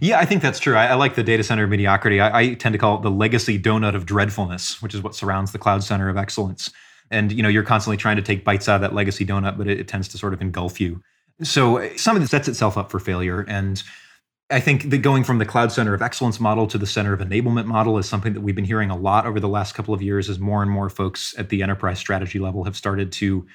Yeah, 0.01 0.19
I 0.19 0.25
think 0.25 0.43
that's 0.43 0.59
true. 0.59 0.77
I, 0.77 0.87
I 0.87 0.95
like 0.95 1.15
the 1.15 1.23
data 1.23 1.43
center 1.43 1.67
mediocrity. 1.67 2.21
I, 2.21 2.39
I, 2.39 2.55
tend 2.55 2.73
to 2.73 2.79
call 2.79 2.97
it 2.97 3.03
the 3.03 3.11
legacy 3.11 3.59
donut 3.59 3.95
of 3.95 4.07
dreadfulness, 4.07 4.83
which 4.83 4.95
is 4.95 5.03
what 5.03 5.15
surrounds 5.15 5.53
the 5.53 5.59
cloud 5.59 5.85
center 5.85 6.09
of 6.09 6.17
excellence. 6.17 6.71
And 7.11 7.31
you 7.33 7.43
know, 7.43 7.49
you're 7.49 7.63
constantly 7.63 7.97
trying 7.97 8.17
to 8.17 8.23
take 8.23 8.45
bites 8.45 8.69
out 8.69 8.77
of 8.77 8.81
that 8.81 8.95
legacy 8.95 9.25
donut, 9.25 9.57
but 9.57 9.69
it, 9.69 9.81
it 9.81 9.89
tends 9.89 10.09
to 10.09 10.19
sort 10.19 10.35
of 10.35 10.41
engulf 10.41 10.81
you. 10.81 11.03
So 11.43 11.79
eh, 11.79 11.97
some 11.97 12.17
of 12.17 12.23
this 12.23 12.31
sets 12.31 12.49
itself 12.49 12.77
up 12.77 12.91
for 12.91 12.99
failure. 12.99 13.45
And 13.49 13.83
I 14.51 14.61
think 14.61 14.91
that 14.91 14.99
going 14.99 15.25
from 15.25 15.39
the 15.39 15.47
cloud 15.47 15.73
center 15.73 15.95
of 15.95 16.03
excellence 16.03 16.39
model 16.39 16.67
to 16.69 16.79
the 16.79 16.87
center 16.87 17.13
of 17.13 17.21
enablement 17.21 17.67
model 17.67 17.99
is 17.99 18.09
something 18.09 18.35
that 18.35 18.43
we've 18.43 18.55
been 18.55 18.65
hearing 18.65 18.91
a 18.91 18.97
lot 18.97 19.27
over 19.27 19.41
the 19.41 19.49
last 19.49 19.75
couple 19.75 19.95
of 19.95 20.03
years 20.03 20.29
as 20.29 20.39
more 20.39 20.63
and 20.63 20.71
more 20.71 20.91
folks 20.91 21.35
at 21.39 21.49
the 21.49 21.63
enterprise 21.63 21.99
strategy 21.99 22.39
level 22.39 22.65
have 22.65 22.77
started 22.77 23.11
to 23.13 23.47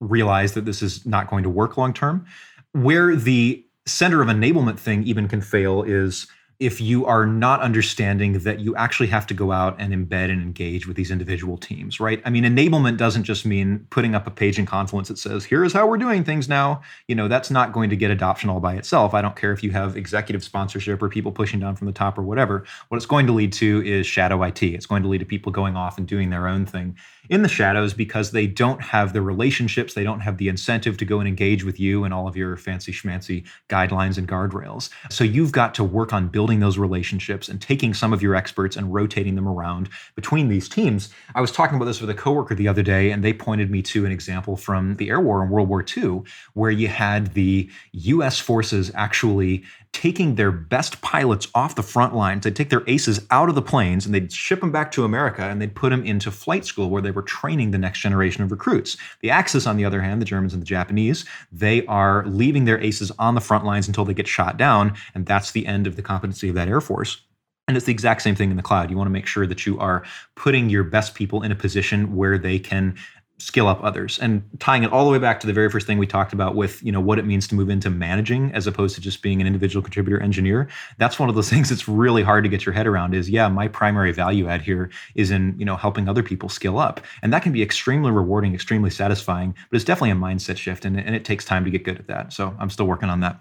realize 0.00 0.52
that 0.52 0.64
this 0.64 0.82
is 0.82 1.06
not 1.06 1.28
going 1.28 1.42
to 1.42 1.50
work 1.50 1.76
long 1.76 1.92
term. 1.92 2.26
Where 2.72 3.16
the 3.16 3.65
center 3.86 4.20
of 4.20 4.28
enablement 4.28 4.78
thing 4.78 5.04
even 5.04 5.28
can 5.28 5.40
fail 5.40 5.82
is 5.82 6.26
if 6.58 6.80
you 6.80 7.04
are 7.04 7.26
not 7.26 7.60
understanding 7.60 8.32
that 8.40 8.60
you 8.60 8.74
actually 8.76 9.08
have 9.08 9.26
to 9.26 9.34
go 9.34 9.52
out 9.52 9.76
and 9.78 9.92
embed 9.92 10.30
and 10.30 10.40
engage 10.40 10.86
with 10.86 10.96
these 10.96 11.10
individual 11.10 11.58
teams, 11.58 12.00
right? 12.00 12.22
I 12.24 12.30
mean, 12.30 12.44
enablement 12.44 12.96
doesn't 12.96 13.24
just 13.24 13.44
mean 13.44 13.86
putting 13.90 14.14
up 14.14 14.26
a 14.26 14.30
page 14.30 14.58
in 14.58 14.64
Confluence 14.64 15.08
that 15.08 15.18
says, 15.18 15.44
here 15.44 15.64
is 15.64 15.74
how 15.74 15.86
we're 15.86 15.98
doing 15.98 16.24
things 16.24 16.48
now. 16.48 16.80
You 17.08 17.14
know, 17.14 17.28
that's 17.28 17.50
not 17.50 17.72
going 17.72 17.90
to 17.90 17.96
get 17.96 18.10
adoption 18.10 18.48
all 18.48 18.60
by 18.60 18.74
itself. 18.76 19.12
I 19.12 19.20
don't 19.20 19.36
care 19.36 19.52
if 19.52 19.62
you 19.62 19.70
have 19.72 19.98
executive 19.98 20.42
sponsorship 20.42 21.02
or 21.02 21.10
people 21.10 21.30
pushing 21.30 21.60
down 21.60 21.76
from 21.76 21.88
the 21.88 21.92
top 21.92 22.16
or 22.16 22.22
whatever. 22.22 22.64
What 22.88 22.96
it's 22.96 23.06
going 23.06 23.26
to 23.26 23.34
lead 23.34 23.52
to 23.54 23.82
is 23.84 24.06
shadow 24.06 24.42
IT. 24.42 24.62
It's 24.62 24.86
going 24.86 25.02
to 25.02 25.08
lead 25.08 25.18
to 25.18 25.26
people 25.26 25.52
going 25.52 25.76
off 25.76 25.98
and 25.98 26.06
doing 26.06 26.30
their 26.30 26.48
own 26.48 26.64
thing 26.64 26.96
in 27.28 27.42
the 27.42 27.48
shadows 27.48 27.94
because 27.94 28.30
they 28.30 28.46
don't 28.46 28.80
have 28.80 29.12
the 29.12 29.22
relationships, 29.22 29.94
they 29.94 30.04
don't 30.04 30.20
have 30.20 30.38
the 30.38 30.48
incentive 30.48 30.96
to 30.98 31.04
go 31.04 31.18
and 31.18 31.28
engage 31.28 31.64
with 31.64 31.78
you 31.80 32.04
and 32.04 32.12
all 32.12 32.28
of 32.28 32.36
your 32.36 32.56
fancy 32.56 32.92
schmancy 32.92 33.44
guidelines 33.68 34.18
and 34.18 34.28
guardrails. 34.28 34.90
So 35.10 35.24
you've 35.24 35.52
got 35.52 35.74
to 35.74 35.84
work 35.84 36.12
on 36.12 36.28
building 36.28 36.60
those 36.60 36.78
relationships 36.78 37.48
and 37.48 37.60
taking 37.60 37.94
some 37.94 38.12
of 38.12 38.22
your 38.22 38.34
experts 38.34 38.76
and 38.76 38.92
rotating 38.92 39.34
them 39.34 39.48
around 39.48 39.88
between 40.14 40.48
these 40.48 40.68
teams. 40.68 41.10
I 41.34 41.40
was 41.40 41.52
talking 41.52 41.76
about 41.76 41.86
this 41.86 42.00
with 42.00 42.10
a 42.10 42.14
coworker 42.14 42.54
the 42.54 42.68
other 42.68 42.82
day, 42.82 43.10
and 43.10 43.22
they 43.22 43.32
pointed 43.32 43.70
me 43.70 43.82
to 43.82 44.06
an 44.06 44.12
example 44.12 44.56
from 44.56 44.94
the 44.96 45.10
air 45.10 45.20
war 45.20 45.42
in 45.42 45.50
World 45.50 45.68
War 45.68 45.84
II, 45.96 46.22
where 46.54 46.70
you 46.70 46.88
had 46.88 47.34
the 47.34 47.70
US 47.92 48.38
forces 48.38 48.90
actually 48.94 49.64
taking 49.92 50.34
their 50.34 50.52
best 50.52 51.00
pilots 51.00 51.48
off 51.54 51.74
the 51.74 51.82
front 51.82 52.14
lines. 52.14 52.44
They'd 52.44 52.54
take 52.54 52.70
their 52.70 52.84
aces 52.86 53.26
out 53.30 53.48
of 53.48 53.54
the 53.54 53.62
planes 53.62 54.04
and 54.04 54.14
they'd 54.14 54.30
ship 54.30 54.60
them 54.60 54.70
back 54.70 54.92
to 54.92 55.04
America 55.04 55.42
and 55.42 55.60
they'd 55.60 55.74
put 55.74 55.90
them 55.90 56.04
into 56.04 56.30
flight 56.30 56.64
school 56.64 56.90
where 56.90 57.02
they 57.02 57.10
were 57.10 57.22
training 57.22 57.70
the 57.70 57.78
next 57.78 58.00
generation 58.00 58.42
of 58.42 58.50
recruits. 58.50 58.96
The 59.20 59.30
Axis, 59.30 59.66
on 59.66 59.76
the 59.76 59.84
other 59.84 60.02
hand, 60.02 60.20
the 60.20 60.26
Germans 60.26 60.52
and 60.52 60.60
the 60.60 60.66
Japanese, 60.66 61.24
they 61.50 61.84
are 61.86 62.26
leaving 62.26 62.66
their 62.66 62.80
aces 62.80 63.10
on 63.18 63.34
the 63.34 63.40
front 63.40 63.64
lines 63.64 63.88
until 63.88 64.04
they 64.04 64.14
get 64.14 64.28
shot 64.28 64.56
down. 64.56 64.94
And 65.14 65.24
that's 65.24 65.52
the 65.52 65.66
end 65.66 65.86
of 65.86 65.96
the 65.96 66.02
competency 66.02 66.48
of 66.48 66.54
that 66.56 66.68
Air 66.68 66.80
Force. 66.80 67.22
And 67.68 67.76
it's 67.76 67.86
the 67.86 67.92
exact 67.92 68.22
same 68.22 68.36
thing 68.36 68.50
in 68.50 68.56
the 68.56 68.62
cloud. 68.62 68.90
You 68.90 68.96
want 68.96 69.08
to 69.08 69.12
make 69.12 69.26
sure 69.26 69.46
that 69.46 69.66
you 69.66 69.76
are 69.80 70.04
putting 70.36 70.70
your 70.70 70.84
best 70.84 71.16
people 71.16 71.42
in 71.42 71.50
a 71.50 71.56
position 71.56 72.14
where 72.14 72.38
they 72.38 72.60
can 72.60 72.96
skill 73.38 73.68
up 73.68 73.82
others. 73.82 74.18
And 74.18 74.42
tying 74.58 74.82
it 74.82 74.92
all 74.92 75.04
the 75.04 75.10
way 75.10 75.18
back 75.18 75.40
to 75.40 75.46
the 75.46 75.52
very 75.52 75.70
first 75.70 75.86
thing 75.86 75.98
we 75.98 76.06
talked 76.06 76.32
about 76.32 76.54
with 76.54 76.82
you 76.82 76.90
know 76.90 77.00
what 77.00 77.18
it 77.18 77.26
means 77.26 77.46
to 77.48 77.54
move 77.54 77.68
into 77.68 77.90
managing 77.90 78.50
as 78.52 78.66
opposed 78.66 78.94
to 78.94 79.00
just 79.00 79.22
being 79.22 79.40
an 79.40 79.46
individual 79.46 79.82
contributor 79.82 80.20
engineer 80.20 80.68
that's 80.96 81.18
one 81.18 81.28
of 81.28 81.34
those 81.34 81.50
things 81.50 81.68
that's 81.68 81.86
really 81.86 82.22
hard 82.22 82.44
to 82.44 82.50
get 82.50 82.64
your 82.64 82.72
head 82.72 82.86
around 82.86 83.14
is 83.14 83.28
yeah 83.28 83.48
my 83.48 83.68
primary 83.68 84.12
value 84.12 84.48
add 84.48 84.62
here 84.62 84.90
is 85.14 85.30
in 85.30 85.54
you 85.58 85.64
know 85.64 85.76
helping 85.76 86.08
other 86.08 86.22
people 86.22 86.48
skill 86.48 86.78
up. 86.78 87.00
And 87.22 87.32
that 87.32 87.42
can 87.42 87.52
be 87.52 87.62
extremely 87.62 88.10
rewarding 88.10 88.54
extremely 88.54 88.90
satisfying 88.90 89.54
but 89.70 89.76
it's 89.76 89.84
definitely 89.84 90.10
a 90.10 90.14
mindset 90.14 90.56
shift 90.56 90.84
and, 90.84 90.98
and 90.98 91.14
it 91.14 91.24
takes 91.24 91.44
time 91.44 91.64
to 91.64 91.70
get 91.70 91.84
good 91.84 91.98
at 91.98 92.06
that. 92.06 92.32
So 92.32 92.54
i'm 92.58 92.70
still 92.70 92.86
working 92.86 93.10
on 93.10 93.20
that. 93.20 93.40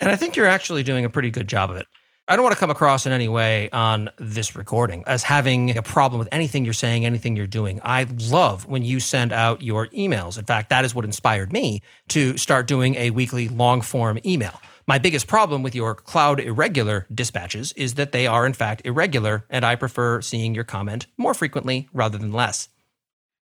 And 0.00 0.10
i 0.10 0.16
think 0.16 0.36
you're 0.36 0.46
actually 0.46 0.82
doing 0.82 1.04
a 1.04 1.10
pretty 1.10 1.30
good 1.30 1.48
job 1.48 1.70
of 1.70 1.76
it 1.76 1.86
I 2.28 2.34
don't 2.34 2.42
want 2.42 2.54
to 2.54 2.58
come 2.58 2.70
across 2.70 3.06
in 3.06 3.12
any 3.12 3.28
way 3.28 3.70
on 3.70 4.10
this 4.16 4.56
recording 4.56 5.04
as 5.06 5.22
having 5.22 5.78
a 5.78 5.82
problem 5.82 6.18
with 6.18 6.28
anything 6.32 6.64
you're 6.64 6.74
saying, 6.74 7.06
anything 7.06 7.36
you're 7.36 7.46
doing. 7.46 7.78
I 7.84 8.08
love 8.28 8.66
when 8.66 8.82
you 8.82 8.98
send 8.98 9.32
out 9.32 9.62
your 9.62 9.86
emails. 9.88 10.36
In 10.36 10.44
fact, 10.44 10.70
that 10.70 10.84
is 10.84 10.92
what 10.92 11.04
inspired 11.04 11.52
me 11.52 11.82
to 12.08 12.36
start 12.36 12.66
doing 12.66 12.96
a 12.96 13.10
weekly 13.10 13.46
long 13.46 13.80
form 13.80 14.18
email. 14.26 14.60
My 14.88 14.98
biggest 14.98 15.28
problem 15.28 15.62
with 15.62 15.76
your 15.76 15.94
cloud 15.94 16.40
irregular 16.40 17.06
dispatches 17.14 17.72
is 17.74 17.94
that 17.94 18.10
they 18.10 18.26
are, 18.26 18.44
in 18.44 18.54
fact, 18.54 18.82
irregular, 18.84 19.44
and 19.48 19.64
I 19.64 19.76
prefer 19.76 20.20
seeing 20.20 20.52
your 20.52 20.64
comment 20.64 21.06
more 21.16 21.32
frequently 21.32 21.88
rather 21.92 22.18
than 22.18 22.32
less. 22.32 22.68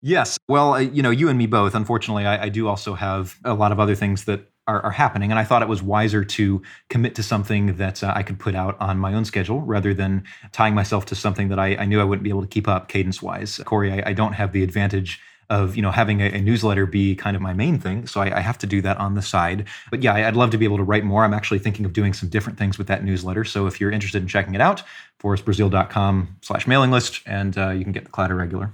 Yes. 0.02 0.38
Well, 0.46 0.74
uh, 0.74 0.78
you 0.78 1.02
know, 1.02 1.10
you 1.10 1.28
and 1.28 1.36
me 1.36 1.46
both. 1.46 1.74
Unfortunately, 1.74 2.26
I, 2.26 2.44
I 2.44 2.48
do 2.48 2.68
also 2.68 2.94
have 2.94 3.38
a 3.44 3.54
lot 3.54 3.72
of 3.72 3.80
other 3.80 3.96
things 3.96 4.26
that 4.26 4.48
are, 4.68 4.84
are, 4.84 4.90
happening. 4.90 5.30
And 5.30 5.38
I 5.38 5.44
thought 5.44 5.62
it 5.62 5.68
was 5.68 5.82
wiser 5.82 6.24
to 6.24 6.62
commit 6.90 7.14
to 7.16 7.22
something 7.22 7.76
that 7.76 8.04
uh, 8.04 8.12
I 8.14 8.22
could 8.22 8.38
put 8.38 8.54
out 8.54 8.76
on 8.80 8.98
my 8.98 9.14
own 9.14 9.24
schedule 9.24 9.62
rather 9.62 9.94
than 9.94 10.24
tying 10.52 10.74
myself 10.74 11.06
to 11.06 11.14
something 11.14 11.48
that 11.48 11.58
I, 11.58 11.74
I 11.76 11.86
knew 11.86 12.00
I 12.00 12.04
wouldn't 12.04 12.22
be 12.22 12.30
able 12.30 12.42
to 12.42 12.48
keep 12.48 12.68
up 12.68 12.88
cadence 12.88 13.22
wise. 13.22 13.58
Corey, 13.64 13.92
I, 13.92 14.10
I, 14.10 14.12
don't 14.12 14.34
have 14.34 14.52
the 14.52 14.62
advantage 14.62 15.20
of 15.50 15.76
you 15.76 15.82
know 15.82 15.90
having 15.90 16.20
a, 16.20 16.26
a, 16.26 16.40
newsletter 16.42 16.84
be 16.84 17.16
kind 17.16 17.34
of 17.34 17.40
my 17.40 17.54
main 17.54 17.78
thing 17.78 18.06
so 18.06 18.20
I, 18.20 18.36
I, 18.36 18.40
have 18.40 18.58
to 18.58 18.66
do 18.66 18.82
that 18.82 18.98
on 18.98 19.14
the 19.14 19.22
side. 19.22 19.66
But 19.90 20.02
yeah 20.02 20.12
i'd 20.12 20.36
love 20.36 20.50
to 20.50 20.58
be 20.58 20.66
able 20.66 20.76
to 20.76 20.82
write 20.82 21.04
more. 21.04 21.24
I'm 21.24 21.32
actually 21.32 21.58
thinking 21.58 21.86
of 21.86 21.94
doing 21.94 22.12
some 22.12 22.28
different 22.28 22.58
things 22.58 22.76
with 22.76 22.86
that 22.88 23.02
newsletter 23.02 23.44
so 23.44 23.66
if 23.66 23.80
you're 23.80 23.90
interested 23.90 24.20
in 24.20 24.28
checking 24.28 24.54
it 24.54 24.60
out 24.60 24.82
forrestbrazeal.com 25.22 26.36
slash 26.42 26.66
mailing 26.66 26.90
list 26.90 27.22
and 27.24 27.56
uh, 27.56 27.70
you 27.70 27.82
can 27.82 27.92
get 27.92 28.04
the 28.04 28.10
Cloud 28.10 28.30
Irregular. 28.30 28.72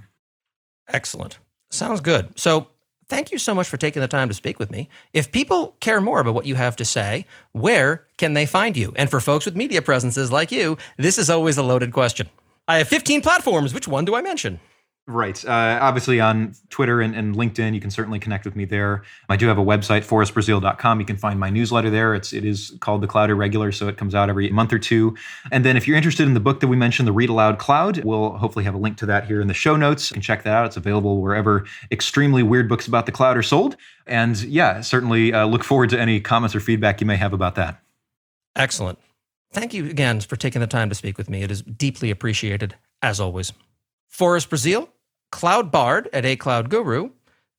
Excellent. 0.89 1.39
Sounds 1.71 2.01
good. 2.01 2.37
So 2.37 2.67
thank 3.07 3.31
you 3.31 3.37
so 3.37 3.53
much 3.53 3.67
for 3.67 3.77
taking 3.77 4.01
the 4.01 4.07
time 4.07 4.27
to 4.27 4.33
speak 4.33 4.59
with 4.59 4.71
me. 4.71 4.89
If 5.13 5.31
people 5.31 5.75
care 5.79 6.01
more 6.01 6.19
about 6.19 6.33
what 6.33 6.45
you 6.45 6.55
have 6.55 6.75
to 6.77 6.85
say, 6.85 7.25
where 7.51 8.05
can 8.17 8.33
they 8.33 8.45
find 8.45 8.75
you? 8.75 8.93
And 8.95 9.09
for 9.09 9.19
folks 9.19 9.45
with 9.45 9.55
media 9.55 9.81
presences 9.81 10.31
like 10.31 10.51
you, 10.51 10.77
this 10.97 11.17
is 11.17 11.29
always 11.29 11.57
a 11.57 11.63
loaded 11.63 11.93
question. 11.93 12.29
I 12.67 12.79
have 12.79 12.87
15 12.87 13.21
platforms. 13.21 13.73
Which 13.73 13.87
one 13.87 14.05
do 14.05 14.15
I 14.15 14.21
mention? 14.21 14.59
Right. 15.07 15.45
Uh, 15.45 15.77
obviously, 15.81 16.19
on 16.19 16.55
Twitter 16.71 16.99
and, 16.99 17.15
and, 17.15 17.35
LinkedIn, 17.35 17.75
you 17.75 17.79
can 17.79 17.91
certainly 17.91 18.17
connect 18.17 18.43
with 18.43 18.55
me 18.55 18.65
there. 18.65 19.03
I 19.29 19.35
do 19.35 19.47
have 19.47 19.59
a 19.59 19.63
website, 19.63 20.03
forrestbrazeal.com. 20.03 20.99
You 20.99 21.05
can 21.05 21.17
find 21.17 21.39
my 21.39 21.51
newsletter 21.51 21.91
there. 21.91 22.15
It's 22.15 22.33
it 22.33 22.43
is 22.43 22.75
called 22.79 23.01
the 23.01 23.07
Cloud 23.07 23.29
Irregular, 23.29 23.71
so 23.71 23.87
it 23.87 23.97
comes 23.97 24.15
out 24.15 24.29
every 24.29 24.49
month 24.49 24.73
or 24.73 24.79
two. 24.79 25.15
And 25.51 25.63
then, 25.63 25.77
if 25.77 25.87
you're 25.87 25.95
interested 25.95 26.25
in 26.25 26.33
the 26.33 26.39
book 26.39 26.59
that 26.59 26.69
we 26.69 26.75
mentioned, 26.75 27.07
the 27.07 27.11
Read 27.11 27.29
Aloud 27.29 27.59
Cloud, 27.59 28.03
we'll 28.03 28.31
hopefully 28.31 28.65
have 28.65 28.73
a 28.73 28.79
link 28.79 28.97
to 28.97 29.05
that 29.05 29.27
here 29.27 29.41
in 29.41 29.47
the 29.47 29.53
show 29.53 29.75
notes. 29.75 30.09
You 30.09 30.15
can 30.15 30.23
check 30.23 30.41
that 30.41 30.53
out. 30.55 30.65
It's 30.65 30.77
available 30.77 31.21
wherever 31.21 31.65
extremely 31.91 32.41
weird 32.41 32.67
books 32.67 32.87
about 32.87 33.05
the 33.05 33.11
cloud 33.11 33.37
are 33.37 33.43
sold. 33.43 33.77
And 34.07 34.41
yeah, 34.41 34.81
certainly 34.81 35.31
uh, 35.31 35.45
look 35.45 35.63
forward 35.63 35.91
to 35.91 35.99
any 35.99 36.19
comments 36.19 36.55
or 36.55 36.59
feedback 36.59 36.99
you 36.99 37.05
may 37.05 37.15
have 37.15 37.31
about 37.31 37.53
that. 37.55 37.79
Excellent. 38.55 38.97
Thank 39.53 39.75
you 39.75 39.85
again 39.85 40.19
for 40.21 40.35
taking 40.35 40.61
the 40.61 40.67
time 40.67 40.89
to 40.89 40.95
speak 40.95 41.19
with 41.19 41.29
me. 41.29 41.43
It 41.43 41.51
is 41.51 41.61
deeply 41.61 42.09
appreciated, 42.09 42.75
as 43.03 43.19
always. 43.19 43.53
Forrest 44.09 44.49
Brazeal, 44.49 44.87
Cloud 45.31 45.71
Bard 45.71 46.09
at 46.13 46.25
A 46.25 46.35
Cloud 46.35 46.69
Guru. 46.69 47.11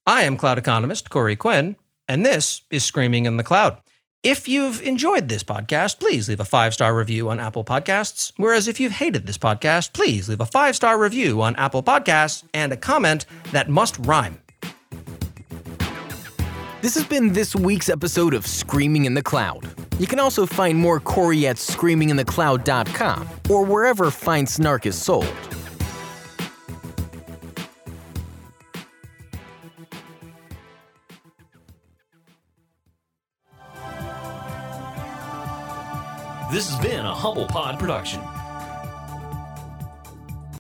I 0.06 0.22
am 0.22 0.36
cloud 0.36 0.58
economist 0.58 1.10
Corey 1.10 1.36
Quinn, 1.36 1.76
and 2.08 2.24
this 2.24 2.62
is 2.70 2.84
Screaming 2.84 3.26
in 3.26 3.36
the 3.36 3.44
Cloud. 3.44 3.78
If 4.22 4.48
you've 4.48 4.82
enjoyed 4.82 5.28
this 5.28 5.44
podcast, 5.44 6.00
please 6.00 6.28
leave 6.28 6.40
a 6.40 6.44
five 6.44 6.74
star 6.74 6.96
review 6.96 7.28
on 7.28 7.38
Apple 7.38 7.64
Podcasts. 7.64 8.32
Whereas 8.36 8.66
if 8.66 8.80
you've 8.80 8.92
hated 8.92 9.26
this 9.26 9.38
podcast, 9.38 9.92
please 9.92 10.28
leave 10.28 10.40
a 10.40 10.46
five 10.46 10.74
star 10.74 10.98
review 10.98 11.42
on 11.42 11.54
Apple 11.56 11.82
Podcasts 11.82 12.44
and 12.52 12.72
a 12.72 12.76
comment 12.76 13.26
that 13.52 13.68
must 13.68 13.98
rhyme. 14.00 14.40
This 16.82 16.94
has 16.94 17.04
been 17.04 17.32
this 17.32 17.54
week's 17.56 17.88
episode 17.88 18.34
of 18.34 18.46
Screaming 18.46 19.06
in 19.06 19.14
the 19.14 19.22
Cloud. 19.22 19.68
You 19.98 20.06
can 20.06 20.20
also 20.20 20.44
find 20.46 20.78
more 20.78 21.00
Corey 21.00 21.46
at 21.46 21.56
screaminginthecloud.com 21.56 23.28
or 23.48 23.64
wherever 23.64 24.10
fine 24.10 24.46
snark 24.46 24.86
is 24.86 24.96
sold. 25.00 25.32
This 36.56 36.70
has 36.70 36.80
been 36.80 37.04
a 37.04 37.14
Humble 37.14 37.44
Pod 37.44 37.78
production. 37.78 38.22